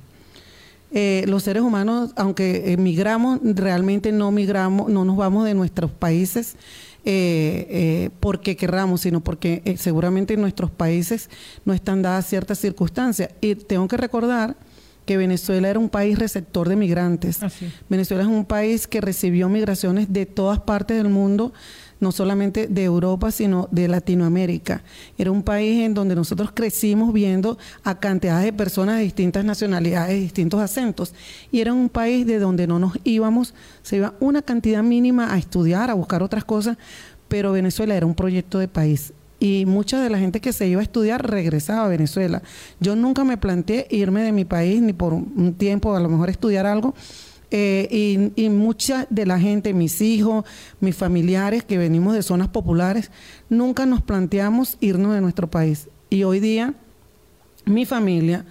Eh, 0.92 1.24
los 1.26 1.42
seres 1.42 1.62
humanos, 1.62 2.10
aunque 2.16 2.74
emigramos, 2.74 3.40
realmente 3.42 4.12
no 4.12 4.30
migramos, 4.32 4.90
no 4.90 5.06
nos 5.06 5.16
vamos 5.16 5.46
de 5.46 5.54
nuestros 5.54 5.90
países 5.90 6.56
eh, 7.04 7.66
eh, 7.68 8.10
porque 8.20 8.56
querramos, 8.56 9.02
sino 9.02 9.20
porque 9.20 9.76
seguramente 9.78 10.34
en 10.34 10.40
nuestros 10.40 10.70
países 10.70 11.30
no 11.64 11.72
están 11.72 12.02
dadas 12.02 12.26
ciertas 12.26 12.58
circunstancias. 12.58 13.30
Y 13.40 13.54
tengo 13.54 13.88
que 13.88 13.96
recordar 13.96 14.56
que 15.04 15.16
Venezuela 15.16 15.68
era 15.68 15.78
un 15.78 15.88
país 15.88 16.18
receptor 16.18 16.68
de 16.68 16.76
migrantes. 16.76 17.40
Venezuela 17.88 18.22
es 18.22 18.28
un 18.28 18.44
país 18.44 18.86
que 18.86 19.00
recibió 19.00 19.48
migraciones 19.48 20.12
de 20.12 20.26
todas 20.26 20.60
partes 20.60 20.96
del 20.96 21.08
mundo 21.08 21.52
no 22.04 22.12
solamente 22.12 22.68
de 22.68 22.84
Europa, 22.84 23.32
sino 23.32 23.66
de 23.72 23.88
Latinoamérica. 23.88 24.82
Era 25.18 25.30
un 25.30 25.42
país 25.42 25.82
en 25.82 25.94
donde 25.94 26.14
nosotros 26.14 26.50
crecimos 26.52 27.12
viendo 27.12 27.58
a 27.82 27.98
cantidades 27.98 28.44
de 28.44 28.52
personas 28.52 28.98
de 28.98 29.04
distintas 29.04 29.44
nacionalidades, 29.44 30.20
distintos 30.20 30.60
acentos, 30.60 31.14
y 31.50 31.60
era 31.60 31.72
un 31.72 31.88
país 31.88 32.26
de 32.26 32.38
donde 32.38 32.66
no 32.66 32.78
nos 32.78 32.98
íbamos, 33.04 33.54
se 33.82 33.96
iba 33.96 34.14
una 34.20 34.42
cantidad 34.42 34.82
mínima 34.82 35.32
a 35.32 35.38
estudiar, 35.38 35.90
a 35.90 35.94
buscar 35.94 36.22
otras 36.22 36.44
cosas, 36.44 36.76
pero 37.26 37.52
Venezuela 37.52 37.96
era 37.96 38.06
un 38.06 38.14
proyecto 38.14 38.58
de 38.58 38.68
país 38.68 39.14
y 39.40 39.66
mucha 39.66 40.00
de 40.00 40.10
la 40.10 40.18
gente 40.18 40.40
que 40.40 40.52
se 40.52 40.68
iba 40.68 40.80
a 40.80 40.84
estudiar 40.84 41.28
regresaba 41.28 41.86
a 41.86 41.88
Venezuela. 41.88 42.42
Yo 42.80 42.96
nunca 42.96 43.24
me 43.24 43.36
planteé 43.36 43.86
irme 43.90 44.22
de 44.22 44.32
mi 44.32 44.44
país 44.44 44.80
ni 44.80 44.92
por 44.92 45.12
un 45.12 45.54
tiempo, 45.54 45.96
a 45.96 46.00
lo 46.00 46.08
mejor 46.08 46.30
estudiar 46.30 46.66
algo, 46.66 46.94
eh, 47.56 48.32
y, 48.34 48.48
mucha 48.48 49.06
de 49.10 49.26
la 49.26 49.38
gente, 49.38 49.74
mis 49.74 50.00
hijos, 50.00 50.44
mis 50.80 50.96
familiares 50.96 51.62
que 51.62 51.78
venimos 51.78 52.12
de 52.12 52.24
zonas 52.24 52.48
populares, 52.48 53.12
nunca 53.48 53.86
nos 53.86 54.02
planteamos 54.02 54.76
irnos 54.80 55.14
de 55.14 55.20
nuestro 55.20 55.48
país. 55.48 55.88
Y 56.10 56.24
hoy 56.24 56.40
día, 56.40 56.74
mi 57.64 57.86
familia, 57.86 58.44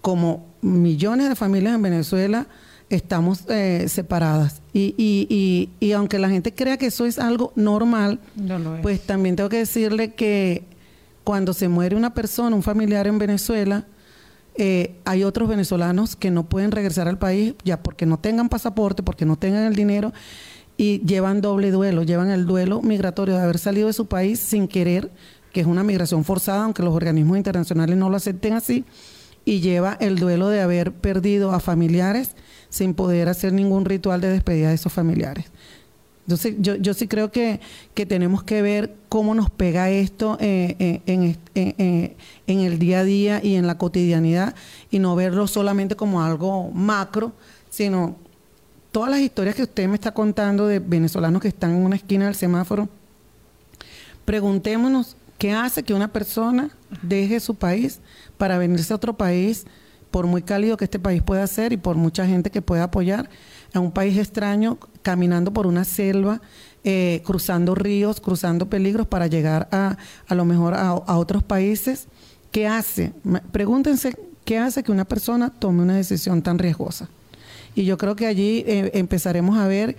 como 0.00 0.44
millones 0.60 1.28
de 1.28 1.36
familias 1.36 1.76
en 1.76 1.82
Venezuela, 1.82 2.48
estamos 2.90 3.44
eh, 3.48 3.84
separadas. 3.86 4.60
Y, 4.72 5.68
y, 5.78 5.92
aunque 5.92 6.18
la 6.18 6.28
gente 6.28 6.52
crea 6.52 6.78
que 6.78 6.86
eso 6.86 7.06
es 7.06 7.20
algo 7.20 7.52
normal, 7.54 8.18
pues 8.82 9.02
también 9.02 9.36
tengo 9.36 9.50
que 9.50 9.58
decirle 9.58 10.14
que 10.14 10.64
cuando 11.22 11.54
se 11.54 11.68
muere 11.68 11.94
una 11.94 12.12
persona, 12.12 12.56
un 12.56 12.64
familiar 12.64 13.06
en 13.06 13.20
Venezuela, 13.20 13.86
eh, 14.60 14.96
hay 15.04 15.22
otros 15.22 15.48
venezolanos 15.48 16.16
que 16.16 16.32
no 16.32 16.48
pueden 16.48 16.72
regresar 16.72 17.06
al 17.06 17.16
país 17.16 17.54
ya 17.64 17.80
porque 17.80 18.06
no 18.06 18.18
tengan 18.18 18.48
pasaporte, 18.48 19.04
porque 19.04 19.24
no 19.24 19.36
tengan 19.36 19.62
el 19.62 19.76
dinero 19.76 20.12
y 20.76 20.98
llevan 21.06 21.40
doble 21.40 21.70
duelo, 21.70 22.02
llevan 22.02 22.30
el 22.30 22.44
duelo 22.44 22.82
migratorio 22.82 23.36
de 23.36 23.42
haber 23.42 23.58
salido 23.58 23.86
de 23.86 23.92
su 23.92 24.06
país 24.06 24.40
sin 24.40 24.66
querer, 24.66 25.12
que 25.52 25.60
es 25.60 25.66
una 25.66 25.84
migración 25.84 26.24
forzada, 26.24 26.64
aunque 26.64 26.82
los 26.82 26.92
organismos 26.92 27.36
internacionales 27.36 27.96
no 27.96 28.10
lo 28.10 28.16
acepten 28.16 28.54
así, 28.54 28.84
y 29.44 29.60
lleva 29.60 29.96
el 30.00 30.16
duelo 30.16 30.48
de 30.48 30.60
haber 30.60 30.92
perdido 30.92 31.52
a 31.52 31.60
familiares 31.60 32.34
sin 32.68 32.94
poder 32.94 33.28
hacer 33.28 33.52
ningún 33.52 33.84
ritual 33.84 34.20
de 34.20 34.30
despedida 34.30 34.70
de 34.70 34.74
esos 34.74 34.92
familiares. 34.92 35.46
Entonces, 36.28 36.56
yo, 36.58 36.76
yo 36.76 36.92
sí 36.92 37.08
creo 37.08 37.32
que, 37.32 37.58
que 37.94 38.04
tenemos 38.04 38.42
que 38.42 38.60
ver 38.60 38.94
cómo 39.08 39.34
nos 39.34 39.48
pega 39.48 39.88
esto 39.88 40.36
eh, 40.40 40.76
eh, 40.78 41.00
en, 41.06 41.38
en, 41.54 42.16
en, 42.46 42.60
el 42.60 42.78
día 42.78 42.98
a 43.00 43.04
día 43.04 43.40
y 43.42 43.54
en 43.54 43.66
la 43.66 43.78
cotidianidad 43.78 44.54
y 44.90 44.98
no 44.98 45.16
verlo 45.16 45.46
solamente 45.46 45.96
como 45.96 46.22
algo 46.22 46.70
macro, 46.70 47.32
sino 47.70 48.14
todas 48.92 49.08
las 49.08 49.20
historias 49.20 49.54
que 49.54 49.62
usted 49.62 49.88
me 49.88 49.94
está 49.94 50.12
contando 50.12 50.66
de 50.66 50.80
venezolanos 50.80 51.40
que 51.40 51.48
están 51.48 51.70
en 51.70 51.82
una 51.82 51.96
esquina 51.96 52.26
del 52.26 52.34
semáforo. 52.34 52.90
Preguntémonos 54.26 55.16
qué 55.38 55.52
hace 55.52 55.82
que 55.82 55.94
una 55.94 56.12
persona 56.12 56.68
deje 57.00 57.40
su 57.40 57.54
país 57.54 58.00
para 58.36 58.58
venirse 58.58 58.92
a 58.92 58.96
otro 58.96 59.16
país, 59.16 59.64
por 60.10 60.26
muy 60.26 60.42
cálido 60.42 60.76
que 60.76 60.84
este 60.84 60.98
país 60.98 61.22
pueda 61.22 61.46
ser 61.46 61.72
y 61.72 61.78
por 61.78 61.96
mucha 61.96 62.26
gente 62.26 62.50
que 62.50 62.60
pueda 62.60 62.84
apoyar 62.84 63.30
a 63.74 63.80
un 63.80 63.92
país 63.92 64.16
extraño, 64.18 64.78
caminando 65.02 65.52
por 65.52 65.66
una 65.66 65.84
selva, 65.84 66.40
eh, 66.84 67.22
cruzando 67.24 67.74
ríos, 67.74 68.20
cruzando 68.20 68.68
peligros 68.68 69.06
para 69.06 69.26
llegar 69.26 69.68
a, 69.72 69.96
a 70.26 70.34
lo 70.34 70.44
mejor 70.44 70.74
a, 70.74 70.94
otros 70.94 71.42
países. 71.42 72.06
¿Qué 72.50 72.66
hace? 72.66 73.12
Pregúntense 73.52 74.16
qué 74.44 74.58
hace 74.58 74.82
que 74.82 74.92
una 74.92 75.04
persona 75.04 75.50
tome 75.50 75.82
una 75.82 75.96
decisión 75.96 76.40
tan 76.40 76.58
riesgosa. 76.58 77.08
Y 77.74 77.84
yo 77.84 77.98
creo 77.98 78.16
que 78.16 78.26
allí 78.26 78.64
eh, 78.66 78.90
empezaremos 78.94 79.58
a 79.58 79.66
ver 79.66 79.96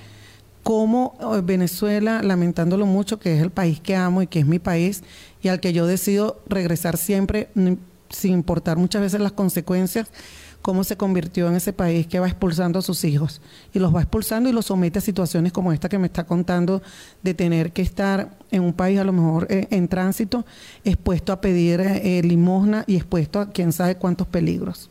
cómo 0.64 1.16
eh, 1.20 1.42
Venezuela, 1.44 2.22
lamentándolo 2.24 2.86
mucho, 2.86 3.20
que 3.20 3.36
es 3.36 3.42
el 3.42 3.52
país 3.52 3.80
que 3.80 3.96
amo 3.96 4.22
y 4.22 4.28
que 4.28 4.40
es 4.40 4.46
mi 4.46 4.60
país 4.60 5.04
y 5.42 5.50
al 5.50 5.60
que 5.60 5.74
yo 5.74 5.86
decido 5.86 6.42
regresar 6.48 6.98
siempre, 6.98 7.50
sin 8.10 8.34
importar 8.34 8.78
muchas 8.78 9.02
veces 9.02 9.22
las 9.22 9.32
consecuencias, 9.32 10.10
cómo 10.62 10.84
se 10.84 10.98
convirtió 10.98 11.48
en 11.48 11.56
ese 11.56 11.74
país 11.74 12.08
que 12.08 12.20
va 12.20 12.28
expulsando 12.28 12.80
a 12.80 12.82
sus 12.82 13.04
hijos 13.04 13.42
y 13.74 13.80
los 13.80 13.96
va 13.96 14.02
expulsando 14.02 14.50
y 14.50 14.54
los 14.54 14.66
somete 14.66 15.00
a 15.00 15.02
situaciones 15.02 15.54
como 15.54 15.72
esta 15.72 15.90
que 15.90 15.98
me 15.98 16.08
está 16.08 16.26
contando 16.26 16.82
de 17.24 17.34
tener 17.34 17.72
que 17.72 17.82
estar 17.82 18.30
en 18.52 18.64
un 18.64 18.74
país 18.74 19.00
a 19.00 19.04
lo 19.04 19.14
mejor 19.14 19.48
eh, 19.50 19.68
en 19.72 19.88
tránsito, 19.88 20.46
expuesto 20.84 21.32
a 21.32 21.42
pedir 21.42 21.80
eh, 21.82 22.22
limosna 22.24 22.84
y 22.88 22.96
expuesto 22.96 23.40
a 23.40 23.50
quién 23.50 23.72
sabe 23.72 23.96
cuántos 23.96 24.28
peligros. 24.28 24.90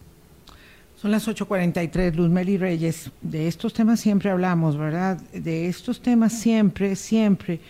Son 1.01 1.13
las 1.13 1.29
8.43, 1.29 2.15
Luz 2.15 2.29
Meli 2.29 2.57
Reyes. 2.57 3.13
De 3.23 3.47
estos 3.47 3.73
temas 3.73 4.01
siempre 4.01 4.31
hablamos, 4.31 4.77
¿verdad? 4.77 5.17
De 5.33 5.69
estos 5.69 6.01
temas 6.01 6.33
siempre, 6.33 6.97
siempre 6.97 7.61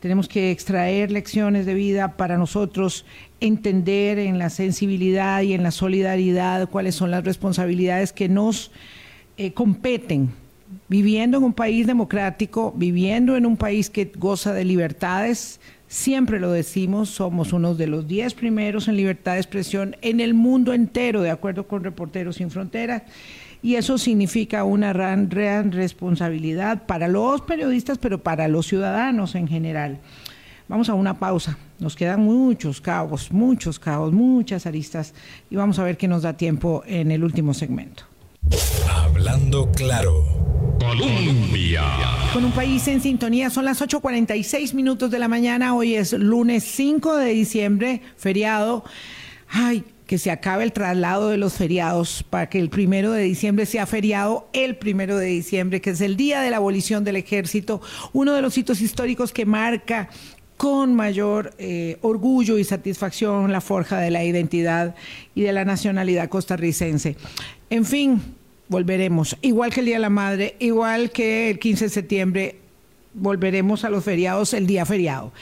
tenemos 0.00 0.26
que 0.26 0.50
extraer 0.50 1.10
lecciones 1.10 1.66
de 1.66 1.74
vida 1.74 2.16
para 2.16 2.38
nosotros 2.38 3.04
entender 3.40 4.18
en 4.18 4.38
la 4.38 4.50
sensibilidad 4.50 5.42
y 5.42 5.52
en 5.52 5.62
la 5.62 5.70
solidaridad 5.70 6.68
cuáles 6.68 6.94
son 6.94 7.10
las 7.10 7.24
responsabilidades 7.24 8.12
que 8.12 8.28
nos 8.28 8.70
eh, 9.36 9.52
competen. 9.52 10.30
Viviendo 10.88 11.38
en 11.38 11.44
un 11.44 11.52
país 11.52 11.86
democrático, 11.86 12.72
viviendo 12.76 13.36
en 13.36 13.46
un 13.46 13.56
país 13.56 13.90
que 13.90 14.12
goza 14.16 14.52
de 14.52 14.64
libertades, 14.64 15.60
siempre 15.88 16.38
lo 16.38 16.52
decimos, 16.52 17.08
somos 17.08 17.52
uno 17.52 17.74
de 17.74 17.88
los 17.88 18.06
diez 18.06 18.34
primeros 18.34 18.86
en 18.86 18.96
libertad 18.96 19.32
de 19.32 19.38
expresión 19.38 19.96
en 20.02 20.20
el 20.20 20.34
mundo 20.34 20.72
entero, 20.72 21.22
de 21.22 21.30
acuerdo 21.30 21.66
con 21.66 21.82
Reporteros 21.82 22.36
Sin 22.36 22.50
Fronteras 22.50 23.02
y 23.62 23.74
eso 23.74 23.98
significa 23.98 24.64
una 24.64 24.92
gran, 24.92 25.70
responsabilidad 25.70 26.86
para 26.86 27.08
los 27.08 27.42
periodistas, 27.42 27.98
pero 27.98 28.22
para 28.22 28.48
los 28.48 28.66
ciudadanos 28.66 29.34
en 29.34 29.48
general. 29.48 29.98
Vamos 30.70 30.88
a 30.88 30.94
una 30.94 31.18
pausa. 31.18 31.58
Nos 31.80 31.96
quedan 31.96 32.20
muchos 32.20 32.80
cabos, 32.80 33.32
muchos 33.32 33.80
cabos, 33.80 34.12
muchas 34.12 34.66
aristas 34.66 35.12
y 35.50 35.56
vamos 35.56 35.80
a 35.80 35.82
ver 35.82 35.96
qué 35.96 36.06
nos 36.06 36.22
da 36.22 36.36
tiempo 36.36 36.84
en 36.86 37.10
el 37.10 37.24
último 37.24 37.54
segmento. 37.54 38.04
Hablando 38.88 39.68
claro. 39.72 40.24
Colombia. 40.78 41.82
Con 42.32 42.44
un 42.44 42.52
país 42.52 42.86
en 42.86 43.00
sintonía, 43.00 43.50
son 43.50 43.64
las 43.64 43.82
8.46 43.82 44.72
minutos 44.74 45.10
de 45.10 45.18
la 45.18 45.26
mañana. 45.26 45.74
Hoy 45.74 45.96
es 45.96 46.12
lunes 46.12 46.62
5 46.62 47.16
de 47.16 47.32
diciembre, 47.32 48.00
feriado. 48.16 48.84
Ay, 49.48 49.84
que 50.06 50.18
se 50.18 50.30
acabe 50.30 50.62
el 50.62 50.72
traslado 50.72 51.30
de 51.30 51.36
los 51.36 51.54
feriados 51.54 52.24
para 52.30 52.48
que 52.48 52.60
el 52.60 52.70
primero 52.70 53.10
de 53.10 53.24
diciembre 53.24 53.66
sea 53.66 53.86
feriado 53.86 54.48
el 54.52 54.76
primero 54.76 55.16
de 55.16 55.26
diciembre, 55.26 55.80
que 55.80 55.90
es 55.90 56.00
el 56.00 56.16
día 56.16 56.40
de 56.40 56.50
la 56.50 56.58
abolición 56.58 57.02
del 57.02 57.16
ejército, 57.16 57.80
uno 58.12 58.34
de 58.34 58.42
los 58.42 58.56
hitos 58.56 58.80
históricos 58.80 59.32
que 59.32 59.46
marca 59.46 60.08
con 60.60 60.94
mayor 60.94 61.54
eh, 61.56 61.96
orgullo 62.02 62.58
y 62.58 62.64
satisfacción 62.64 63.50
la 63.50 63.62
forja 63.62 63.98
de 63.98 64.10
la 64.10 64.24
identidad 64.24 64.94
y 65.34 65.40
de 65.40 65.54
la 65.54 65.64
nacionalidad 65.64 66.28
costarricense. 66.28 67.16
En 67.70 67.86
fin, 67.86 68.20
volveremos, 68.68 69.38
igual 69.40 69.72
que 69.72 69.80
el 69.80 69.86
Día 69.86 69.94
de 69.96 70.02
la 70.02 70.10
Madre, 70.10 70.56
igual 70.58 71.12
que 71.12 71.48
el 71.48 71.58
15 71.58 71.86
de 71.86 71.88
septiembre, 71.88 72.56
volveremos 73.14 73.86
a 73.86 73.88
los 73.88 74.04
feriados 74.04 74.52
el 74.52 74.66
día 74.66 74.84
feriado. 74.84 75.32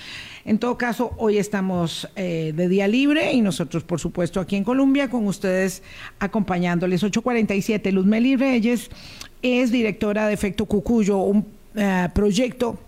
En 0.44 0.60
todo 0.60 0.78
caso, 0.78 1.10
hoy 1.16 1.38
estamos 1.38 2.08
eh, 2.14 2.52
de 2.54 2.68
día 2.68 2.86
libre 2.86 3.32
y 3.32 3.40
nosotros, 3.40 3.82
por 3.82 3.98
supuesto, 3.98 4.38
aquí 4.38 4.54
en 4.54 4.62
Colombia, 4.62 5.10
con 5.10 5.26
ustedes 5.26 5.82
acompañándoles. 6.20 7.02
847, 7.02 7.90
Luz 7.90 8.06
Meli 8.06 8.36
Reyes 8.36 8.88
es 9.42 9.72
directora 9.72 10.28
de 10.28 10.34
Efecto 10.34 10.66
Cucuyo, 10.66 11.16
un 11.16 11.44
eh, 11.74 12.08
proyecto 12.14 12.78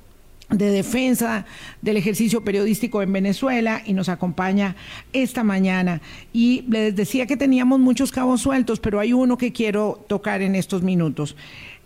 de 0.50 0.70
defensa 0.70 1.46
del 1.82 1.96
ejercicio 1.96 2.42
periodístico 2.44 3.02
en 3.02 3.12
Venezuela 3.12 3.82
y 3.84 3.92
nos 3.92 4.08
acompaña 4.08 4.76
esta 5.12 5.44
mañana. 5.44 6.00
Y 6.32 6.64
les 6.68 6.94
decía 6.94 7.26
que 7.26 7.36
teníamos 7.36 7.80
muchos 7.80 8.12
cabos 8.12 8.40
sueltos, 8.40 8.80
pero 8.80 9.00
hay 9.00 9.12
uno 9.12 9.38
que 9.38 9.52
quiero 9.52 10.04
tocar 10.08 10.42
en 10.42 10.54
estos 10.54 10.82
minutos. 10.82 11.36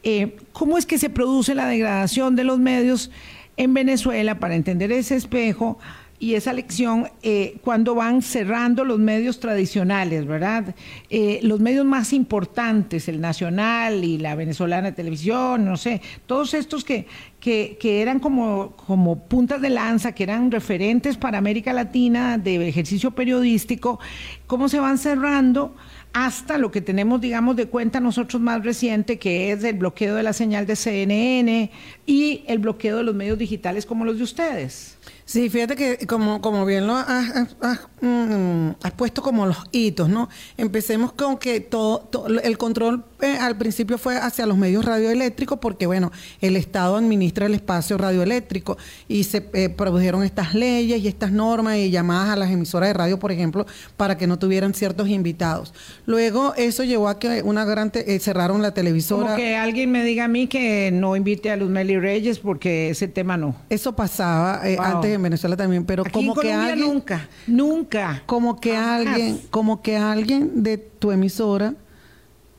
Eh, 0.03 0.37
¿Cómo 0.53 0.77
es 0.79 0.87
que 0.87 0.99
se 0.99 1.11
produce 1.11 1.55
la 1.55 1.67
degradación 1.67 2.37
de 2.37 2.45
los 2.45 2.59
medios? 2.59 3.11
en 3.57 3.75
Venezuela 3.75 4.39
para 4.39 4.57
entender 4.57 4.93
ese 4.93 5.17
espejo 5.17 5.79
y 6.19 6.35
esa 6.35 6.53
lección 6.53 7.09
eh, 7.23 7.59
cuando 7.63 7.95
van 7.95 8.23
cerrando 8.23 8.85
los 8.85 8.99
medios 8.99 9.41
tradicionales, 9.41 10.27
¿verdad? 10.27 10.75
Eh, 11.11 11.41
los 11.43 11.61
medios 11.61 11.85
más 11.85 12.13
importantes, 12.13 13.09
el 13.09 13.21
nacional 13.21 14.05
y 14.05 14.19
la 14.19 14.35
venezolana 14.35 14.91
de 14.91 14.97
televisión, 14.97 15.65
no 15.65 15.77
sé, 15.77 16.01
todos 16.27 16.55
estos 16.55 16.85
que, 16.85 17.07
que, 17.41 17.77
que, 17.81 18.01
eran 18.01 18.21
como, 18.21 18.75
como 18.87 19.19
puntas 19.19 19.61
de 19.61 19.71
lanza, 19.71 20.13
que 20.13 20.23
eran 20.23 20.51
referentes 20.51 21.17
para 21.17 21.39
América 21.39 21.73
Latina 21.73 22.39
de 22.39 22.69
ejercicio 22.69 23.11
periodístico, 23.11 23.99
cómo 24.47 24.69
se 24.69 24.81
van 24.81 24.99
cerrando 24.99 25.75
hasta 26.15 26.59
lo 26.59 26.71
que 26.71 26.81
tenemos, 26.81 27.21
digamos, 27.21 27.57
de 27.57 27.67
cuenta 27.67 27.99
nosotros 27.99 28.41
más 28.41 28.65
reciente, 28.65 29.19
que 29.19 29.51
es 29.51 29.65
el 29.65 29.75
bloqueo 29.75 30.15
de 30.15 30.23
la 30.23 30.33
señal 30.33 30.65
de 30.65 30.77
CNN 30.77 31.71
y 32.07 32.45
el 32.47 32.61
bloqueo 32.61 32.99
de 32.99 33.03
los 33.03 33.17
medios 33.17 33.37
digitales 33.37 33.85
como 33.85 34.05
los 34.05 34.17
de 34.17 34.23
ustedes. 34.23 34.97
Sí, 35.27 35.49
fíjate 35.49 35.75
que 35.75 36.07
como, 36.07 36.43
como 36.43 36.67
bien 36.67 36.87
lo 36.87 36.97
has, 36.97 37.57
mm, 38.03 38.71
puesto 38.97 39.23
como 39.23 39.47
los 39.47 39.57
hitos, 39.73 40.09
¿no? 40.09 40.29
Empecemos 40.59 41.13
con 41.13 41.39
que 41.39 41.61
todo, 41.61 42.09
el 42.43 42.59
control 42.59 43.05
eh, 43.23 43.39
al 43.41 43.57
principio 43.57 43.97
fue 43.97 44.19
hacia 44.19 44.45
los 44.45 44.59
medios 44.59 44.85
radioeléctricos 44.85 45.59
porque, 45.59 45.87
bueno, 45.87 46.13
el 46.43 46.57
Estado 46.57 46.97
administra 46.97 47.47
el 47.47 47.55
espacio 47.55 47.97
radioeléctrico 47.97 48.77
y 49.09 49.25
se 49.25 49.49
eh, 49.55 49.71
produjeron 49.71 50.25
estas 50.25 50.53
leyes 50.55 51.01
y 51.01 51.09
estas 51.09 51.33
normas 51.33 51.79
y 51.79 51.91
llamadas 51.91 52.29
a 52.29 52.37
las 52.37 52.51
emisoras 52.51 52.91
de 52.91 52.93
radio, 52.93 53.19
por 53.19 53.33
ejemplo, 53.33 53.65
para 53.97 54.19
que 54.19 54.27
no 54.27 54.39
tuvieran 54.39 54.75
ciertos 54.75 55.09
invitados. 55.09 55.73
Luego 56.05 56.53
eso 56.57 56.85
llevó 56.85 57.09
a 57.09 57.19
que 57.19 57.41
una 57.43 57.65
gran 57.65 57.91
eh, 57.95 58.19
cerraron 58.19 58.61
la 58.61 58.75
televisora. 58.75 59.25
Como 59.25 59.37
que 59.37 59.57
alguien 59.57 59.91
me 59.91 60.05
diga 60.05 60.25
a 60.25 60.29
mí 60.29 60.49
que 60.49 60.91
no 60.93 61.17
invite 61.17 61.51
a 61.51 61.57
Luz 61.57 61.71
Meli 61.71 61.99
Reyes 61.99 62.41
porque 62.41 62.91
ese 62.91 63.09
tema 63.09 63.39
no. 63.39 63.57
Eso 63.71 63.97
pasaba 63.97 64.61
antes 64.63 65.14
en 65.15 65.23
Venezuela 65.23 65.57
también, 65.57 65.85
pero 65.85 66.05
como 66.05 66.35
que 66.35 66.53
alguien 66.53 66.89
nunca, 66.89 67.29
nunca, 67.47 68.23
como 68.27 68.61
que 68.61 68.77
alguien, 68.77 69.41
como 69.51 69.83
que 69.83 69.97
alguien 69.97 70.63
de 70.63 70.79
tu 70.79 71.13
emisora 71.13 71.75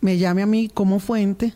me 0.02 0.18
llame 0.18 0.44
a 0.44 0.46
mí 0.46 0.70
como 0.74 1.00
fuente 1.00 1.54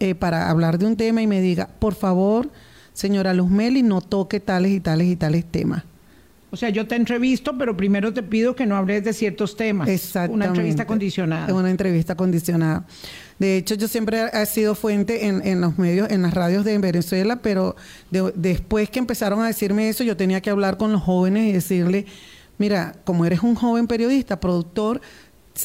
eh, 0.00 0.14
para 0.14 0.50
hablar 0.50 0.78
de 0.78 0.86
un 0.86 0.96
tema 0.96 1.22
y 1.22 1.26
me 1.26 1.40
diga, 1.40 1.68
por 1.78 1.94
favor, 1.94 2.50
señora 2.92 3.32
Luz 3.32 3.50
Meli, 3.50 3.82
no 3.82 4.00
toque 4.00 4.40
tales 4.40 4.72
y 4.72 4.80
tales 4.80 5.08
y 5.08 5.16
tales 5.16 5.44
temas. 5.44 5.84
O 6.56 6.58
sea, 6.58 6.70
yo 6.70 6.86
te 6.86 6.94
entrevisto, 6.94 7.58
pero 7.58 7.76
primero 7.76 8.14
te 8.14 8.22
pido 8.22 8.56
que 8.56 8.64
no 8.64 8.76
hables 8.76 9.04
de 9.04 9.12
ciertos 9.12 9.58
temas. 9.58 9.90
Exactamente. 9.90 10.34
Una 10.34 10.46
entrevista 10.46 10.86
condicionada. 10.86 11.54
Una 11.54 11.70
entrevista 11.70 12.14
condicionada. 12.14 12.86
De 13.38 13.58
hecho, 13.58 13.74
yo 13.74 13.88
siempre 13.88 14.22
he 14.32 14.46
sido 14.46 14.74
fuente 14.74 15.26
en, 15.26 15.60
los 15.60 15.76
medios, 15.76 16.10
en 16.10 16.22
las 16.22 16.32
radios 16.32 16.64
de 16.64 16.78
Venezuela, 16.78 17.36
pero 17.42 17.76
después 18.34 18.88
que 18.88 18.98
empezaron 18.98 19.42
a 19.42 19.48
decirme 19.48 19.90
eso, 19.90 20.02
yo 20.02 20.16
tenía 20.16 20.40
que 20.40 20.48
hablar 20.48 20.78
con 20.78 20.92
los 20.92 21.02
jóvenes 21.02 21.46
y 21.46 21.52
decirle, 21.52 22.06
mira, 22.56 22.94
como 23.04 23.26
eres 23.26 23.42
un 23.42 23.54
joven 23.54 23.86
periodista, 23.86 24.40
productor, 24.40 25.02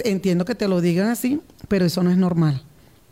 entiendo 0.03 0.43
que 0.43 0.55
te 0.55 0.67
lo 0.67 0.81
digan 0.81 1.07
así, 1.07 1.39
pero 1.69 1.85
eso 1.85 2.03
no 2.03 2.11
es 2.11 2.17
normal. 2.17 2.63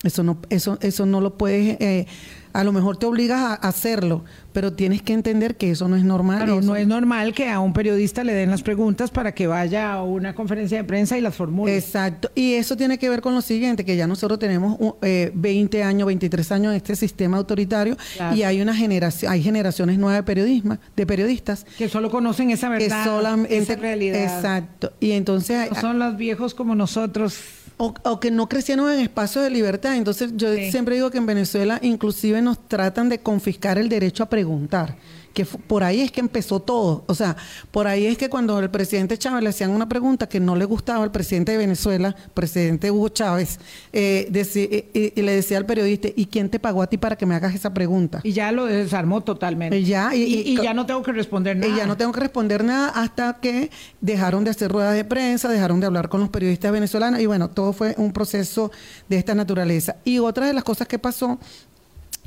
Eso 0.03 0.23
no, 0.23 0.37
eso, 0.49 0.77
eso 0.81 1.05
no 1.05 1.19
lo 1.19 1.37
puedes, 1.37 1.77
eh, 1.81 2.07
a 2.53 2.63
lo 2.63 2.71
mejor 2.71 2.97
te 2.97 3.05
obligas 3.05 3.41
a 3.41 3.53
hacerlo, 3.55 4.23
pero 4.53 4.73
tienes 4.73 5.01
que 5.01 5.13
entender 5.13 5.57
que 5.57 5.71
eso 5.71 5.87
no 5.89 5.97
es 5.97 6.05
normal. 6.05 6.65
No 6.65 6.75
es 6.77 6.87
normal 6.87 7.33
que 7.33 7.49
a 7.49 7.59
un 7.59 7.73
periodista 7.73 8.23
le 8.23 8.33
den 8.33 8.49
las 8.49 8.63
preguntas 8.63 9.11
para 9.11 9.33
que 9.33 9.45
vaya 9.47 9.93
a 9.93 10.03
una 10.03 10.33
conferencia 10.33 10.77
de 10.77 10.83
prensa 10.85 11.17
y 11.17 11.21
las 11.21 11.35
formule. 11.35 11.77
Exacto, 11.77 12.31
y 12.33 12.53
eso 12.53 12.77
tiene 12.77 12.97
que 12.97 13.09
ver 13.09 13.21
con 13.21 13.35
lo 13.35 13.41
siguiente, 13.41 13.83
que 13.83 13.97
ya 13.97 14.07
nosotros 14.07 14.39
tenemos 14.39 14.77
20 15.01 15.77
eh, 15.77 15.83
años, 15.83 16.07
23 16.07 16.51
años 16.53 16.71
en 16.71 16.77
este 16.77 16.95
sistema 16.95 17.37
autoritario 17.37 17.97
y 18.33 18.43
hay 18.43 18.61
una 18.61 18.73
generación, 18.73 19.31
hay 19.31 19.43
generaciones 19.43 19.99
nuevas 19.99 20.19
de 20.19 20.23
periodismo, 20.23 20.77
de 20.95 21.05
periodistas 21.05 21.65
que 21.77 21.89
solo 21.89 22.09
conocen 22.09 22.51
esa 22.51 22.69
verdad, 22.69 23.45
esa 23.49 23.75
realidad. 23.75 24.23
Exacto, 24.23 24.93
y 25.01 25.11
entonces 25.11 25.69
son 25.79 25.99
los 25.99 26.15
viejos 26.15 26.55
como 26.55 26.73
nosotros 26.73 27.37
o, 27.81 28.19
que 28.19 28.29
no 28.29 28.49
crecieron 28.49 28.91
en 28.91 28.99
espacios 28.99 29.43
de 29.43 29.49
libertad. 29.49 29.95
Entonces 29.95 30.33
yo 30.35 30.53
siempre 30.69 30.95
digo 30.95 31.09
que 31.09 31.17
en 31.17 31.25
Venezuela 31.25 31.79
inclusive 31.81 32.41
nos 32.41 32.67
tratan 32.67 33.07
de 33.07 33.19
confiscar 33.19 33.77
el 33.77 33.87
derecho 33.87 34.23
a 34.23 34.29
preguntar 34.29 34.97
que 35.33 35.45
por 35.45 35.83
ahí 35.83 36.01
es 36.01 36.11
que 36.11 36.19
empezó 36.19 36.59
todo. 36.59 37.03
O 37.07 37.15
sea, 37.15 37.35
por 37.71 37.87
ahí 37.87 38.05
es 38.05 38.17
que 38.17 38.29
cuando 38.29 38.59
el 38.59 38.69
presidente 38.69 39.17
Chávez 39.17 39.43
le 39.43 39.49
hacían 39.49 39.71
una 39.71 39.87
pregunta 39.87 40.27
que 40.27 40.39
no 40.39 40.55
le 40.55 40.65
gustaba 40.65 41.03
al 41.03 41.11
presidente 41.11 41.51
de 41.51 41.57
Venezuela, 41.57 42.15
presidente 42.33 42.91
Hugo 42.91 43.09
Chávez, 43.09 43.59
eh, 43.93 44.29
eh, 44.33 45.13
y 45.15 45.21
le 45.21 45.31
decía 45.33 45.57
al 45.57 45.65
periodista, 45.65 46.09
¿y 46.15 46.25
quién 46.25 46.49
te 46.49 46.59
pagó 46.59 46.81
a 46.81 46.87
ti 46.87 46.97
para 46.97 47.15
que 47.15 47.25
me 47.25 47.35
hagas 47.35 47.55
esa 47.55 47.73
pregunta? 47.73 48.21
Y 48.23 48.33
ya 48.33 48.51
lo 48.51 48.65
desarmó 48.65 49.21
totalmente. 49.21 49.77
Y 49.77 49.85
ya, 49.85 50.13
y, 50.15 50.57
ya 50.61 50.73
no 50.73 50.85
tengo 50.85 51.03
que 51.03 51.11
responder 51.11 51.57
nada. 51.57 51.71
Y 51.71 51.75
ya 51.75 51.85
no 51.85 51.97
tengo 51.97 52.11
que 52.11 52.19
responder 52.19 52.63
nada 52.63 52.89
hasta 52.89 53.37
que 53.41 53.69
dejaron 54.01 54.43
de 54.43 54.51
hacer 54.51 54.71
ruedas 54.71 54.95
de 54.95 55.05
prensa, 55.05 55.49
dejaron 55.49 55.79
de 55.79 55.87
hablar 55.87 56.09
con 56.09 56.19
los 56.19 56.29
periodistas 56.29 56.71
venezolanos, 56.71 57.19
y 57.19 57.25
bueno, 57.25 57.49
todo 57.49 57.73
fue 57.73 57.95
un 57.97 58.11
proceso 58.11 58.71
de 59.07 59.17
esta 59.17 59.35
naturaleza. 59.35 59.97
Y 60.03 60.19
otra 60.19 60.47
de 60.47 60.53
las 60.53 60.63
cosas 60.63 60.87
que 60.87 60.99
pasó 60.99 61.39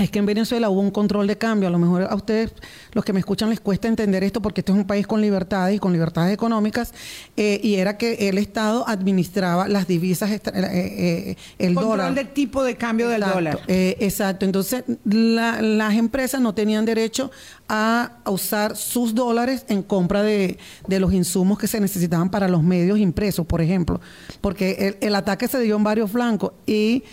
es 0.03 0.11
que 0.11 0.19
en 0.19 0.27
Venezuela 0.27 0.69
hubo 0.71 0.81
un 0.81 0.91
control 0.91 1.27
de 1.27 1.39
cambio. 1.39 1.69
A 1.69 1.71
lo 1.71 1.79
mejor 1.79 2.03
a 2.03 2.15
ustedes, 2.15 2.53
los 2.93 3.05
que 3.05 3.13
me 3.13 3.21
escuchan, 3.21 3.51
les 3.51 3.61
cuesta 3.61 3.89
entender 3.89 4.25
esto 4.25 4.43
porque 4.43 4.61
este 4.61 4.73
es 4.73 4.79
un 4.79 4.87
país 4.87 5.07
con 5.07 5.21
libertades 5.21 5.77
y 5.77 5.79
con 5.79 5.93
libertades 5.93 6.35
económicas. 6.35 6.93
Eh, 7.37 7.61
y 7.63 7.77
era 7.77 7.97
que 7.97 8.29
el 8.29 8.39
Estado 8.39 8.85
administraba 8.89 9.69
las 9.69 9.87
divisas, 9.87 10.31
eh, 10.31 10.41
eh, 10.55 11.37
el 11.59 11.75
control 11.75 11.91
dólar. 11.91 12.07
Control 12.09 12.25
de 12.27 12.33
tipo 12.33 12.65
de 12.65 12.77
cambio 12.77 13.09
del 13.09 13.23
dólar. 13.23 13.61
exacto. 13.69 14.45
Entonces, 14.45 14.85
las 15.05 15.95
empresas 15.95 16.41
no 16.41 16.55
tenían 16.55 16.85
derecho 16.85 17.31
a, 17.69 18.19
usar 18.27 18.77
sus 18.77 19.15
dólares 19.15 19.65
en 19.69 19.83
compra 19.83 20.23
de, 20.23 20.59
los 20.89 21.13
insumos 21.13 21.59
que 21.59 21.67
se 21.67 21.81
necesitaban 21.81 22.31
para 22.31 22.49
los 22.49 22.63
medios 22.63 22.99
impresos, 22.99 23.47
por 23.47 23.61
ejemplo. 23.61 24.01
Porque 24.41 24.97
el, 25.01 25.09
el 25.09 25.15
ataque 25.15 25.49
se 25.49 25.61
dio 25.61 25.77
en 25.77 25.85
varios 25.85 26.11
flancos 26.11 26.53
y 26.67 27.05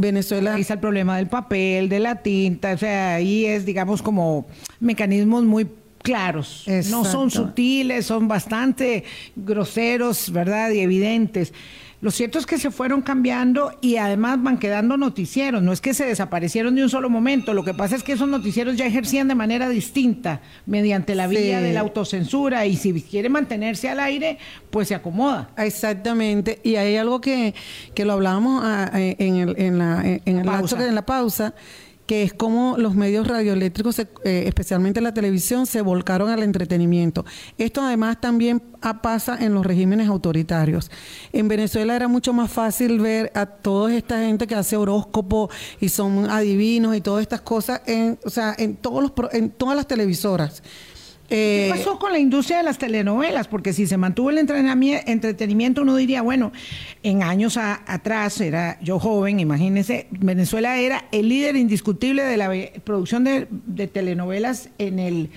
Venezuela. 0.00 0.54
Ahí 0.54 0.62
está 0.62 0.74
el 0.74 0.80
problema 0.80 1.16
del 1.16 1.28
papel, 1.28 1.88
de 1.88 2.00
la 2.00 2.16
tinta, 2.16 2.72
o 2.72 2.78
sea, 2.78 3.14
ahí 3.14 3.46
es, 3.46 3.64
digamos, 3.64 4.02
como 4.02 4.46
mecanismos 4.80 5.44
muy 5.44 5.68
claros. 6.02 6.66
No 6.90 7.04
son 7.04 7.30
sutiles, 7.30 8.04
son 8.04 8.28
bastante 8.28 9.04
groseros, 9.36 10.30
¿verdad? 10.32 10.70
Y 10.70 10.80
evidentes. 10.80 11.52
Lo 12.00 12.10
cierto 12.10 12.38
es 12.38 12.46
que 12.46 12.58
se 12.58 12.70
fueron 12.70 13.02
cambiando 13.02 13.72
y 13.80 13.96
además 13.96 14.42
van 14.42 14.58
quedando 14.58 14.96
noticieros. 14.96 15.62
No 15.62 15.72
es 15.72 15.80
que 15.80 15.94
se 15.94 16.04
desaparecieron 16.04 16.74
de 16.74 16.82
un 16.82 16.90
solo 16.90 17.08
momento. 17.08 17.54
Lo 17.54 17.64
que 17.64 17.74
pasa 17.74 17.96
es 17.96 18.02
que 18.02 18.12
esos 18.12 18.28
noticieros 18.28 18.76
ya 18.76 18.86
ejercían 18.86 19.28
de 19.28 19.34
manera 19.34 19.68
distinta 19.68 20.40
mediante 20.66 21.14
la 21.14 21.26
vía 21.26 21.60
de 21.60 21.72
la 21.72 21.80
autocensura 21.80 22.66
y 22.66 22.76
si 22.76 22.92
quiere 23.02 23.28
mantenerse 23.28 23.88
al 23.88 24.00
aire, 24.00 24.38
pues 24.70 24.88
se 24.88 24.94
acomoda. 24.94 25.50
Exactamente. 25.56 26.60
Y 26.62 26.76
hay 26.76 26.96
algo 26.96 27.20
que, 27.20 27.54
que 27.94 28.04
lo 28.04 28.14
hablábamos 28.14 28.62
ah, 28.64 28.90
eh, 28.94 29.16
en, 29.18 29.36
el, 29.36 29.54
en, 29.58 29.78
la, 29.78 30.02
en, 30.04 30.20
el 30.26 30.48
en 30.48 30.94
la 30.94 31.06
pausa 31.06 31.54
que 32.06 32.22
es 32.22 32.34
como 32.34 32.76
los 32.76 32.94
medios 32.94 33.26
radioeléctricos, 33.26 33.98
eh, 33.98 34.06
especialmente 34.46 35.00
la 35.00 35.14
televisión, 35.14 35.66
se 35.66 35.80
volcaron 35.80 36.30
al 36.30 36.42
entretenimiento. 36.42 37.24
Esto 37.56 37.82
además 37.82 38.20
también 38.20 38.62
pasa 39.02 39.38
en 39.40 39.54
los 39.54 39.64
regímenes 39.64 40.08
autoritarios. 40.08 40.90
En 41.32 41.48
Venezuela 41.48 41.96
era 41.96 42.08
mucho 42.08 42.32
más 42.32 42.50
fácil 42.50 43.00
ver 43.00 43.32
a 43.34 43.46
toda 43.46 43.94
esta 43.94 44.18
gente 44.18 44.46
que 44.46 44.54
hace 44.54 44.76
horóscopo 44.76 45.48
y 45.80 45.88
son 45.88 46.30
adivinos 46.30 46.94
y 46.94 47.00
todas 47.00 47.22
estas 47.22 47.40
cosas 47.40 47.80
en, 47.86 48.18
o 48.24 48.30
sea, 48.30 48.54
en, 48.58 48.76
todos 48.76 49.02
los, 49.02 49.12
en 49.32 49.50
todas 49.50 49.76
las 49.76 49.86
televisoras. 49.86 50.62
¿Qué 51.28 51.68
eh, 51.68 51.70
pasó 51.70 51.98
con 51.98 52.12
la 52.12 52.18
industria 52.18 52.58
de 52.58 52.64
las 52.64 52.78
telenovelas? 52.78 53.48
Porque 53.48 53.72
si 53.72 53.86
se 53.86 53.96
mantuvo 53.96 54.30
el 54.30 54.38
entretenimiento, 54.38 55.82
uno 55.82 55.96
diría, 55.96 56.22
bueno, 56.22 56.52
en 57.02 57.22
años 57.22 57.56
atrás, 57.56 58.40
era 58.40 58.78
yo 58.80 58.98
joven, 58.98 59.40
imagínense, 59.40 60.06
Venezuela 60.10 60.78
era 60.78 61.06
el 61.12 61.28
líder 61.28 61.56
indiscutible 61.56 62.22
de 62.22 62.36
la 62.36 62.50
producción 62.84 63.24
de, 63.24 63.46
telenovelas 63.86 64.68
en 64.78 64.98
el, 64.98 65.30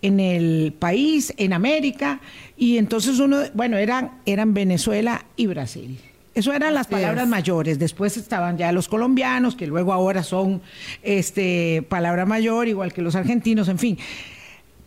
en 0.00 0.20
el 0.20 0.74
país, 0.78 1.34
en 1.36 1.52
América, 1.52 2.20
y 2.56 2.78
entonces 2.78 3.18
uno, 3.18 3.38
bueno, 3.54 3.76
eran, 3.76 4.20
eran 4.26 4.54
Venezuela 4.54 5.24
y 5.36 5.46
Brasil. 5.46 5.98
Eso 6.34 6.52
eran 6.54 6.72
las 6.72 6.86
palabras 6.86 7.28
mayores. 7.28 7.78
Después 7.78 8.16
estaban 8.16 8.56
ya 8.56 8.72
los 8.72 8.88
colombianos, 8.88 9.54
que 9.54 9.66
luego 9.66 9.92
ahora 9.92 10.22
son 10.22 10.62
este 11.02 11.84
palabra 11.88 12.24
mayor, 12.24 12.68
igual 12.68 12.92
que 12.94 13.02
los 13.02 13.16
argentinos, 13.16 13.68
en 13.68 13.78
fin. 13.78 13.98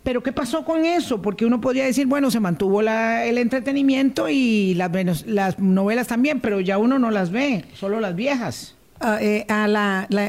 Pero 0.06 0.22
¿qué 0.22 0.32
pasó 0.32 0.64
con 0.64 0.86
eso? 0.86 1.20
Porque 1.20 1.48
uno 1.48 1.60
podría 1.60 1.84
decir, 1.84 2.06
bueno, 2.06 2.30
se 2.30 2.40
mantuvo 2.40 2.82
el 2.82 3.40
entretenimiento 3.40 4.30
y 4.30 4.76
las, 4.76 5.26
las 5.26 5.58
novelas 5.58 6.06
también, 6.06 6.42
pero 6.42 6.60
ya 6.62 6.78
uno 6.78 7.00
no 7.00 7.10
las 7.10 7.32
ve, 7.32 7.66
solo 7.74 8.00
las 8.00 8.16
viejas. 8.16 8.76
Ah, 9.00 9.18
eh, 9.20 9.48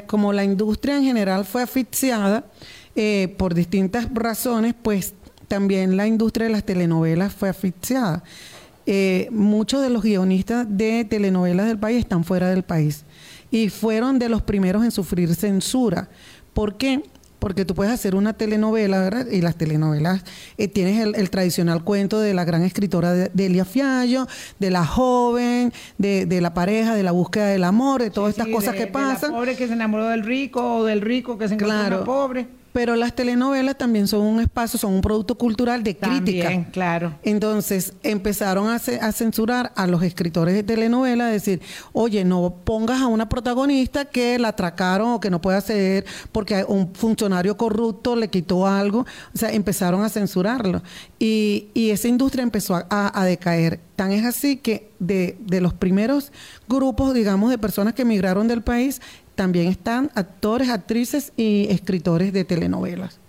como 0.07 0.33
la 0.33 0.45
industria 0.45 0.97
en 0.97 1.05
general 1.05 1.45
fue 1.45 1.63
asfixiada 1.63 2.47
eh, 2.95 3.35
por 3.37 3.53
distintas 3.53 4.09
razones, 4.15 4.75
pues 4.81 5.13
también 5.47 5.99
la 5.99 6.07
industria 6.07 6.47
de 6.47 6.53
las 6.53 6.65
telenovelas 6.65 7.35
fue 7.35 7.51
asfixiada. 7.51 8.25
Eh, 8.87 9.29
muchos 9.31 9.83
de 9.83 9.91
los 9.91 10.03
guionistas 10.03 10.67
de 10.71 11.05
telenovelas 11.05 11.67
del 11.67 11.79
país 11.79 11.99
están 11.99 12.25
fuera 12.25 12.49
del 12.49 12.63
país 12.63 13.05
y 13.51 13.69
fueron 13.69 14.19
de 14.19 14.31
los 14.31 14.41
primeros 14.41 14.83
en 14.85 14.91
sufrir 14.91 15.35
censura. 15.35 16.09
¿Por 16.55 16.79
qué? 16.79 17.03
Porque 17.47 17.65
tú 17.65 17.77
puedes 17.77 17.93
hacer 17.95 18.17
una 18.17 18.33
telenovela, 18.33 18.99
¿verdad? 18.99 19.29
Y 19.31 19.41
las 19.41 19.55
telenovelas, 19.55 20.25
eh, 20.59 20.67
tienes 20.67 21.15
el, 21.15 21.31
tradicional 21.31 21.85
cuento 21.85 22.19
de 22.19 22.35
la 22.35 22.45
gran 22.45 22.65
escritora 22.65 23.15
Delia 23.15 23.65
Fiallo, 23.65 24.27
de 24.59 24.71
la 24.73 24.85
joven, 24.85 25.73
de, 25.97 26.27
de, 26.27 26.41
la 26.41 26.55
pareja, 26.55 26.97
de 26.97 27.05
la 27.05 27.13
búsqueda 27.13 27.47
del 27.47 27.63
amor, 27.63 28.03
de 28.03 28.11
todas 28.11 28.31
estas 28.31 28.49
cosas 28.49 28.75
que 28.75 28.89
pasan. 28.89 29.31
la 29.31 29.37
pobre 29.37 29.55
que 29.55 29.69
se 29.69 29.75
enamoró 29.75 30.09
del 30.09 30.25
rico 30.25 30.79
o 30.79 30.85
del 30.85 31.01
rico 31.01 31.39
que 31.39 31.47
se 31.47 31.55
encontró 31.55 31.77
claro. 31.77 32.05
pobre 32.05 32.49
pero 32.77 32.95
las 32.95 33.15
telenovelas 33.15 33.79
también 33.79 34.07
son 34.07 34.21
un 34.21 34.39
espacio, 34.39 34.79
son 34.79 34.93
un 34.93 35.01
producto 35.01 35.39
cultural 35.39 35.83
de 35.83 35.97
crítica. 35.97 36.67
claro. 36.73 37.15
Entonces 37.23 37.95
empezaron 38.03 38.69
a, 38.69 38.79
censurar 38.79 39.73
a 39.75 39.87
los 39.87 40.03
escritores 40.03 40.55
de 40.55 40.63
telenovelas, 40.63 41.33
decir, 41.33 41.63
oye, 41.95 42.23
no 42.23 42.55
pongas 42.65 43.01
a 43.01 43.07
una 43.07 43.31
protagonista 43.31 44.05
que 44.05 44.39
la 44.39 44.49
atracaron 44.49 45.13
o 45.13 45.21
que 45.21 45.31
no 45.31 45.41
puede 45.41 45.57
acceder 45.57 46.05
porque 46.33 46.67
un 46.69 46.93
funcionario 46.93 47.57
corrupto 47.57 48.15
le 48.15 48.29
quitó 48.29 48.67
algo. 48.67 49.07
O 49.35 49.39
sea, 49.39 49.51
empezaron 49.53 50.05
a 50.05 50.11
censurarlo. 50.11 50.83
Y, 51.19 51.71
esa 51.75 52.09
industria 52.09 52.43
empezó 52.43 52.75
a, 52.75 52.85
a 52.91 53.25
decaer. 53.25 53.81
Tan 53.95 54.13
es 54.13 54.27
así 54.27 54.59
que 54.59 54.91
de, 54.99 55.39
de 55.41 55.63
los 55.63 55.73
primeros 55.73 56.31
grupos, 56.69 57.15
digamos, 57.15 57.49
de 57.49 57.57
personas 57.57 57.95
que 57.95 58.03
emigraron 58.03 58.49
del 58.49 58.61
país, 58.61 59.01
también 59.37 59.69
están 59.69 60.11
actores, 60.15 60.69
actrices 60.71 61.33
y 61.37 61.69
escritores 61.71 62.33
de 62.33 62.45
telenovelas. 62.45 63.21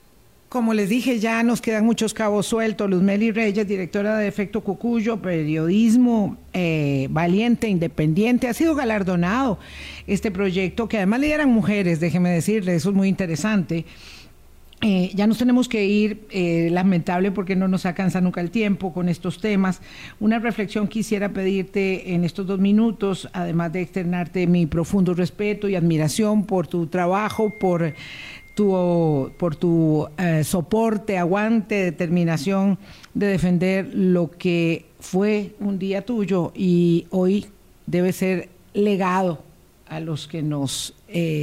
Como 0.49 0.73
les 0.73 0.87
dije, 0.87 1.19
ya 1.19 1.43
nos 1.43 1.61
quedan 1.61 1.85
muchos 1.85 2.13
cabos 2.13 2.47
sueltos. 2.47 2.89
Luzmeli 2.89 3.31
Reyes, 3.31 3.67
directora 3.67 4.17
de 4.17 4.29
Efecto 4.29 4.61
Cucuyo, 4.61 5.21
periodismo 5.21 6.37
eh, 6.53 7.07
valiente, 7.11 7.67
independiente, 7.67 8.47
ha 8.47 8.53
sido 8.53 8.73
galardonado 8.73 9.59
este 10.07 10.31
proyecto, 10.31 10.87
que 10.87 10.97
además 10.97 11.19
lideran 11.19 11.49
mujeres, 11.49 11.99
déjeme 11.99 12.29
decirle, 12.29 12.75
eso 12.75 12.89
es 12.89 12.95
muy 12.95 13.09
interesante. 13.09 13.85
Eh, 14.81 15.09
ya 15.15 15.25
nos 15.25 15.39
tenemos 15.39 15.67
que 15.67 15.85
ir, 15.85 16.27
eh, 16.29 16.69
lamentable 16.71 17.31
porque 17.31 17.55
no 17.55 17.67
nos 17.67 17.87
alcanza 17.87 18.21
nunca 18.21 18.41
el 18.41 18.51
tiempo 18.51 18.93
con 18.93 19.09
estos 19.09 19.41
temas. 19.41 19.81
Una 20.19 20.37
reflexión 20.37 20.87
quisiera 20.87 21.29
pedirte 21.29 22.13
en 22.13 22.23
estos 22.23 22.45
dos 22.45 22.59
minutos, 22.59 23.27
además 23.33 23.73
de 23.73 23.81
externarte 23.81 24.45
mi 24.45 24.67
profundo 24.67 25.15
respeto 25.15 25.67
y 25.67 25.75
admiración 25.75 26.45
por 26.45 26.67
tu 26.67 26.85
trabajo, 26.85 27.51
por 27.59 27.95
tu, 28.53 29.31
por 29.39 29.55
tu 29.55 30.07
eh, 30.15 30.43
soporte, 30.43 31.17
aguante, 31.17 31.83
determinación 31.83 32.77
de 33.15 33.27
defender 33.27 33.89
lo 33.95 34.29
que 34.29 34.85
fue 34.99 35.55
un 35.59 35.79
día 35.79 36.05
tuyo 36.05 36.51
y 36.55 37.07
hoy 37.09 37.47
debe 37.87 38.13
ser 38.13 38.49
legado 38.75 39.41
a 39.87 39.99
los 39.99 40.27
que 40.27 40.43
nos 40.43 40.93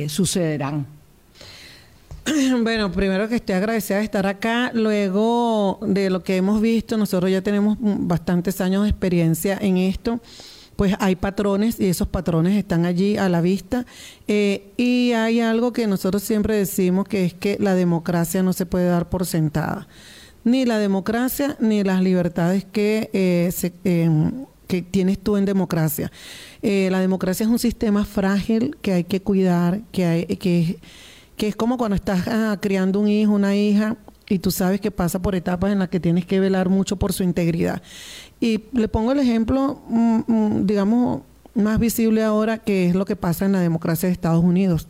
sucederán. 0.07 0.94
Bueno, 2.63 2.91
primero 2.91 3.29
que 3.29 3.37
estoy 3.37 3.55
agradecida 3.55 3.99
de 3.99 4.05
estar 4.05 4.27
acá. 4.27 4.71
Luego 4.75 5.79
de 5.83 6.11
lo 6.11 6.23
que 6.23 6.37
hemos 6.37 6.61
visto, 6.61 6.97
nosotros 6.97 7.31
ya 7.31 7.43
tenemos 7.43 7.77
bastantes 7.81 8.61
años 8.61 8.85
de 8.85 8.91
experiencia 8.91 9.59
en 9.61 9.77
esto. 9.77 10.21
pues 10.77 10.97
hay 10.99 11.15
patrones 11.15 11.79
y 11.79 11.87
esos 11.87 12.09
patrones 12.09 12.57
están 12.57 12.85
allí 12.85 13.17
a 13.17 13.29
la 13.29 13.41
vista. 13.41 13.87
Eh, 14.27 14.73
y 14.77 15.13
hay 15.13 15.41
algo 15.41 15.73
que 15.73 15.87
nosotros 15.87 16.23
siempre 16.25 16.57
decimos, 16.57 17.07
que 17.07 17.25
es 17.25 17.35
que 17.35 17.57
la 17.61 17.77
democracia 17.77 18.43
no 18.43 18.53
se 18.53 18.67
puede 18.67 18.89
dar 18.89 19.09
por 19.09 19.25
sentada. 19.25 19.87
Ni 20.43 20.65
la 20.65 20.79
democracia 20.79 21.57
ni 21.61 21.85
las 21.85 22.03
libertades 22.03 22.65
que, 22.65 23.09
eh, 23.13 23.53
em, 23.85 24.47
que 24.67 24.83
tienes 24.83 25.19
tú 25.19 25.37
en 25.37 25.45
democracia. 25.45 26.11
Eh, 26.61 26.89
la 26.91 27.01
democracia 27.01 27.45
es 27.45 27.51
un 27.51 27.61
sistema 27.61 28.05
frágil 28.05 28.77
que 28.83 28.95
hay 28.95 29.05
que 29.05 29.23
cuidar, 29.23 29.83
que, 29.93 30.05
hay, 30.05 30.27
que, 30.27 30.79
que 31.37 31.49
es 31.49 31.57
como 31.57 31.79
cuando 31.79 31.97
estás 31.97 32.27
ah, 32.29 32.57
criando 32.61 33.01
un 33.01 33.09
hijo, 33.09 33.33
una 33.33 33.57
hija, 33.57 33.97
y 34.29 34.39
tú 34.39 34.51
sabes 34.51 34.81
que 34.81 34.91
pasa 34.91 35.21
por 35.21 35.35
etapas 35.35 35.73
en 35.73 35.79
las 35.79 35.89
que 35.89 36.01
tienes 36.01 36.25
que 36.25 36.41
velar 36.41 36.69
mucho 36.69 36.97
por 36.97 37.13
su 37.13 37.23
integridad. 37.23 37.83
Y 38.41 38.65
le 38.73 38.89
pongo 38.89 39.13
el 39.13 39.19
ejemplo, 39.19 39.83
mm, 39.89 40.21
mm, 40.27 40.67
digamos, 40.67 41.23
más 41.55 41.79
visible 41.79 42.23
ahora, 42.23 42.59
que 42.59 42.89
es 42.89 42.95
lo 42.95 43.05
que 43.05 43.17
pasa 43.17 43.45
en 43.45 43.53
la 43.53 43.61
democracia 43.61 44.09
de 44.09 44.13
Estados 44.13 44.43
Unidos 44.43 44.89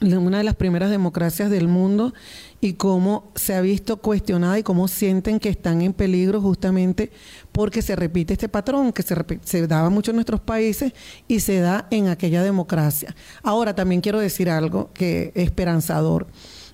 una 0.00 0.38
de 0.38 0.44
las 0.44 0.56
primeras 0.56 0.90
democracias 0.90 1.50
del 1.50 1.68
mundo 1.68 2.14
y 2.60 2.74
cómo 2.74 3.30
se 3.34 3.54
ha 3.54 3.60
visto 3.60 3.98
cuestionada 3.98 4.58
y 4.58 4.62
cómo 4.62 4.88
sienten 4.88 5.38
que 5.38 5.48
están 5.48 5.82
en 5.82 5.92
peligro 5.92 6.40
justamente 6.40 7.10
porque 7.52 7.82
se 7.82 7.94
repite 7.94 8.32
este 8.32 8.48
patrón 8.48 8.92
que 8.92 9.02
se, 9.02 9.14
se 9.44 9.66
daba 9.66 9.90
mucho 9.90 10.10
en 10.10 10.16
nuestros 10.16 10.40
países 10.40 10.92
y 11.28 11.40
se 11.40 11.60
da 11.60 11.86
en 11.90 12.08
aquella 12.08 12.42
democracia. 12.42 13.14
Ahora 13.42 13.74
también 13.74 14.00
quiero 14.00 14.18
decir 14.18 14.50
algo 14.50 14.90
que 14.94 15.32
es 15.34 15.44
esperanzador. 15.44 16.26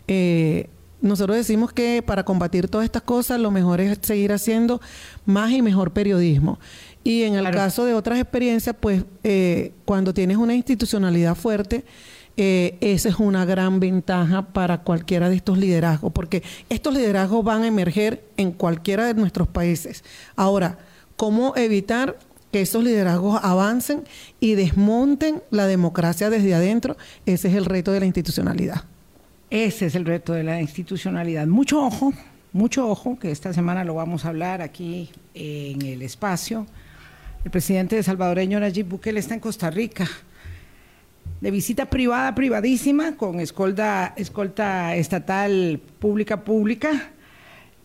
Eh, 0.08 0.68
nosotros 1.02 1.36
decimos 1.36 1.72
que 1.72 2.02
para 2.02 2.24
combatir 2.24 2.68
todas 2.68 2.84
estas 2.84 3.02
cosas 3.02 3.40
lo 3.40 3.50
mejor 3.50 3.80
es 3.80 3.98
seguir 4.02 4.32
haciendo 4.32 4.80
más 5.24 5.50
y 5.50 5.62
mejor 5.62 5.92
periodismo. 5.92 6.58
Y 7.02 7.22
en 7.22 7.34
el 7.34 7.50
caso 7.50 7.86
de 7.86 7.94
otras 7.94 8.18
experiencias, 8.18 8.76
pues 8.78 9.04
eh, 9.24 9.72
cuando 9.86 10.12
tienes 10.12 10.36
una 10.36 10.54
institucionalidad 10.54 11.34
fuerte, 11.34 11.84
eh, 12.42 12.78
esa 12.80 13.10
es 13.10 13.16
una 13.16 13.44
gran 13.44 13.80
ventaja 13.80 14.40
para 14.40 14.78
cualquiera 14.78 15.28
de 15.28 15.36
estos 15.36 15.58
liderazgos, 15.58 16.10
porque 16.10 16.42
estos 16.70 16.94
liderazgos 16.94 17.44
van 17.44 17.64
a 17.64 17.66
emerger 17.66 18.24
en 18.38 18.52
cualquiera 18.52 19.04
de 19.04 19.12
nuestros 19.12 19.46
países. 19.46 20.04
Ahora, 20.36 20.78
¿cómo 21.16 21.54
evitar 21.54 22.18
que 22.50 22.62
esos 22.62 22.82
liderazgos 22.82 23.38
avancen 23.42 24.04
y 24.40 24.54
desmonten 24.54 25.42
la 25.50 25.66
democracia 25.66 26.30
desde 26.30 26.54
adentro? 26.54 26.96
Ese 27.26 27.48
es 27.48 27.54
el 27.56 27.66
reto 27.66 27.92
de 27.92 28.00
la 28.00 28.06
institucionalidad. 28.06 28.84
Ese 29.50 29.84
es 29.84 29.94
el 29.94 30.06
reto 30.06 30.32
de 30.32 30.42
la 30.42 30.62
institucionalidad. 30.62 31.46
Mucho 31.46 31.84
ojo, 31.84 32.14
mucho 32.54 32.88
ojo, 32.88 33.18
que 33.18 33.32
esta 33.32 33.52
semana 33.52 33.84
lo 33.84 33.96
vamos 33.96 34.24
a 34.24 34.30
hablar 34.30 34.62
aquí 34.62 35.10
en 35.34 35.82
el 35.82 36.00
espacio. 36.00 36.66
El 37.44 37.50
presidente 37.50 37.96
de 37.96 38.02
salvadoreño 38.02 38.58
Nayib 38.60 38.88
Bukele 38.88 39.20
está 39.20 39.34
en 39.34 39.40
Costa 39.40 39.68
Rica, 39.68 40.08
de 41.40 41.50
visita 41.50 41.86
privada, 41.86 42.34
privadísima, 42.34 43.16
con 43.16 43.40
escolta, 43.40 44.12
escolta 44.16 44.94
estatal 44.96 45.80
pública, 45.98 46.44
pública, 46.44 47.12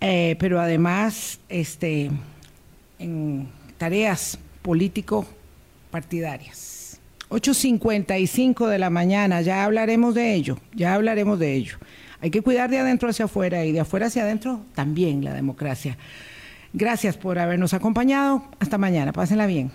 eh, 0.02 0.36
pero 0.40 0.60
además 0.60 1.40
este, 1.48 2.12
en 3.00 3.48
tareas 3.78 4.38
político-partidarias. 4.62 7.00
8.55 7.30 8.68
de 8.68 8.78
la 8.78 8.90
mañana, 8.90 9.40
ya 9.42 9.64
hablaremos 9.64 10.14
de 10.14 10.34
ello, 10.34 10.60
ya 10.74 10.94
hablaremos 10.94 11.40
de 11.40 11.54
ello. 11.54 11.78
Hay 12.22 12.32
que 12.32 12.42
cuidar 12.42 12.70
de 12.70 12.80
adentro 12.80 13.10
hacia 13.10 13.26
afuera 13.26 13.66
y 13.66 13.72
de 13.72 13.80
afuera 13.80 14.08
hacia 14.08 14.24
adentro 14.24 14.60
también 14.74 15.24
la 15.24 15.34
democracia. 15.34 15.98
Gracias 16.74 17.16
por 17.18 17.40
habernos 17.40 17.74
acompañado. 17.74 18.44
Hasta 18.60 18.78
mañana. 18.78 19.14
Pásenla 19.14 19.48
bien. 19.48 19.72